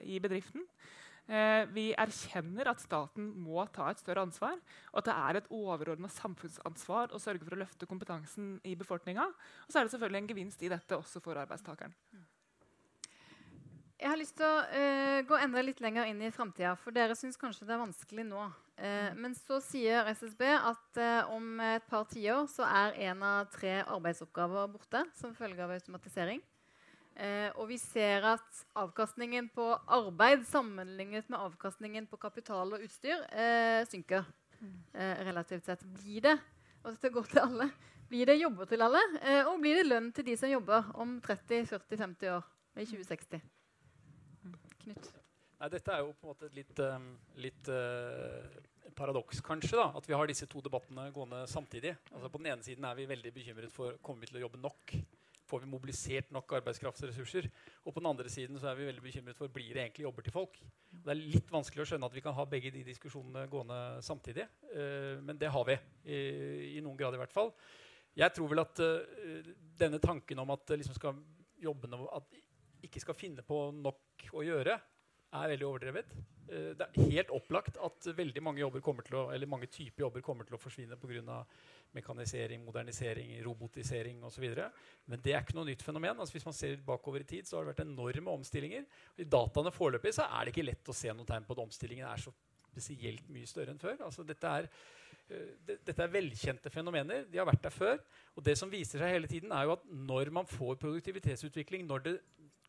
i 0.00 0.18
bedriften. 0.18 0.66
Eh, 1.28 1.66
vi 1.76 1.90
erkjenner 1.92 2.70
at 2.70 2.80
staten 2.80 3.26
må 3.36 3.60
ta 3.74 3.90
et 3.90 4.00
større 4.00 4.24
ansvar, 4.24 4.56
og 4.94 5.02
at 5.02 5.10
det 5.10 5.16
er 5.16 5.38
et 5.38 5.50
overordna 5.52 6.08
samfunnsansvar 6.08 7.12
å 7.12 7.20
sørge 7.20 7.44
for 7.44 7.56
å 7.56 7.60
løfte 7.60 7.88
kompetansen 7.90 8.56
i 8.64 8.72
befolkninga. 8.80 9.28
Og 9.28 9.68
så 9.68 9.80
er 9.80 9.86
det 9.86 9.92
selvfølgelig 9.92 10.22
en 10.22 10.32
gevinst 10.32 10.64
i 10.64 10.72
dette 10.72 10.96
også 10.96 11.20
for 11.24 11.36
arbeidstakeren. 11.36 11.92
Jeg 13.98 14.12
har 14.12 14.18
lyst 14.20 14.36
til 14.38 14.46
å 14.46 14.62
uh, 14.62 15.20
gå 15.26 15.36
enda 15.42 15.62
litt 15.64 15.80
lenger 15.82 16.06
inn 16.06 16.20
i 16.22 16.30
framtida, 16.30 16.76
for 16.78 16.94
dere 16.94 17.16
syns 17.18 17.36
kanskje 17.36 17.66
det 17.66 17.74
er 17.74 17.80
vanskelig 17.82 18.24
nå. 18.28 18.44
Uh, 18.78 19.10
men 19.18 19.34
så 19.34 19.58
sier 19.60 20.06
SSB 20.14 20.44
at 20.54 21.00
uh, 21.02 21.32
om 21.34 21.58
et 21.66 21.88
par 21.90 22.06
tiår 22.08 22.46
så 22.52 22.62
er 22.68 22.94
én 23.10 23.24
av 23.26 23.50
tre 23.50 23.80
arbeidsoppgaver 23.82 24.70
borte 24.70 25.02
som 25.18 25.34
følge 25.34 25.66
av 25.66 25.74
automatisering. 25.74 26.40
Og 27.58 27.64
vi 27.66 27.78
ser 27.82 28.22
at 28.30 28.60
avkastningen 28.78 29.48
på 29.50 29.64
arbeid 29.90 30.44
sammenlignet 30.46 31.26
med 31.32 31.40
avkastningen 31.40 32.06
på 32.06 32.20
kapital 32.22 32.76
og 32.76 32.84
utstyr 32.86 33.24
synker 33.90 34.22
relativt 35.26 35.66
sett. 35.66 35.82
Blir 35.98 36.22
det 36.28 36.36
og 36.84 36.94
dette 36.94 37.10
går 37.12 37.26
til 37.28 37.42
alle, 37.42 37.68
blir 38.08 38.30
det 38.30 38.38
jobber 38.38 38.68
til 38.70 38.84
alle, 38.84 39.02
og 39.50 39.58
blir 39.62 39.80
det 39.80 39.88
lønn 39.88 40.12
til 40.14 40.26
de 40.28 40.36
som 40.40 40.50
jobber 40.50 40.86
om 41.00 41.18
30-40-50 41.24 42.30
år 42.32 42.46
i 42.78 42.86
2060? 42.86 43.42
Knut? 44.84 45.10
Nei, 45.58 45.68
dette 45.74 45.92
er 45.92 46.04
jo 46.04 46.14
på 46.14 46.28
en 46.28 46.30
måte 46.30 46.46
et 46.46 46.54
litt, 46.54 46.80
um, 46.86 47.08
litt 47.42 47.68
uh, 47.74 48.92
paradoks, 48.96 49.42
kanskje. 49.44 49.74
da, 49.74 49.88
At 49.98 50.06
vi 50.06 50.14
har 50.14 50.30
disse 50.30 50.46
to 50.48 50.62
debattene 50.62 51.08
gående 51.14 51.42
samtidig. 51.50 51.96
Altså 52.12 52.30
På 52.30 52.38
den 52.38 52.52
ene 52.52 52.64
siden 52.64 52.86
er 52.86 52.94
vi 52.94 53.08
veldig 53.10 53.32
bekymret 53.34 53.74
for 53.74 53.98
kommer 54.00 54.22
vi 54.22 54.30
til 54.30 54.38
å 54.38 54.44
jobbe 54.46 54.62
nok. 54.62 54.94
Får 55.48 55.62
vi 55.64 55.70
mobilisert 55.70 56.30
nok 56.34 56.52
arbeidskraftsressurser? 56.58 57.48
Og 57.84 57.94
på 57.94 58.02
den 58.02 58.10
andre 58.10 58.28
siden 58.32 58.58
så 58.60 58.68
er 58.70 58.78
vi 58.78 58.88
veldig 58.88 59.04
bekymret 59.04 59.38
for 59.38 59.52
blir 59.52 59.70
det 59.72 59.86
egentlig 59.86 60.04
jobber 60.04 60.26
til 60.26 60.34
folk. 60.34 60.58
Og 60.92 61.06
det 61.06 61.14
er 61.14 61.20
litt 61.20 61.52
vanskelig 61.52 61.84
å 61.84 61.88
skjønne 61.88 62.10
at 62.10 62.16
vi 62.16 62.24
kan 62.24 62.36
ha 62.36 62.46
begge 62.48 62.72
de 62.74 62.84
diskusjonene 62.86 63.46
gående 63.52 63.80
samtidig. 64.04 64.48
Uh, 64.74 65.16
men 65.24 65.40
det 65.40 65.52
har 65.54 65.68
vi, 65.68 65.78
i, 66.04 66.20
i, 66.74 66.82
noen 66.84 66.98
grad 67.00 67.16
i 67.16 67.22
hvert 67.22 67.34
fall. 67.34 67.54
Jeg 68.18 68.34
tror 68.36 68.52
vel 68.52 68.64
at 68.64 68.82
uh, 68.84 69.52
denne 69.80 70.02
tanken 70.02 70.44
om 70.44 70.52
at 70.52 70.76
liksom 70.76 70.96
skal 70.98 71.22
jobbene 71.58 72.04
at 72.14 72.40
ikke 72.84 73.02
skal 73.02 73.16
finne 73.18 73.42
på 73.46 73.68
nok 73.74 74.28
å 74.36 74.44
gjøre, 74.46 74.76
er 75.38 75.50
veldig 75.52 75.66
overdrevet. 75.66 76.12
Uh, 76.48 76.72
det 76.78 76.86
er 76.86 77.10
helt 77.12 77.32
opplagt 77.34 77.76
at 77.84 78.08
veldig 78.16 78.42
mange, 78.44 78.62
jobber 78.62 78.82
kommer 78.84 79.06
til 79.06 79.18
å, 79.20 79.24
eller 79.34 79.50
mange 79.50 79.68
typer 79.72 80.06
jobber 80.06 80.24
kommer 80.24 80.48
til 80.48 80.56
å 80.56 80.62
forsvinne 80.62 80.96
pga. 81.00 81.42
mekanisering, 81.96 82.64
modernisering, 82.64 83.30
robotisering 83.44 84.22
osv. 84.24 84.44
Men 85.06 85.22
det 85.24 85.32
er 85.32 85.40
ikke 85.40 85.56
noe 85.56 85.64
nytt 85.70 85.82
fenomen. 85.82 86.18
Altså, 86.18 86.34
hvis 86.36 86.44
man 86.44 86.56
ser 86.56 86.76
bakover 86.84 87.24
i 87.24 87.24
tid, 87.24 87.48
så 87.48 87.56
har 87.56 87.64
det 87.64 87.72
vært 87.72 87.86
enorme 87.86 88.34
omstillinger. 88.36 88.84
I 89.16 89.24
dataene 89.24 89.72
foreløpig 89.72 90.12
så 90.12 90.26
er 90.28 90.44
det 90.44 90.52
ikke 90.52 90.66
lett 90.68 90.92
å 90.92 90.96
se 90.96 91.14
noe 91.16 91.28
tegn 91.28 91.48
på 91.48 91.56
at 91.56 91.64
omstillingen 91.64 92.08
er 92.10 92.20
så 92.20 92.34
spesielt 92.68 93.28
mye 93.32 93.48
større 93.48 93.72
enn 93.72 93.80
før. 93.80 93.96
Altså, 94.04 94.24
dette 94.28 94.52
er 94.60 94.68
uh, 94.68 95.54
dette 95.64 95.96
er 95.96 96.12
velkjente 96.12 96.70
fenomener. 96.72 97.24
De 97.32 97.40
har 97.40 97.48
vært 97.48 97.64
der 97.64 97.74
før. 97.74 98.04
Og 98.36 98.44
det 98.44 98.58
som 98.60 98.70
viser 98.72 99.00
seg 99.00 99.16
hele 99.16 99.30
tiden 99.30 99.52
er 99.52 99.64
jo 99.66 99.76
at 99.78 99.88
Når 99.88 100.30
man 100.30 100.46
får 100.46 100.76
produktivitetsutvikling, 100.84 101.86
når 101.88 102.04
det 102.04 102.18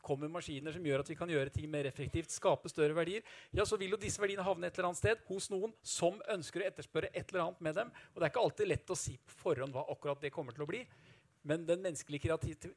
kommer 0.05 0.31
maskiner 0.31 0.73
som 0.75 0.85
gjør 0.85 1.03
at 1.03 1.11
vi 1.11 1.17
kan 1.19 1.29
gjøre 1.31 1.53
ting 1.53 1.69
mer 1.71 1.87
effektivt, 1.89 2.31
skape 2.33 2.71
større 2.71 2.95
verdier, 2.97 3.25
ja, 3.55 3.65
så 3.67 3.77
vil 3.79 3.95
jo 3.95 4.01
disse 4.01 4.21
verdiene 4.21 4.45
havne 4.45 4.69
et 4.69 4.77
eller 4.77 4.91
annet 4.91 5.01
sted 5.01 5.23
hos 5.29 5.49
noen 5.53 5.75
som 5.83 6.19
ønsker 6.31 6.63
å 6.63 6.69
etterspørre 6.69 7.11
et 7.13 7.31
eller 7.31 7.45
annet 7.45 7.63
med 7.67 7.79
dem. 7.81 7.93
Og 8.13 8.19
det 8.19 8.27
er 8.27 8.33
ikke 8.33 8.43
alltid 8.47 8.71
lett 8.71 8.93
å 8.93 8.99
si 8.99 9.15
på 9.19 9.39
forhånd 9.43 9.75
hva 9.75 9.85
akkurat 9.93 10.21
det 10.23 10.33
kommer 10.35 10.55
til 10.55 10.65
å 10.65 10.69
bli. 10.69 10.83
Men 11.47 11.63
den 11.63 11.79
menneskelige 11.81 12.35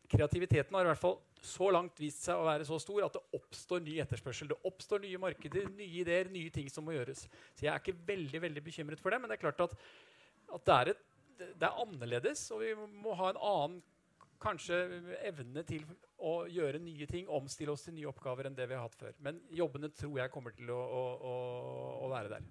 kreativiteten 0.08 0.76
har 0.76 0.87
i 0.87 0.90
hvert 0.92 1.00
fall 1.00 1.16
så 1.42 1.70
langt 1.74 1.98
vist 1.98 2.22
seg 2.22 2.38
å 2.38 2.46
være 2.46 2.66
så 2.66 2.78
stor 2.80 3.08
at 3.08 3.16
det 3.16 3.38
oppstår 3.38 3.82
ny 3.82 3.96
etterspørsel. 4.04 4.52
Det 4.52 4.58
oppstår 4.68 5.02
nye 5.02 5.18
markeder, 5.20 5.66
nye 5.74 6.02
ideer, 6.04 6.30
nye 6.30 6.52
ting 6.54 6.68
som 6.70 6.87
må 6.87 6.94
gjøres. 6.94 7.24
Så 7.56 7.66
jeg 7.66 7.72
er 7.72 7.82
ikke 7.82 7.98
veldig 8.06 8.42
veldig 8.44 8.62
bekymret 8.62 9.02
for 9.02 9.11
det, 9.11 9.18
men 9.22 9.32
det 9.32 9.38
er 9.38 9.42
klart 9.42 9.64
at, 9.66 9.74
at 10.46 10.68
det, 10.68 10.76
er 10.76 10.92
et, 10.92 11.02
det 11.42 11.66
er 11.66 11.82
annerledes, 11.82 12.44
og 12.54 12.62
vi 12.62 12.70
må 13.02 13.16
ha 13.18 13.32
en 13.32 13.42
annen 13.50 13.82
kanskje 14.42 14.78
evne 15.26 15.62
til 15.66 15.85
å 16.22 16.35
gjøre 16.50 16.80
nye 16.82 17.06
ting, 17.11 17.28
omstille 17.28 17.74
oss 17.74 17.87
til 17.87 17.96
nye 17.96 18.08
oppgaver 18.11 18.48
enn 18.48 18.56
det 18.58 18.68
vi 18.70 18.76
har 18.78 18.87
hatt 18.87 18.98
før. 18.98 19.14
Men 19.24 19.40
jobbene 19.52 19.90
tror 19.94 20.20
jeg 20.20 20.32
kommer 20.35 20.54
til 20.56 20.70
å, 20.74 20.78
å, 20.78 21.02
å, 21.30 21.35
å 22.06 22.11
være 22.12 22.37
der. 22.37 22.46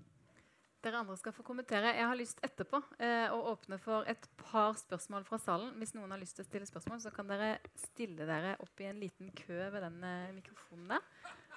Dere 0.82 1.02
andre 1.04 1.16
skal 1.20 1.34
få 1.36 1.46
kommentere. 1.46 1.94
Jeg 1.94 2.08
har 2.10 2.18
lyst 2.18 2.40
etterpå 2.46 2.80
eh, 2.98 3.28
å 3.30 3.42
åpne 3.52 3.78
for 3.82 4.08
et 4.10 4.24
par 4.40 4.74
spørsmål 4.82 5.28
fra 5.28 5.38
salen. 5.42 5.76
Hvis 5.78 5.94
noen 5.94 6.12
har 6.12 6.22
lyst 6.22 6.40
til 6.40 6.46
å 6.46 6.50
stille 6.50 6.70
spørsmål, 6.70 7.04
så 7.04 7.12
kan 7.14 7.30
dere 7.30 7.52
stille 7.78 8.26
dere 8.26 8.56
opp 8.64 8.82
i 8.82 8.90
en 8.90 9.02
liten 9.02 9.30
kø 9.44 9.60
ved 9.76 9.86
den 9.86 10.00
mikrofonen 10.40 10.96
der. 10.96 11.12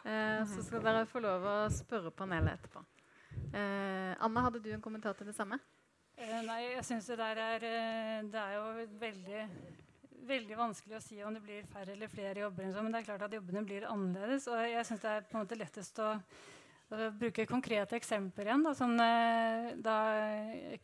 Eh, 0.05 0.43
så 0.51 0.67
skal 0.67 0.85
dere 0.85 1.07
få 1.09 1.25
lov 1.25 1.49
å 1.49 1.57
spørre 1.73 2.13
panelet 2.13 2.59
etterpå. 2.59 2.85
Eh, 3.55 4.13
Anna, 4.21 4.45
hadde 4.45 4.61
du 4.61 4.69
en 4.75 4.85
kommentar 4.85 5.17
til 5.17 5.31
det 5.31 5.37
samme? 5.37 5.59
Eh, 6.17 6.41
nei, 6.47 6.61
jeg 6.77 6.85
syns 6.87 7.09
det 7.11 7.17
der 7.19 7.41
er 7.43 7.65
eh, 7.67 8.21
Det 8.31 8.39
er 8.39 8.53
jo 8.55 8.87
veldig 9.01 9.41
veldig 10.29 10.57
vanskelig 10.59 10.99
å 10.99 11.03
si 11.05 11.21
om 11.25 11.35
det 11.37 11.43
blir 11.45 11.67
færre 11.71 11.95
eller 11.95 12.11
flere 12.11 12.45
jobber. 12.45 12.71
Men 12.77 12.93
det 12.93 13.01
er 13.01 13.09
klart 13.09 13.25
at 13.27 13.37
jobbene 13.37 13.65
blir 13.67 13.87
annerledes. 13.89 14.49
Og 14.51 14.61
jeg 14.69 14.85
syns 14.89 15.03
det 15.05 15.11
er 15.11 15.27
på 15.29 15.37
en 15.37 15.45
måte 15.45 15.59
lettest 15.59 16.01
å, 16.03 16.11
å 16.95 17.09
bruke 17.19 17.47
konkrete 17.51 17.99
eksempler 17.99 18.51
igjen. 18.51 18.65
Da, 18.67 18.75
som 18.79 18.95
eh, 19.05 19.73
da 19.85 19.97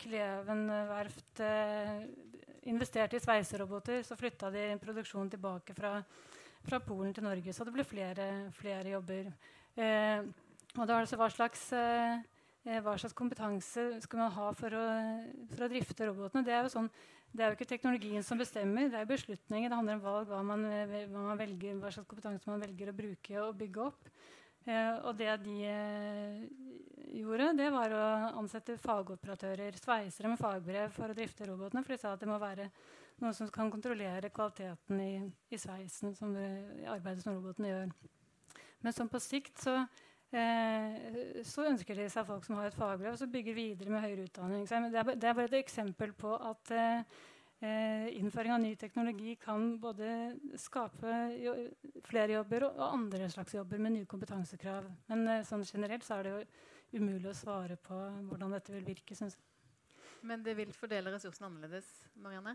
Kleven 0.01 0.67
verft 0.91 1.45
eh, 1.45 2.03
investerte 2.71 3.17
i 3.17 3.23
sveiseroboter, 3.23 4.03
så 4.07 4.19
flytta 4.19 4.51
de 4.55 4.67
produksjonen 4.83 5.31
tilbake 5.33 5.77
fra, 5.77 5.97
fra, 6.67 6.83
Polen 6.85 7.15
til 7.17 7.25
Norge. 7.27 7.55
Så 7.57 7.67
det 7.67 7.75
ble 7.77 7.87
flere, 7.89 8.29
flere 8.57 8.97
jobber. 8.97 9.33
Eh, 9.77 10.29
og 10.77 10.85
da 10.87 11.01
altså 11.01 11.19
hva 11.19 11.31
slags 11.33 11.71
eh, 11.75 12.21
hva 12.85 12.93
slags 13.01 13.17
kompetanse 13.17 13.87
skal 14.05 14.21
man 14.21 14.35
ha 14.35 14.51
for 14.57 14.77
å, 14.77 14.85
for 15.55 15.65
å 15.65 15.71
drifte 15.73 16.11
robotene. 16.11 16.45
Det 16.45 16.53
er 16.55 16.67
jo 16.67 16.75
sånn 16.75 16.91
det 17.31 17.45
er 17.45 17.53
jo 17.53 17.57
ikke 17.59 17.71
teknologien 17.71 18.25
som 18.27 18.41
bestemmer, 18.41 18.89
det 18.91 18.99
er 18.99 19.09
beslutninger. 19.09 19.71
Det 19.71 19.77
handler 19.79 19.99
om 19.99 20.03
valg, 20.03 20.29
hva, 20.31 20.41
man, 20.43 20.65
hva, 20.67 21.25
man 21.29 21.39
velger, 21.39 21.77
hva 21.79 21.93
slags 21.95 22.11
kompetanse 22.11 22.51
man 22.51 22.63
velger 22.65 22.91
å 22.91 22.97
bruke 22.97 23.43
og 23.45 23.59
bygge 23.61 23.85
opp. 23.85 24.11
Eh, 24.67 24.97
og 25.07 25.15
det 25.17 25.31
de 25.45 25.55
eh, 25.71 26.41
gjorde, 27.21 27.53
det 27.57 27.71
var 27.73 27.95
å 27.95 28.03
ansette 28.43 28.77
fagoperatører, 28.83 29.79
sveisere 29.79 30.33
med 30.33 30.43
fagbrev, 30.43 30.91
for 30.97 31.13
å 31.13 31.17
drifte 31.17 31.47
robotene. 31.49 31.85
For 31.87 31.95
de 31.95 32.03
sa 32.03 32.17
at 32.17 32.25
det 32.25 32.29
må 32.31 32.41
være 32.43 32.67
noen 33.23 33.37
som 33.37 33.51
kan 33.53 33.71
kontrollere 33.73 34.33
kvaliteten 34.35 35.01
i, 35.05 35.13
i 35.55 35.61
sveisen, 35.61 36.17
som, 36.19 36.35
i 36.35 36.89
arbeidet 36.91 37.25
som 37.25 37.39
robotene 37.39 37.73
gjør. 37.73 37.95
Men 38.81 38.97
som 38.97 39.11
på 39.13 39.21
sikt 39.23 39.61
så 39.63 39.85
Eh, 40.31 41.43
så 41.43 41.65
ønsker 41.67 41.99
de 41.99 42.07
seg 42.13 42.27
folk 42.29 42.45
som 42.47 42.59
har 42.61 42.69
et 42.69 42.77
fagbrev, 42.77 43.15
og 43.15 43.19
så 43.19 43.27
bygger 43.31 43.57
videre 43.57 43.91
med 43.91 44.05
høyere 44.05 44.29
utdanning. 44.29 44.63
Så 44.69 44.79
det, 44.87 45.03
er, 45.03 45.13
det 45.19 45.29
er 45.29 45.37
bare 45.37 45.51
et 45.51 45.59
eksempel 45.59 46.13
på 46.15 46.37
at 46.39 46.71
eh, 46.77 48.07
innføring 48.15 48.55
av 48.55 48.63
ny 48.63 48.73
teknologi 48.79 49.35
kan 49.43 49.73
både 49.83 50.11
skape 50.61 51.17
jo, 51.43 51.57
flere 52.07 52.39
jobber 52.39 52.69
og, 52.69 52.79
og, 52.79 52.87
andre 53.01 53.31
slags 53.33 53.59
jobber 53.59 53.83
med 53.83 53.97
nye 53.97 54.11
kompetansekrav. 54.11 54.87
Men 55.11 55.27
eh, 55.27 55.47
sånn 55.49 55.67
generelt 55.67 56.07
så 56.07 56.21
er 56.21 56.29
det 56.29 56.37
jo 56.37 57.01
umulig 57.01 57.33
å 57.33 57.37
svare 57.37 57.79
på 57.83 57.99
hvordan 58.31 58.55
dette 58.55 58.75
vil 58.75 58.87
virke. 58.87 59.19
Synes 59.19 59.35
jeg. 59.35 59.47
Men 60.27 60.45
det 60.47 60.55
vil 60.59 60.71
fordele 60.77 61.11
ressursene 61.15 61.49
annerledes, 61.49 61.89
Marianne? 62.21 62.55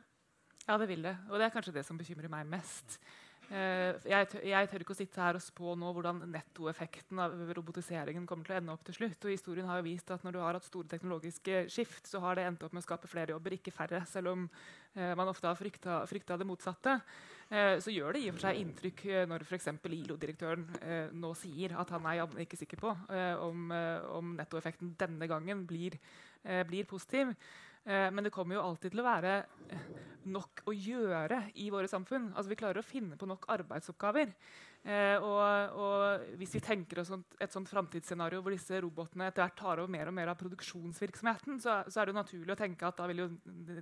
Ja, 0.65 0.79
det 0.81 0.87
vil 0.89 1.03
det. 1.05 1.15
Og 1.29 1.37
det 1.37 1.47
er 1.47 1.53
kanskje 1.53 1.75
det 1.75 1.85
som 1.85 1.97
bekymrer 1.99 2.31
meg 2.31 2.47
mest. 2.49 2.99
Eh, 3.45 4.07
jeg, 4.09 4.27
tør, 4.31 4.81
ikke 4.81 4.95
å 4.95 4.97
sitte 4.97 5.21
her 5.21 5.37
og 5.37 5.43
spå 5.43 5.75
nå 5.77 5.91
hvordan 5.93 6.23
nettoeffekten 6.33 7.19
av 7.21 7.35
robotiseringen 7.53 8.25
kommer 8.29 8.47
til 8.47 8.55
å 8.55 8.57
ende 8.57 8.73
opp 8.73 8.85
til 8.87 8.97
slutt. 8.97 9.19
Og 9.27 9.33
historien 9.33 9.69
har 9.69 9.81
jo 9.81 9.87
vist 9.87 10.09
at 10.13 10.25
Når 10.25 10.33
du 10.33 10.39
har 10.41 10.57
hatt 10.57 10.65
store 10.65 10.89
teknologiske 10.89 11.65
skift, 11.69 12.09
så 12.09 12.21
har 12.23 12.35
det 12.35 12.47
endt 12.47 12.65
opp 12.65 12.73
med 12.73 12.81
å 12.81 12.87
skape 12.87 13.09
flere 13.11 13.35
jobber, 13.35 13.57
ikke 13.57 13.73
færre. 13.75 14.01
Selv 14.09 14.33
om 14.33 14.47
eh, 14.47 15.13
man 15.17 15.29
ofte 15.29 15.49
har 15.49 15.59
frykta, 15.59 16.01
frykta 16.09 16.39
det 16.41 16.47
motsatte. 16.49 16.97
Eh, 17.49 17.77
så 17.83 17.93
gjør 17.93 18.15
det 18.15 18.23
i 18.23 18.31
og 18.31 18.39
for 18.39 18.47
seg 18.47 18.63
inntrykk 18.63 19.05
når 19.29 19.45
f.eks. 19.45 19.69
ILO-direktøren 19.85 20.65
nå 21.13 21.33
sier 21.37 21.75
at 21.77 21.93
han 21.93 22.09
er 22.09 22.25
ikke 22.41 22.57
sikker 22.57 22.81
på 22.81 22.95
om, 23.45 23.69
om, 23.69 24.33
nettoeffekten 24.39 24.95
denne 24.97 25.29
gangen 25.29 25.61
blir, 25.69 25.99
blir 26.41 26.89
positiv. 26.89 27.35
Eh, 27.85 28.09
men 28.11 28.25
det 28.25 28.33
kommer 28.33 28.57
jo 28.57 28.65
alltid 28.65 28.93
til 28.93 29.03
å 29.03 29.07
være 29.07 29.37
eh, 29.69 29.89
nok 30.33 30.63
å 30.65 30.73
gjøre 30.73 31.41
i 31.61 31.67
våre 31.73 31.89
samfunn. 31.89 32.31
Altså 32.33 32.51
Vi 32.51 32.57
klarer 32.59 32.81
å 32.81 32.85
finne 32.85 33.17
på 33.19 33.27
nok 33.29 33.45
arbeidsoppgaver. 33.53 34.31
Eh, 34.85 35.17
og, 35.17 35.77
og, 35.81 36.25
hvis 36.37 36.55
vi 36.57 36.61
tenker 36.61 37.01
oss 37.01 37.09
et 37.41 37.53
sånt 37.53 37.69
framtidsscenario 37.71 38.41
hvor 38.45 38.53
disse 38.53 38.77
robotene 38.83 39.31
etter 39.31 39.41
hvert 39.41 39.57
tar 39.57 39.81
over 39.81 39.89
mer 39.89 40.11
og 40.11 40.13
mer 40.17 40.29
av 40.29 40.37
produksjonsvirksomheten, 40.37 41.57
så, 41.61 41.79
så, 41.89 42.01
er 42.01 42.05
det 42.05 42.13
jo 42.13 42.19
naturlig 42.19 42.53
å 42.53 42.59
tenke 42.59 42.89
at 42.89 42.99
da 42.99 43.07
vil 43.09 43.23
jo 43.23 43.29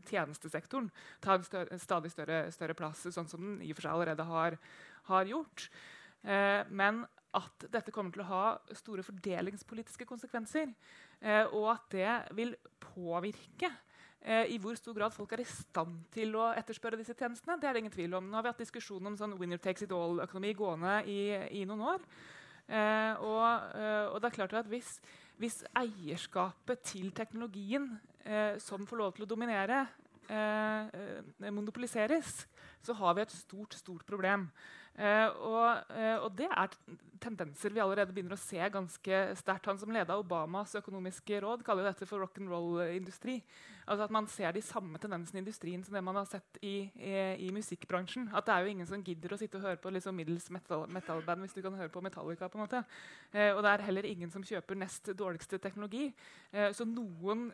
tjenestesektoren 0.07 0.87
ta 1.23 1.35
en 1.35 1.47
større, 1.47 1.79
stadig 1.83 2.13
større, 2.13 2.45
større, 2.55 2.77
plass, 2.79 3.03
sånn 3.11 3.27
som 3.27 3.43
den 3.43 3.59
i 3.63 3.73
og 3.73 3.79
for 3.79 3.87
seg 3.87 3.97
allerede 3.97 4.27
har, 4.31 4.59
har 5.11 5.31
gjort. 5.31 5.67
Eh, 6.23 6.61
men 6.71 7.03
at 7.35 7.65
dette 7.73 7.91
kommer 7.91 8.13
til 8.13 8.23
å 8.23 8.29
ha 8.29 8.43
store 8.77 9.03
fordelingspolitiske 9.03 10.07
konsekvenser. 10.07 10.71
Eh, 11.19 11.43
og 11.49 11.71
at 11.73 11.89
det 11.95 12.13
vil 12.37 12.55
påvirke 12.83 13.71
i 14.23 14.55
hvor 14.61 14.77
stor 14.79 14.95
grad 14.95 15.11
folk 15.11 15.33
er 15.35 15.41
i 15.43 15.47
stand 15.49 15.97
til 16.13 16.37
å 16.39 16.45
etterspørre 16.55 16.95
disse 16.95 17.15
tjenestene. 17.17 17.57
Det 17.59 17.67
er 17.67 17.75
det 17.75 17.81
ingen 17.83 17.91
tvil 17.91 18.13
om. 18.15 18.29
Nå 18.29 18.37
har 18.37 18.45
vi 18.45 18.51
hatt 18.53 18.61
diskusjon 18.63 19.09
om 19.09 19.17
sånn 19.19 19.35
winner 19.35 19.59
takes 19.59 19.83
it 19.83 19.91
all-økonomi 19.91 20.53
gående 20.55 20.93
i, 21.11 21.17
i, 21.59 21.65
noen 21.67 21.83
år. 21.91 22.05
Eh, 22.63 23.19
og, 23.19 23.75
eh, 23.75 24.05
og, 24.07 24.21
det 24.23 24.29
er 24.29 24.37
klart 24.37 24.55
at 24.61 24.69
hvis, 24.71 24.93
hvis 25.41 25.59
eierskapet 25.75 26.85
til 26.87 27.11
teknologien 27.11 27.89
eh, 28.23 28.55
som 28.63 28.87
får 28.87 29.01
lov 29.01 29.11
til 29.17 29.27
å 29.27 29.31
dominere, 29.33 29.83
eh, 30.29 31.49
monopoliseres, 31.49 32.45
så 32.83 32.95
har 32.99 33.15
vi 33.15 33.25
et 33.25 33.35
stort, 33.35 33.73
stort 33.73 34.05
problem. 34.05 34.49
Eh, 34.93 35.29
og, 35.41 35.87
uh, 35.89 36.19
og, 36.21 36.27
det 36.37 36.45
er 36.53 36.73
tendenser 37.23 37.73
vi 37.73 37.81
allerede 37.81 38.13
begynner 38.13 38.35
å 38.35 38.41
se 38.41 38.59
ganske 38.69 39.21
sterkt. 39.39 39.69
Han 39.71 39.79
som 39.81 39.93
leda 39.93 40.17
Obamas 40.19 40.75
økonomiske 40.77 41.39
råd, 41.41 41.63
kaller 41.65 41.87
dette 41.87 42.05
for 42.05 42.21
rock 42.21 42.37
and 42.37 42.51
roll-industri. 42.51 43.39
Altså 43.87 44.05
At 44.05 44.13
man 44.13 44.27
ser 44.29 44.53
de 44.53 44.61
samme 44.63 45.01
tendensene 45.01 45.39
i 45.39 45.43
industrien 45.43 45.81
som 45.83 45.97
det 45.97 46.03
man 46.05 46.19
har 46.19 46.27
sett 46.29 46.59
i, 46.61 46.75
i, 46.93 47.15
i 47.47 47.49
musikkbransjen. 47.55 48.29
At 48.35 48.45
det 48.45 48.53
er 48.53 48.67
jo 48.67 48.75
ingen 48.75 48.89
som 48.91 49.01
gidder 49.03 49.33
å 49.33 49.39
sitte 49.39 49.57
og 49.57 49.65
høre 49.65 49.81
på 49.81 49.91
liksom 49.95 50.19
middels 50.19 50.51
metal-band 50.53 50.93
metal 50.93 51.41
hvis 51.41 51.57
du 51.57 51.63
kan 51.65 51.79
høre 51.79 51.91
på 51.91 52.03
Metallica. 52.03 52.51
på 52.51 52.59
en 52.59 52.65
måte. 52.67 52.83
Eh, 53.31 53.49
og 53.55 53.63
det 53.65 53.73
er 53.73 53.87
heller 53.87 54.11
ingen 54.11 54.31
som 54.31 54.45
kjøper 54.45 54.77
nest 54.77 55.09
dårligste 55.17 55.57
teknologi. 55.63 56.11
så 56.53 56.85
noen, 56.85 57.47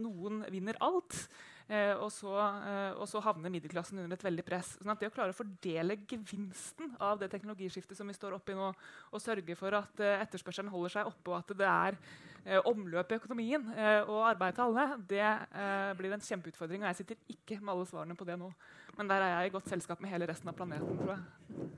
noen 0.00 0.46
vinner 0.50 0.80
alt. 0.82 1.28
Eh, 1.64 1.94
og, 1.96 2.10
så, 2.12 2.32
eh, 2.36 2.90
og, 2.92 3.06
så, 3.08 3.22
havner 3.24 3.52
middelklassen 3.52 4.02
under 4.02 4.18
et 4.18 4.24
veldig 4.26 4.44
press. 4.44 4.74
Sånn 4.76 4.92
at 4.92 5.00
det 5.00 5.08
å 5.08 5.14
klare 5.14 5.32
å 5.32 5.36
fordele 5.36 5.96
gevinsten 6.10 6.92
av 7.00 7.22
det 7.22 7.30
teknologiskiftet 7.32 7.96
som 7.96 8.10
vi 8.10 8.16
står 8.16 8.36
oppe 8.36 8.52
i 8.52 8.58
nå, 8.58 8.68
og 9.10 9.22
sørge 9.22 9.56
for 9.56 9.76
at 9.78 10.02
eh, 10.04 10.20
etterspørselen 10.26 10.72
holder 10.72 10.98
seg 10.98 11.08
oppe, 11.08 11.32
og 11.32 11.40
at 11.40 11.56
det 11.56 11.70
er 11.70 12.00
omløp 12.68 13.08
i 13.08 13.16
økonomien 13.16 13.70
eh, 13.72 14.02
og 14.02 14.26
arbeid 14.28 14.58
til 14.58 14.66
alle, 14.66 14.98
det 15.08 15.30
blir 15.96 16.12
en 16.12 16.24
kjempeutfordring. 16.26 16.82
Og 16.84 16.90
jeg 16.90 16.98
sitter 16.98 17.32
ikke 17.32 17.56
med 17.56 17.72
alle 17.72 17.88
svarene 17.88 18.16
på 18.20 18.26
det 18.28 18.36
nå. 18.36 18.50
Men 18.98 19.08
der 19.08 19.24
er 19.24 19.32
jeg 19.32 19.48
i 19.48 19.54
godt 19.54 19.72
selskap 19.72 20.04
med 20.04 20.12
hele 20.12 20.28
resten 20.28 20.52
av 20.52 20.58
planeten, 20.58 21.00
tror 21.00 21.14
jeg. 21.14 21.72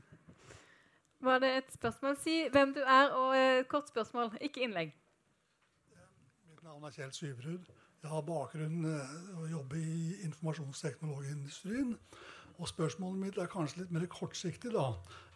Var 1.31 1.39
det 1.47 1.53
et 1.61 1.71
spørsmål? 1.79 2.19
Si 2.19 2.41
hvem 2.51 2.75
du 2.75 2.83
er, 2.83 3.15
og 3.15 3.39
et 3.39 3.71
kort 3.71 3.95
spørsmål, 3.95 4.35
ikke 4.43 4.67
innlegg. 4.67 4.91
Mitt 6.51 6.67
navn 6.67 6.91
er 6.91 6.99
Kjell 6.99 7.15
Syverud. 7.15 7.76
Jeg 8.03 8.13
har 8.13 8.25
bakgrunn 8.27 8.85
eh, 8.91 9.15
å 9.41 9.47
jobbe 9.51 9.81
i 9.81 10.17
informasjonsteknologiindustrien. 10.29 11.95
Og 12.57 12.69
spørsmålet 12.71 13.21
mitt 13.21 13.39
er 13.39 13.51
kanskje 13.53 13.83
litt 13.83 13.93
mer 13.93 14.07
kortsiktig, 14.09 14.73
da. 14.73 14.93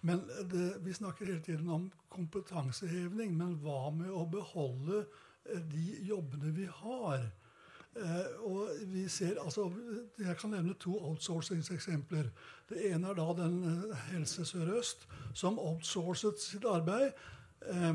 Men 0.06 0.22
det, 0.52 0.70
vi 0.84 0.94
snakker 0.96 1.28
hele 1.28 1.42
tiden 1.44 1.68
om 1.68 1.90
kompetanseheving. 2.12 3.34
Men 3.36 3.58
hva 3.64 3.90
med 3.92 4.12
å 4.12 4.24
beholde 4.30 5.04
eh, 5.04 5.61
de 5.72 6.00
jobbene 6.08 6.54
vi 6.56 6.68
har? 6.80 7.28
Eh, 7.96 8.26
og 8.46 8.68
vi 8.86 9.08
ser, 9.08 9.42
altså, 9.44 9.72
Jeg 10.18 10.36
kan 10.36 10.50
nevne 10.50 10.74
to 10.74 10.98
outsourcingseksempler. 10.98 12.30
Det 12.68 12.92
ene 12.92 13.08
er 13.08 13.14
da 13.14 13.28
den 13.42 13.62
eh, 13.64 13.96
Helse 14.12 14.44
Sør-Øst 14.44 15.08
som 15.34 15.58
outsourcet 15.58 16.40
sitt 16.40 16.64
arbeid. 16.64 17.12
Eh, 17.66 17.94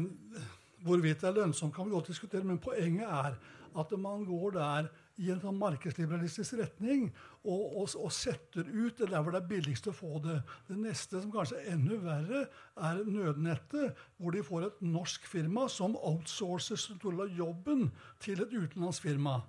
hvorvidt 0.84 1.22
det 1.22 1.30
er 1.30 1.34
lønnsomt, 1.40 1.76
kan 1.76 1.86
vi 1.86 1.92
godt 1.92 2.08
diskutere, 2.08 2.44
men 2.44 2.60
poenget 2.60 3.08
er 3.08 3.40
at 3.76 3.92
man 4.00 4.24
går 4.28 4.56
der 4.56 4.88
i 5.22 5.30
en 5.32 5.40
sånn 5.40 5.58
markedsliberalistisk 5.60 6.58
retning 6.60 7.06
og, 7.46 7.62
og, 7.64 7.90
og, 8.02 8.12
setter 8.12 8.68
ut 8.68 8.98
det 9.00 9.10
der 9.12 9.24
hvor 9.24 9.32
det 9.32 9.42
er 9.42 9.50
billigst 9.50 9.88
å 9.88 9.96
få 9.96 10.20
det. 10.24 10.42
Det 10.68 10.78
neste, 10.80 11.22
som 11.22 11.32
kanskje 11.32 11.62
er 11.62 11.76
enda 11.76 12.00
verre, 12.04 12.46
er 12.76 13.04
nødnettet, 13.08 14.06
hvor 14.20 14.36
de 14.36 14.44
får 14.44 14.68
et 14.68 14.82
norsk 14.84 15.28
firma 15.30 15.70
som 15.72 15.96
outsourcer 15.96 16.80
stor 16.80 17.22
av 17.24 17.32
jobben 17.32 17.88
til 18.24 18.44
et 18.44 18.56
utenlandsk 18.56 19.08
firma. 19.08 19.40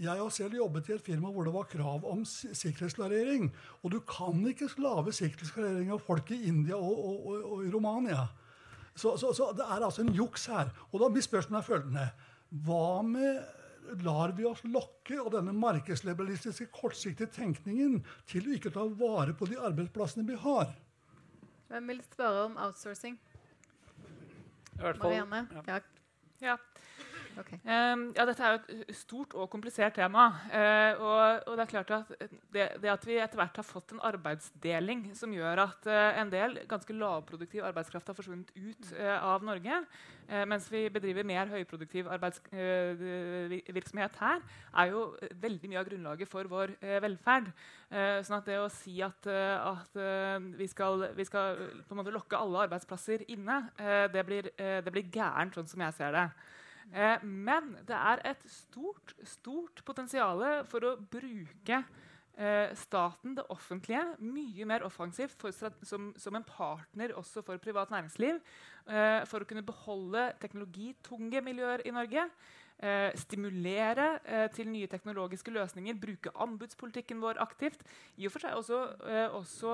Jeg 0.00 0.16
har 0.16 0.30
selv 0.32 0.56
jobbet 0.56 0.88
i 0.88 0.94
et 0.96 1.04
firma 1.04 1.30
hvor 1.30 1.44
det 1.44 1.52
var 1.54 1.68
krav 1.68 2.06
om 2.08 2.24
sikkerhetsklarering. 2.24 3.50
Og 3.84 3.92
du 3.92 4.00
kan 4.08 4.40
ikke 4.48 4.70
lage 4.80 5.12
sikkerhetsklarering 5.18 5.92
av 5.92 6.00
folk 6.06 6.32
i 6.32 6.46
India 6.48 6.78
og, 6.78 7.02
og, 7.04 7.34
og 7.52 7.66
i 7.66 7.72
Romania. 7.72 8.24
Så, 8.94 9.16
så, 9.20 9.32
så, 9.36 9.52
det 9.56 9.64
er 9.64 9.84
altså 9.84 10.02
en 10.02 10.14
juks 10.16 10.46
her. 10.52 10.72
Og 10.90 11.00
da 11.00 11.10
blir 11.12 11.24
spørsmålet 11.24 11.68
følgende 11.68 12.08
Hva 12.64 13.02
med 13.04 13.60
lar 14.02 14.32
vi 14.36 14.46
oss 14.48 14.62
lokke 14.64 15.18
av 15.20 15.32
denne 15.34 15.54
markedsliberalistiske, 15.56 16.68
kortsiktige 16.74 17.30
tenkningen 17.32 18.00
til 18.30 18.48
å 18.48 18.56
ikke 18.56 18.72
ta 18.74 18.86
vare 18.86 19.34
på 19.36 19.48
de 19.50 19.58
arbeidsplassene 19.60 20.26
vi 20.28 20.38
har. 20.44 20.72
Hvem 21.72 21.88
vil 21.92 22.02
spørre 22.04 22.46
om 22.50 22.58
outsourcing? 22.60 23.18
Marianne? 24.82 25.46
Ja. 25.66 25.80
ja. 26.42 26.56
Okay. 27.40 27.58
Um, 27.64 28.10
ja, 28.16 28.26
dette 28.28 28.44
er 28.44 28.52
jo 28.54 28.60
et 28.60 28.96
stort 28.96 29.34
og 29.38 29.48
komplisert 29.52 29.94
tema. 29.96 30.26
Uh, 30.52 31.00
og, 31.00 31.20
og, 31.48 31.56
det 31.56 31.64
er 31.64 31.70
klart 31.70 31.92
at 31.96 32.10
det, 32.52 32.66
det, 32.82 32.90
at 32.92 33.06
vi 33.08 33.16
etter 33.22 33.40
hvert 33.40 33.60
har 33.60 33.66
fått 33.66 33.94
en 33.94 34.02
arbeidsdeling 34.04 35.06
som 35.16 35.32
gjør 35.34 35.64
at 35.64 35.88
uh, 35.88 36.20
en 36.20 36.32
del 36.32 36.58
ganske 36.68 36.96
lavproduktiv 36.96 37.64
arbeidskraft 37.68 38.10
har 38.10 38.18
forsvunnet 38.18 38.52
ut 38.56 38.92
uh, 38.98 39.18
av 39.32 39.46
Norge, 39.46 39.84
mens 40.48 40.68
vi 40.70 40.86
bedriver 40.88 41.26
mer 41.26 41.50
høyproduktiv 41.50 42.06
virksomhet 43.74 44.14
her, 44.22 44.38
er 44.80 44.92
jo 44.92 45.02
veldig 45.42 45.68
mye 45.68 45.80
av 45.80 45.88
grunnlaget 45.88 46.30
for 46.30 46.46
vår 46.48 46.72
velferd. 47.04 47.50
sånn 47.90 48.38
at 48.38 48.46
det 48.46 48.60
å 48.62 48.70
si 48.72 48.94
at, 49.04 49.26
at 49.26 49.98
vi 50.56 50.68
skal, 50.70 51.08
vi 51.18 51.26
skal 51.26 51.58
lokke 52.14 52.38
alle 52.38 52.64
arbeidsplasser 52.68 53.26
inne, 53.34 53.58
det 54.14 54.24
blir, 54.24 54.48
det 54.56 54.94
blir 54.94 55.10
gærent, 55.12 55.58
sånn 55.58 55.68
som 55.74 55.84
jeg 55.84 55.98
ser 55.98 56.16
det. 56.16 56.26
Eh, 56.92 57.24
men 57.24 57.72
det 57.88 57.96
er 57.96 58.20
et 58.28 58.42
stort, 58.52 59.14
stort 59.24 59.80
potensial 59.88 60.42
for 60.68 60.84
å 60.84 60.96
bruke 61.00 61.78
eh, 62.36 62.72
staten, 62.76 63.36
det 63.38 63.46
offentlige, 63.52 64.04
mye 64.20 64.66
mer 64.68 64.84
offensivt 64.84 65.38
for, 65.40 65.54
som, 65.56 66.10
som, 66.20 66.36
en 66.36 66.44
partner 66.44 67.14
også 67.16 67.44
for 67.46 67.60
privat 67.62 67.92
næringsliv. 67.94 68.42
Eh, 68.84 69.22
for 69.30 69.40
å 69.40 69.48
kunne 69.48 69.64
beholde 69.64 70.32
teknologitunge 70.42 71.40
miljøer 71.44 71.86
i 71.88 71.94
Norge. 71.96 72.26
Eh, 72.82 73.08
stimulere 73.16 74.08
eh, 74.26 74.46
til 74.52 74.68
nye 74.68 74.90
teknologiske 74.90 75.52
løsninger, 75.54 75.96
bruke 76.02 76.32
anbudspolitikken 76.44 77.22
vår 77.22 77.40
aktivt. 77.40 77.84
I 78.18 78.28
og 78.28 78.36
for 78.36 78.44
seg 78.44 78.60
også, 78.60 78.84
eh, 79.08 79.28
også 79.40 79.72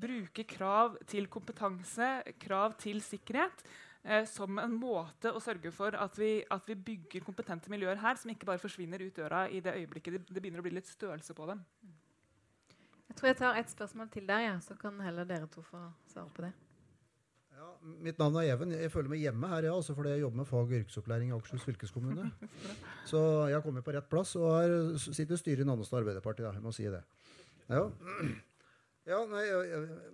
bruke 0.00 0.46
krav 0.48 0.94
til 1.12 1.26
kompetanse, 1.28 2.06
krav 2.40 2.72
til 2.80 3.02
sikkerhet 3.04 3.60
eh, 3.60 3.85
som 4.30 4.58
en 4.62 4.74
måte 4.78 5.32
å 5.34 5.40
sørge 5.42 5.72
for 5.74 5.96
at 5.98 6.18
vi, 6.20 6.38
at 6.50 6.68
vi, 6.68 6.76
bygger 6.88 7.24
kompetente 7.26 7.70
miljøer 7.72 7.98
her 8.02 8.18
som 8.20 8.30
ikke 8.30 8.46
bare 8.46 8.62
forsvinner 8.62 9.02
ut 9.02 9.16
døra 9.16 9.46
i 9.50 9.62
det 9.64 9.74
øyeblikket 9.80 10.18
det, 10.18 10.20
det 10.28 10.42
begynner 10.42 10.62
å 10.62 10.66
bli 10.66 10.76
litt 10.76 10.90
størrelse 10.90 11.34
på 11.34 11.48
dem. 11.50 11.64
Jeg 13.08 13.18
tror 13.18 13.30
jeg 13.30 13.38
tar 13.40 13.58
et 13.58 13.72
spørsmål 13.72 14.08
til 14.12 14.28
der, 14.28 14.44
ja, 14.44 14.54
så 14.60 14.76
kan 14.78 15.00
heller 15.00 15.26
dere 15.26 15.48
to 15.50 15.64
få 15.64 15.80
svare 16.12 16.30
på 16.36 16.44
det. 16.44 16.52
Ja, 17.56 17.70
mitt 18.04 18.18
navn 18.20 18.36
er 18.36 18.50
Even. 18.52 18.74
Jeg 18.76 18.92
føler 18.92 19.08
meg 19.08 19.22
hjemme 19.24 19.48
her, 19.48 19.70
ja, 19.70 19.72
altså 19.72 19.94
fordi 19.96 20.12
jeg 20.12 20.26
jobber 20.26 20.42
med 20.42 20.48
fag- 20.50 20.66
og 20.66 20.74
yrkesopplæring 20.76 21.30
i 21.30 21.36
Akershus 21.36 21.64
fylkeskommune. 21.64 22.26
Så 23.10 23.20
jeg 23.48 23.56
har 23.56 23.64
kommet 23.64 23.86
på 23.86 23.94
rett 23.96 24.10
plass 24.12 24.34
og 24.36 24.50
har, 24.52 24.74
sitter 25.00 25.38
i 25.38 25.40
styret 25.40 25.64
i 25.64 25.68
Nannestad 25.68 26.02
Arbeiderparti. 26.02 26.44
Da. 26.44 26.52
Jeg 26.52 26.66
må 26.66 26.74
si 26.76 26.84
det. 26.92 27.00
Ja. 27.70 27.86
Ja, 29.06 29.20
nei, 29.30 29.44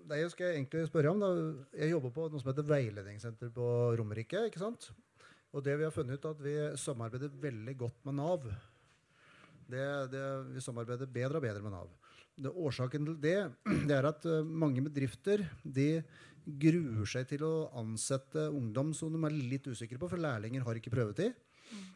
Det 0.04 0.26
skal 0.34 0.50
jeg 0.50 0.58
egentlig 0.58 0.84
spørre 0.90 1.14
om, 1.14 1.22
da, 1.22 1.30
jeg 1.80 1.94
jobber 1.94 2.12
på 2.12 2.26
noe 2.28 2.42
som 2.42 2.50
heter 2.50 2.66
Veiledningssenter 2.68 3.48
på 3.54 3.68
Romerike. 3.96 4.50
ikke 4.50 4.60
sant? 4.60 4.90
Og 5.52 5.64
det 5.64 5.78
vi 5.80 5.86
har 5.86 5.94
funnet 5.94 6.20
ut, 6.20 6.28
at 6.28 6.42
vi 6.44 6.52
samarbeider 6.80 7.32
veldig 7.40 7.74
godt 7.80 8.04
med 8.08 8.18
Nav. 8.18 8.44
Det, 9.72 9.86
det, 10.12 10.26
vi 10.52 10.64
samarbeider 10.64 11.08
bedre 11.08 11.40
og 11.40 11.46
bedre 11.46 11.64
med 11.64 11.72
Nav. 11.72 11.88
Det, 12.36 12.52
årsaken 12.52 13.08
til 13.08 13.16
det, 13.20 13.38
det 13.88 13.96
er 13.96 14.10
at 14.12 14.28
uh, 14.28 14.44
mange 14.44 14.84
bedrifter 14.84 15.46
de 15.64 16.04
gruer 16.44 17.08
seg 17.08 17.28
til 17.32 17.46
å 17.48 17.54
ansette 17.80 18.48
ungdom 18.52 18.92
som 18.96 19.12
de 19.12 19.24
er 19.24 19.40
litt 19.54 19.72
usikre 19.72 20.00
på, 20.00 20.12
for 20.12 20.20
lærlinger 20.20 20.68
har 20.68 20.76
ikke 20.76 20.92
prøvetid. 20.92 21.32
Mm. 21.72 21.90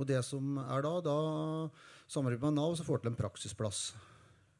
Og 0.00 0.08
det 0.08 0.24
som 0.24 0.60
er 0.64 0.84
da, 0.84 0.96
da 1.04 1.20
samarbeider 2.08 2.48
med 2.48 2.60
Nav, 2.60 2.76
så 2.78 2.88
får 2.88 3.04
til 3.04 3.12
en 3.12 3.20
praksisplass 3.20 3.90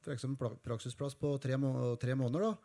f.eks. 0.07 0.27
praksisplass 0.65 1.19
på 1.19 1.35
tre, 1.43 1.59
må 1.61 1.73
tre 2.01 2.15
måneder. 2.15 2.47
da, 2.47 2.57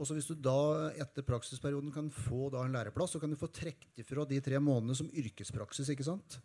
og 0.00 0.06
så 0.08 0.16
Hvis 0.16 0.30
du 0.30 0.34
da 0.34 0.88
etter 0.96 1.22
praksisperioden 1.26 1.92
kan 1.92 2.08
få 2.10 2.48
da 2.52 2.64
en 2.64 2.72
læreplass, 2.72 3.12
så 3.12 3.20
kan 3.20 3.30
du 3.30 3.36
få 3.36 3.50
trukket 3.52 4.00
ifra 4.00 4.24
de 4.28 4.40
tre 4.40 4.56
månedene 4.58 4.96
som 4.96 5.10
yrkespraksis. 5.12 5.90
ikke 5.92 6.06
sant? 6.08 6.40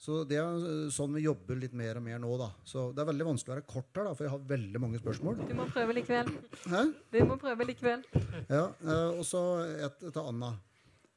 Så 0.00 0.24
Det 0.26 0.38
er 0.40 0.88
sånn 0.90 1.12
vi 1.12 1.26
jobber 1.26 1.58
litt 1.60 1.74
mer 1.76 1.98
og 2.00 2.02
mer 2.06 2.18
nå. 2.18 2.30
da. 2.40 2.48
Så 2.64 2.88
Det 2.94 3.02
er 3.02 3.10
veldig 3.12 3.26
vanskelig 3.28 3.52
å 3.52 3.56
være 3.58 3.68
kort 3.68 3.94
her, 3.94 4.04
da, 4.08 4.14
for 4.16 4.24
jeg 4.24 4.32
har 4.32 4.48
veldig 4.48 4.80
mange 4.80 4.98
spørsmål. 4.98 5.36
Du 5.46 5.54
må 5.54 5.66
prøve 5.68 5.94
likevel. 5.98 6.30
Hæ? 6.72 6.82
Du 7.12 7.18
må 7.28 7.36
prøve 7.38 7.66
likevel. 7.68 8.02
Ja, 8.48 8.64
eh, 8.80 9.10
Og 9.18 9.24
så 9.28 9.42
et 9.84 10.00
til 10.00 10.22
Anna. 10.24 10.54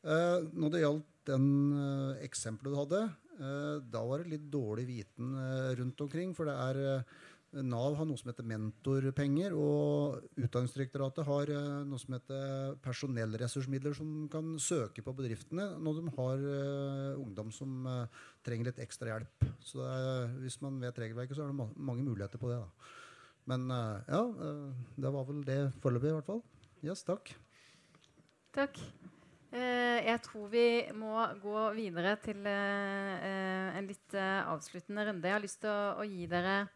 Eh, 0.03 0.39
når 0.51 0.71
det 0.75 0.81
gjaldt 0.83 1.11
den 1.25 1.47
eh, 1.79 2.25
eksempelet 2.27 2.73
du 2.73 2.81
hadde, 2.83 3.03
da 3.89 4.01
var 4.05 4.21
det 4.21 4.29
litt 4.29 4.43
dårlig 4.51 4.83
viten 4.85 5.31
rundt 5.79 5.99
omkring. 6.05 6.35
For 6.35 6.45
det 6.45 6.53
er 6.53 7.03
Nav 7.61 7.97
har 7.99 8.07
noe 8.09 8.17
som 8.17 8.31
heter 8.31 8.47
mentorpenger, 8.49 9.53
og 9.53 10.23
Utdanningsdirektoratet 10.39 11.27
har 11.27 11.51
eh, 11.53 11.83
noe 11.85 12.01
som 12.01 12.15
heter 12.17 12.73
personellressursmidler 12.83 13.93
som 13.97 14.25
kan 14.33 14.55
søke 14.61 15.05
på 15.05 15.13
bedriftene 15.17 15.69
når 15.83 15.99
de 15.99 16.15
har 16.17 16.43
uh, 16.47 17.21
ungdom 17.21 17.51
som 17.53 17.85
uh, 17.85 18.25
trenger 18.45 18.71
litt 18.71 18.81
ekstra 18.83 19.13
hjelp. 19.13 19.47
Så 19.61 19.85
er, 19.85 20.33
hvis 20.41 20.59
man 20.65 20.81
vet 20.81 20.99
regelverket, 21.05 21.37
så 21.37 21.45
er 21.45 21.53
det 21.53 21.69
mange 21.77 22.05
muligheter 22.07 22.41
på 22.41 22.49
det. 22.51 22.59
Da. 22.63 22.91
Men 23.53 23.67
ja, 24.07 24.21
det 24.95 25.09
var 25.11 25.25
vel 25.27 25.41
det 25.43 25.59
foreløpig, 25.83 26.13
i 26.13 26.15
hvert 26.15 26.29
fall. 26.29 26.45
Yes, 26.83 27.03
takk. 27.03 27.33
Takk. 28.55 28.79
Eh, 29.53 29.99
jeg 30.07 30.19
tror 30.25 30.47
vi 30.49 30.67
må 30.97 31.13
gå 31.43 31.57
videre 31.77 32.15
til 32.23 32.39
eh, 32.49 33.13
eh 33.21 33.77
en 33.77 33.89
litt 33.89 34.15
eh, 34.17 34.39
avsluttende 34.49 35.05
runde. 35.05 35.27
Jeg 35.27 35.35
har 35.35 35.43
lyst 35.43 35.59
til 35.61 35.69
å, 35.69 36.05
gi 36.09 36.25
dere 36.29 36.55
eh, 36.61 36.71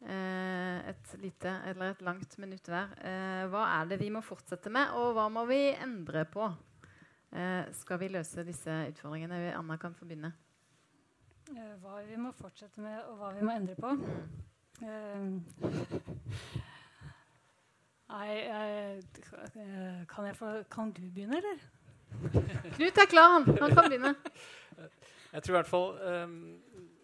et 0.00 1.14
lite 1.20 1.50
eller 1.68 1.90
et 1.92 2.02
langt 2.02 2.38
minutt 2.40 2.68
hver. 2.72 2.94
Eh, 3.04 3.44
hva 3.52 3.66
er 3.76 3.90
det 3.90 4.00
vi 4.00 4.08
må 4.12 4.22
fortsette 4.24 4.72
med, 4.72 4.94
og 4.96 5.12
hva 5.16 5.28
må 5.32 5.46
vi 5.50 5.70
endre 5.76 6.26
på? 6.28 6.50
skal 7.78 8.00
vi 8.00 8.08
løse 8.10 8.42
disse 8.42 8.72
utfordringene? 8.90 9.52
Anna 9.54 9.76
kan 9.78 9.92
få 9.94 10.02
begynne. 10.02 10.32
hva 11.78 12.00
vi 12.02 12.16
må 12.18 12.32
fortsette 12.34 12.82
med, 12.82 12.96
og 13.06 13.20
hva 13.20 13.28
vi 13.36 13.44
må 13.46 13.52
endre 13.54 13.76
på? 13.78 13.92
Nei, 18.10 18.32
kan, 20.10 20.26
jeg 20.26 20.36
få, 20.40 20.50
kan 20.74 20.90
du 20.90 21.04
begynne, 21.06 21.38
eller? 21.38 21.62
Knut 22.74 22.98
er 22.98 23.06
klar, 23.14 23.36
han. 23.36 23.46
Han 23.60 23.76
kan 23.76 23.86
begynne. 23.86 24.14
Jeg 25.32 25.42
tror 25.42 25.52
i 25.52 25.58
hvert 25.58 25.70
fall 25.70 25.92
um, 26.24 26.38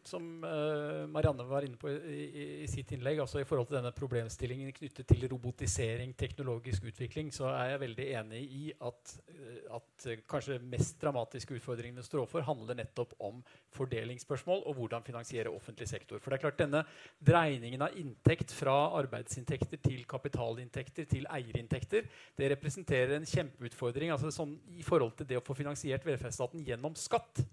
som 0.06 0.44
uh, 0.44 1.04
Marianne 1.10 1.44
var 1.48 1.64
inne 1.66 1.78
på 1.80 1.90
i, 1.90 1.96
i, 2.26 2.44
i, 2.64 2.68
sitt 2.70 2.92
innlegg, 2.94 3.20
altså 3.22 3.40
i 3.42 3.46
forhold 3.48 3.68
til 3.70 3.78
denne 3.78 3.92
problemstillingen 3.96 4.72
knyttet 4.76 5.08
til 5.10 5.26
robotisering, 5.30 6.14
teknologisk 6.18 6.86
utvikling, 6.90 7.32
så 7.34 7.50
er 7.52 7.72
jeg 7.72 7.82
veldig 7.82 8.06
enig 8.20 8.42
i 8.44 8.62
at, 8.74 9.14
uh, 9.32 9.58
at 9.78 10.06
uh, 10.08 10.22
kanskje 10.30 10.60
mest 10.62 11.00
dramatiske 11.02 11.58
utfordringene 11.58 12.04
står 12.06 12.22
overfor, 12.22 12.46
handler 12.46 12.80
nettopp 12.80 13.16
om 13.26 13.42
fordelingsspørsmål 13.76 14.64
og 14.66 14.80
hvordan 14.80 15.06
finansiere 15.06 15.52
offentlig 15.52 15.90
sektor. 15.90 16.22
For 16.22 16.32
det 16.32 16.38
er 16.38 16.44
klart 16.46 16.62
denne 16.62 16.84
dreiningen 17.18 17.84
av 17.86 17.98
inntekt 18.00 18.54
fra 18.56 18.76
arbeidsinntekter 19.02 19.82
til 19.82 20.06
kapitalinntekter 20.08 21.10
til 21.10 21.28
eierinntekter, 21.32 22.08
det 22.36 22.50
representerer 22.54 23.16
en 23.18 23.28
kjempeutfordring 23.28 24.14
altså 24.14 24.32
sånn, 24.34 24.56
i 24.76 24.84
forhold 24.86 25.16
til 25.18 25.30
det 25.30 25.40
å 25.40 25.44
få 25.44 25.56
finansiert 25.58 26.06
velferdsstaten 26.06 26.64
gjennom 26.66 26.96
skatt. 26.98 27.44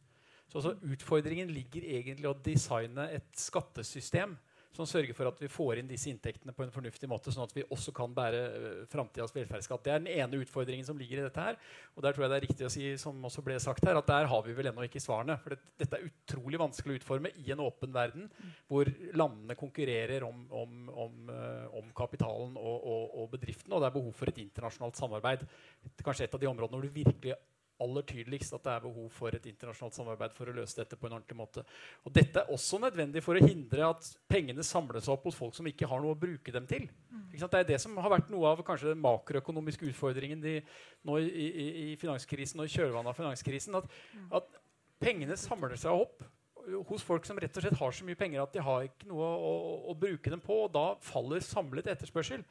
Så 0.53 0.59
altså, 0.61 0.93
Utfordringen 0.93 1.49
ligger 1.49 1.85
egentlig 1.97 2.29
å 2.29 2.37
designe 2.45 3.07
et 3.09 3.29
skattesystem 3.41 4.35
som 4.73 4.87
sørger 4.89 5.13
for 5.13 5.29
at 5.29 5.41
vi 5.41 5.49
får 5.51 5.79
inn 5.79 5.89
disse 5.89 6.09
inntektene 6.09 6.53
på 6.55 6.63
en 6.65 6.71
fornuftig 6.73 7.07
måte, 7.09 7.31
sånn 7.33 7.45
at 7.45 7.53
vi 7.53 7.65
også 7.73 7.93
kan 7.95 8.13
bære 8.13 8.39
uh, 8.41 8.67
framtidas 8.89 9.33
velferdsskatt. 9.35 9.83
Det 9.85 9.93
er 9.93 10.01
den 10.01 10.09
ene 10.13 10.39
utfordringen 10.41 10.85
som 10.87 10.97
ligger 10.97 11.21
i 11.21 11.25
dette 11.27 11.45
her. 11.45 11.59
Og 11.93 12.05
der 12.05 12.15
tror 12.15 12.25
jeg 12.25 12.33
det 12.33 12.39
er 12.39 12.45
riktig 12.47 12.67
å 12.67 12.71
si, 12.73 12.87
som 13.01 13.21
også 13.29 13.43
ble 13.45 13.59
sagt 13.61 13.85
her, 13.85 13.99
at 13.99 14.09
der 14.09 14.29
har 14.31 14.45
vi 14.45 14.55
vel 14.57 14.71
ennå 14.71 14.87
ikke 14.87 15.01
svarene. 15.03 15.37
For 15.43 15.53
det, 15.53 15.61
dette 15.83 15.99
er 15.99 16.09
utrolig 16.09 16.61
vanskelig 16.61 16.97
å 16.97 17.01
utforme 17.01 17.33
i 17.43 17.53
en 17.53 17.61
åpen 17.65 17.93
verden 17.93 18.27
hvor 18.71 18.89
landene 19.13 19.57
konkurrerer 19.59 20.25
om, 20.25 20.45
om, 20.49 20.83
om, 21.05 21.21
uh, 21.29 21.79
om 21.81 21.93
kapitalen 21.97 22.57
og, 22.57 22.77
og, 22.81 23.17
og, 23.21 23.31
bedriftene, 23.37 23.75
og 23.75 23.83
det 23.83 23.91
er 23.91 23.97
behov 23.99 24.13
for 24.17 24.33
et 24.33 24.41
internasjonalt 24.41 24.97
samarbeid. 24.97 25.45
Kanskje 26.01 26.25
et 26.29 26.37
av 26.37 26.41
de 26.41 26.49
områdene 26.49 26.81
hvor 26.81 26.89
du 26.89 26.97
virkelig 26.97 27.37
aller 27.81 28.05
tydeligst 28.07 28.53
at 28.53 28.63
det 28.65 28.73
er 28.73 28.83
behov 28.83 29.07
for 29.13 29.35
et 29.35 29.45
internasjonalt 29.49 29.95
samarbeid 29.97 30.33
for 30.35 30.49
å 30.49 30.55
løse 30.55 30.77
dette 30.77 30.97
på 30.99 31.07
en 31.07 31.15
ordentlig 31.17 31.37
måte. 31.37 31.63
Og 32.05 32.13
dette 32.15 32.43
er 32.43 32.51
også 32.53 32.79
nødvendig 32.83 33.23
for 33.25 33.37
å 33.37 33.43
hindre 33.43 33.87
at 33.89 34.09
pengene 34.29 34.65
samles 34.65 35.09
opp 35.11 35.25
hos 35.27 35.37
folk 35.37 35.57
som 35.57 35.67
ikke 35.69 35.89
har 35.89 36.03
noe 36.03 36.13
å 36.15 36.19
bruke 36.19 36.53
dem 36.53 36.67
til. 36.69 36.87
Det 37.33 37.49
er 37.49 37.67
det 37.67 37.79
som 37.81 37.97
har 37.97 38.13
vært 38.13 38.29
noe 38.33 38.51
av 38.51 38.61
kanskje 38.65 38.91
den 38.91 39.01
makroøkonomiske 39.03 39.89
utfordringen 39.89 40.43
de, 40.43 40.59
nå 41.07 41.17
i, 41.19 41.29
i, 41.29 41.67
i, 41.85 41.87
finanskrisen 41.99 42.61
og 42.61 42.69
i 42.69 42.75
kjølvannet 42.75 43.11
av 43.11 43.17
finanskrisen. 43.17 43.79
At, 43.79 43.89
at, 44.39 44.59
pengene 45.03 45.35
samler 45.35 45.73
seg 45.75 45.99
opp 46.05 46.21
hos 46.87 47.03
folk 47.03 47.25
som 47.27 47.39
rett 47.41 47.57
og 47.59 47.65
slett 47.65 47.75
har 47.75 47.95
så 47.95 48.05
mye 48.07 48.15
penger 48.15 48.39
at 48.39 48.53
de 48.55 48.61
har 48.63 48.85
ikke 48.87 49.09
noe 49.09 49.25
å, 49.25 49.47
å, 49.49 49.73
å 49.91 49.95
bruke 49.99 50.31
dem 50.31 50.43
på. 50.43 50.61
Og 50.67 50.71
da 50.71 50.93
faller 51.03 51.43
samlet 51.43 51.89
etterspørsel. 51.91 52.45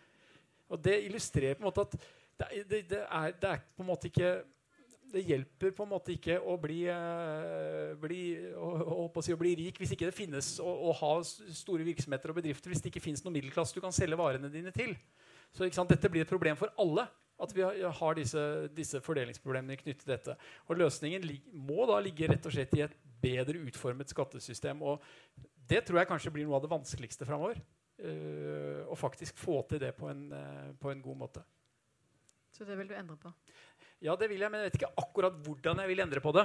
Og 0.72 0.82
det 0.82 0.98
illustrerer 1.06 1.56
på 1.56 1.64
en 1.64 1.70
måte 1.70 1.86
at 1.86 1.96
det, 1.96 2.64
det, 2.68 2.82
det, 2.90 3.00
er, 3.06 3.32
det 3.38 3.54
er 3.54 3.62
på 3.76 3.84
en 3.84 3.88
måte 3.92 4.10
ikke 4.10 4.34
det 5.12 5.24
hjelper 5.28 5.74
på 5.76 5.84
en 5.84 5.90
måte 5.92 6.14
ikke 6.14 6.38
å 6.40 6.56
bli, 6.60 6.80
uh, 6.88 7.92
bli, 8.00 8.22
å, 8.56 8.70
å, 9.06 9.24
si, 9.24 9.34
å 9.34 9.40
bli, 9.40 9.54
rik 9.58 9.80
hvis 9.80 9.94
ikke 9.96 10.08
det 10.08 10.16
finnes 10.16 10.54
å, 10.62 10.68
å, 10.88 10.94
ha 11.02 11.12
store 11.22 11.86
virksomheter 11.86 12.32
og 12.32 12.38
bedrifter, 12.40 12.72
hvis 12.72 12.82
det 12.84 12.92
ikke 12.92 13.04
finnes 13.04 13.24
noen 13.24 13.36
middelklasse 13.36 13.76
du 13.76 13.82
kan 13.84 13.94
selge 13.94 14.18
varene 14.18 14.50
dine 14.52 14.72
til. 14.74 14.96
Så 15.52 15.68
Dette 15.68 16.08
blir 16.08 16.24
et 16.24 16.32
problem 16.32 16.56
for 16.56 16.72
alle. 16.80 17.06
At 17.42 17.50
vi 17.56 17.64
har 17.64 18.14
disse, 18.14 18.42
disse 18.76 19.00
fordelingsproblemene 19.02 19.76
knyttet 19.80 20.04
til 20.04 20.12
dette. 20.12 20.36
Og 20.70 20.78
Løsningen 20.78 21.24
må 21.58 21.88
da 21.90 21.96
ligge 22.04 22.28
rett 22.30 22.44
og 22.46 22.54
slett 22.54 22.76
i 22.78 22.84
et 22.84 22.94
bedre 23.22 23.58
utformet 23.66 24.12
skattesystem. 24.12 24.82
Og 24.86 25.02
det 25.68 25.82
tror 25.86 26.02
jeg 26.02 26.10
kanskje 26.10 26.32
blir 26.34 26.46
noe 26.46 26.60
av 26.60 26.64
det 26.64 26.70
vanskeligste 26.70 27.26
framover. 27.28 27.58
Uh, 28.02 28.86
å 28.90 28.96
faktisk 28.98 29.36
få 29.38 29.60
til 29.70 29.82
det 29.82 29.92
på 29.98 30.08
en, 30.10 30.22
uh, 30.32 30.70
på 30.80 30.90
en 30.90 31.02
god 31.02 31.18
måte. 31.18 31.42
Så 32.52 32.66
det 32.68 32.76
vil 32.78 32.88
du 32.90 32.94
endre 32.96 33.16
på? 33.20 33.30
Ja, 34.02 34.16
det 34.18 34.26
vil 34.32 34.40
jeg, 34.42 34.50
men 34.50 34.58
jeg 34.58 34.70
vet 34.70 34.80
ikke 34.80 34.94
akkurat 34.98 35.34
hvordan 35.46 35.78
jeg 35.78 35.90
vil 35.92 36.02
endre 36.02 36.20
på 36.22 36.32
det. 36.34 36.42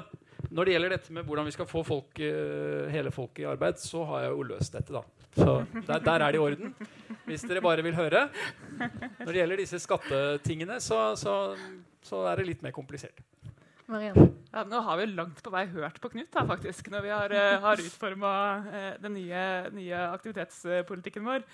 Når 0.53 0.67
det 0.67 0.73
gjelder 0.75 0.93
dette 0.93 1.13
med 1.15 1.25
hvordan 1.25 1.47
vi 1.47 1.53
skal 1.55 1.67
få 1.69 1.81
folk, 1.85 2.19
uh, 2.21 2.83
hele 2.93 3.09
folket 3.13 3.41
i 3.41 3.47
arbeid, 3.49 3.79
så 3.81 4.03
har 4.11 4.27
jeg 4.27 4.35
jo 4.35 4.43
løst 4.51 4.77
dette, 4.77 4.93
da. 4.93 5.01
Så 5.37 5.55
der, 5.73 6.03
der, 6.05 6.21
er 6.21 6.33
det 6.33 6.37
i 6.37 6.41
orden. 6.41 6.75
Hvis 7.25 7.45
dere 7.49 7.63
bare 7.65 7.83
vil 7.85 7.97
høre. 7.97 8.27
Når 8.77 9.31
det 9.31 9.41
gjelder 9.41 9.61
disse 9.61 9.79
skattetingene, 9.81 10.77
så, 10.81 11.01
så, 11.17 11.33
så 12.05 12.21
er 12.29 12.39
det 12.39 12.47
litt 12.51 12.63
mer 12.65 12.73
komplisert. 12.75 13.25
Marianne? 13.89 14.27
Ja, 14.51 14.63
nå 14.67 14.81
har 14.83 14.99
vi 14.99 15.09
langt 15.15 15.41
på 15.43 15.53
vei 15.53 15.65
hørt 15.71 15.97
på 16.03 16.11
Knut 16.13 16.29
da, 16.33 16.43
faktisk, 16.49 16.91
når 16.93 17.05
vi 17.07 17.13
har, 17.13 17.33
uh, 17.33 17.57
har 17.65 17.81
utforma 17.81 18.35
uh, 18.67 18.93
den 19.01 19.17
nye, 19.17 19.43
nye 19.73 20.05
aktivitetspolitikken 20.13 21.25
vår. 21.25 21.45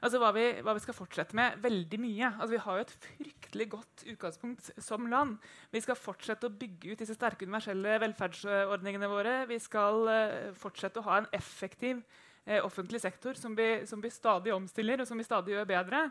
Altså 0.00 0.20
hva 0.20 0.30
vi, 0.32 0.44
hva 0.64 0.72
vi, 0.76 0.82
skal 0.82 0.96
fortsette 0.96 1.36
med. 1.36 1.58
Veldig 1.60 2.00
mye. 2.00 2.32
Altså 2.32 2.54
Vi 2.54 2.62
har 2.64 2.78
jo 2.78 2.86
et 2.86 2.96
fryktelig 3.04 3.66
godt 3.74 4.04
utgangspunkt 4.14 4.70
som 4.80 5.08
land. 5.12 5.36
Vi 5.74 5.82
skal 5.84 5.98
fortsette 5.98 6.48
å 6.48 6.56
bygge 6.62 6.94
ut 6.94 7.02
disse 7.02 7.16
sterke 7.16 7.44
universelle 7.44 7.98
velferdsordningene 8.06 9.10
våre. 9.12 9.36
Vi 9.50 9.60
skal 9.60 10.08
uh, 10.08 10.50
fortsette 10.56 11.02
å 11.02 11.06
ha 11.10 11.20
en 11.20 11.30
effektiv 11.36 12.00
uh, 12.00 12.60
offentlig 12.64 13.02
sektor 13.04 13.36
som 13.36 13.56
vi, 13.58 13.82
som 13.88 14.00
vi, 14.00 14.12
stadig 14.14 14.54
omstiller, 14.56 15.02
og 15.02 15.10
som 15.10 15.20
vi 15.20 15.28
stadig 15.28 15.56
gjør 15.56 15.68
bedre. 15.68 16.06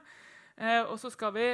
Uh, 0.59 0.83
og 0.91 0.97
så 1.01 1.09
skal 1.13 1.33
vi 1.33 1.47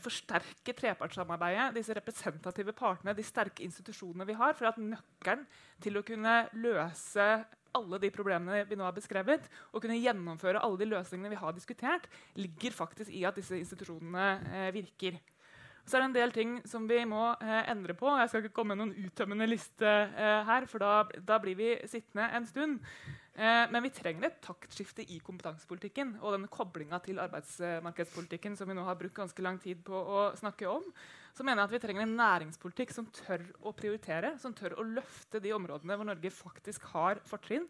forsterke 0.00 0.74
trepartssamarbeidet, 0.74 1.74
disse 1.76 1.94
representative 1.94 2.74
partene, 2.74 3.14
de 3.14 3.26
sterke 3.26 3.62
institusjonene 3.62 4.26
vi 4.26 4.38
har, 4.38 4.58
for 4.58 4.72
at 4.72 4.80
nøkkelen 4.80 5.46
til 5.84 6.00
å 6.00 6.04
kunne 6.06 6.40
løse 6.58 7.28
alle 7.76 8.00
de 8.02 8.10
problemene 8.14 8.64
vi 8.68 8.78
nå 8.78 8.86
har 8.86 8.96
beskrevet, 8.96 9.46
og 9.72 9.84
kunne 9.84 10.00
gjennomføre 10.00 10.62
alle 10.64 10.80
de 10.80 10.90
løsningene 10.90 11.32
vi 11.32 11.40
har 11.40 11.56
diskutert, 11.56 12.08
ligger 12.38 12.74
faktisk 12.74 13.12
i 13.12 13.24
at 13.28 13.38
disse 13.38 13.58
institusjonene 13.60 14.28
eh, 14.50 14.70
virker. 14.76 15.20
Så 15.86 15.96
er 15.96 16.02
det 16.02 16.06
en 16.08 16.16
del 16.16 16.32
ting 16.34 16.54
som 16.66 16.88
vi 16.90 16.98
må 17.06 17.28
eh, 17.38 17.68
endre 17.70 17.94
på. 17.94 18.10
Jeg 18.18 18.30
skal 18.30 18.42
ikke 18.42 18.56
komme 18.56 18.74
med 18.74 18.82
noen 18.82 19.06
uttømmende 19.06 19.46
liste 19.46 19.86
eh, 19.86 20.40
her, 20.48 20.66
for 20.66 20.82
da, 20.82 21.20
da, 21.28 21.38
blir 21.42 21.54
vi 21.58 21.68
sittende 21.86 22.26
en 22.34 22.48
stund. 22.48 22.80
Eh, 23.36 23.66
men 23.68 23.84
vi 23.84 23.92
trenger 23.92 24.30
et 24.30 24.38
taktskifte 24.40 25.04
i 25.12 25.18
kompetansepolitikken 25.20 26.14
og 26.22 26.32
denne 26.32 26.48
koblinga 26.48 26.96
til 27.04 27.18
arbeidsmarkedspolitikken 27.20 28.54
som 28.56 28.70
vi 28.70 28.76
nå 28.78 28.86
har 28.86 28.96
brukt 28.96 29.18
ganske 29.18 29.44
lang 29.44 29.58
tid 29.60 29.82
på 29.84 29.92
å 29.92 30.22
snakke 30.40 30.64
om 30.70 30.86
så 31.36 31.44
mener 31.44 31.60
jeg 31.60 31.68
at 31.68 31.74
vi 31.74 31.80
trenger 31.82 32.06
en 32.06 32.14
næringspolitikk 32.16 32.94
som 32.96 33.10
tør 33.12 33.44
å 33.60 33.74
prioritere, 33.76 34.30
som 34.40 34.56
tør 34.56 34.78
å 34.80 34.86
løfte 34.88 35.42
de 35.44 35.52
områdene 35.52 35.98
hvor 35.98 36.08
Norge 36.08 36.32
faktisk 36.32 36.88
har 36.94 37.20
fortrinn 37.28 37.66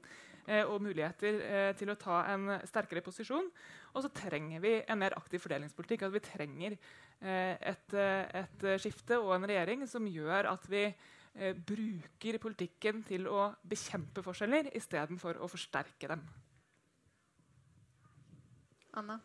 eh, 0.46 0.62
og 0.62 0.84
muligheter 0.86 1.42
eh, 1.42 1.72
til 1.80 1.90
å 1.90 1.98
ta 1.98 2.20
en 2.30 2.60
sterkere 2.70 3.02
posisjon. 3.02 3.50
Og 3.96 4.06
så 4.06 4.12
trenger 4.14 4.62
vi 4.62 4.76
en 4.86 5.02
mer 5.02 5.18
aktiv 5.18 5.42
fordelingspolitikk. 5.42 6.06
At 6.06 6.14
vi 6.14 6.22
trenger 6.22 6.78
et, 7.16 7.94
et, 7.96 8.64
skifte 8.76 9.16
og 9.16 9.30
en 9.34 9.46
regjering 9.48 9.86
som 9.88 10.04
gjør 10.04 10.50
at 10.50 10.66
vi 10.68 10.82
eh, 11.37 11.55
bruker 11.55 12.41
politikken 12.43 13.05
til 13.07 13.28
å 13.30 13.53
bekjempe 13.68 14.24
forskjeller 14.26 14.72
istedenfor 14.76 15.39
å 15.41 15.49
forsterke 15.53 16.11
dem. 16.12 16.26
Anna? 18.97 19.20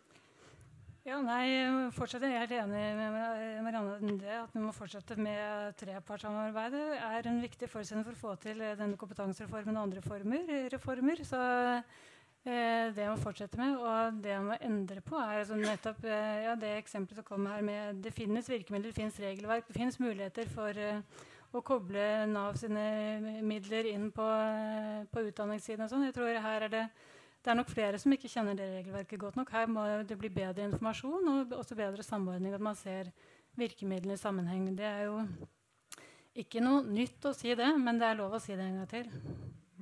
Ja, 1.02 1.18
nei, 1.26 1.90
fortsatt 1.96 2.22
er 2.28 2.36
helt 2.44 2.52
enig 2.54 2.82
med 2.94 3.64
Marianne 3.66 4.12
det 4.22 4.36
at 4.38 4.52
vi 4.54 4.62
må 4.62 4.70
fortsette 4.76 5.16
med 5.18 5.74
trepartssamarbeidet. 5.80 6.84
er 7.02 7.26
en 7.28 7.42
viktig 7.42 7.70
forutsetning 7.72 8.06
for 8.06 8.14
å 8.14 8.20
få 8.20 8.36
til 8.44 8.62
denne 8.62 9.00
kompetansereformen 9.02 9.80
og 9.80 9.88
andre 9.88 10.04
former, 10.06 10.52
reformer. 10.70 11.24
Så 11.26 11.40
eh, 11.42 12.94
det 12.94 13.08
må 13.10 13.18
fortsette 13.18 13.58
med. 13.58 13.82
Og 13.82 14.22
det 14.22 14.38
man 14.38 14.52
må 14.52 14.60
endre 14.62 15.02
på, 15.02 15.18
er 15.18 15.42
altså 15.42 15.58
nettopp 15.58 16.06
eh, 16.06 16.44
ja, 16.46 16.54
det 16.54 16.76
eksempelet 16.84 17.24
som 17.24 17.30
kom 17.32 17.50
her 17.50 17.66
med 17.66 18.04
Det 18.06 18.14
finnes 18.14 18.54
virkemidler, 18.54 18.94
det 18.94 19.02
finnes 19.02 19.20
regelverk, 19.26 19.66
det 19.72 19.80
finnes 19.80 19.98
muligheter 20.04 20.54
for 20.54 20.86
eh, 20.86 21.02
å 21.52 21.64
koble 21.66 22.04
Nav 22.32 22.56
sine 22.60 23.42
midler 23.44 23.90
inn 23.92 24.10
på, 24.16 24.28
på 25.12 25.26
utdanningssiden 25.30 25.86
og 25.86 25.92
sånn. 25.92 26.06
Jeg 26.08 26.16
tror 26.16 26.40
her 26.46 26.68
er 26.68 26.74
det 26.76 26.86
det 27.42 27.50
er 27.50 27.58
nok 27.58 27.72
flere 27.74 27.98
som 27.98 28.14
ikke 28.14 28.30
kjenner 28.30 28.54
det 28.54 28.68
regelverket 28.70 29.18
godt 29.20 29.38
nok. 29.40 29.50
Her 29.50 29.66
må 29.66 29.82
det 30.06 30.18
bli 30.22 30.30
bedre 30.30 30.68
informasjon 30.68 31.30
og 31.32 31.56
også 31.58 31.74
bedre 31.78 32.06
samordning. 32.06 32.54
At 32.54 32.62
man 32.62 32.78
ser 32.78 33.10
virkemidlene 33.58 34.14
i 34.14 34.22
sammenheng. 34.22 34.68
Det 34.78 34.86
er 34.86 35.08
jo 35.08 35.24
ikke 36.38 36.62
noe 36.62 36.86
nytt 36.86 37.26
å 37.26 37.34
si 37.34 37.56
det, 37.58 37.72
men 37.82 37.98
det 37.98 38.12
er 38.12 38.20
lov 38.20 38.38
å 38.38 38.42
si 38.42 38.54
det 38.54 38.68
en 38.68 38.78
gang 38.84 38.92
til. 38.92 39.10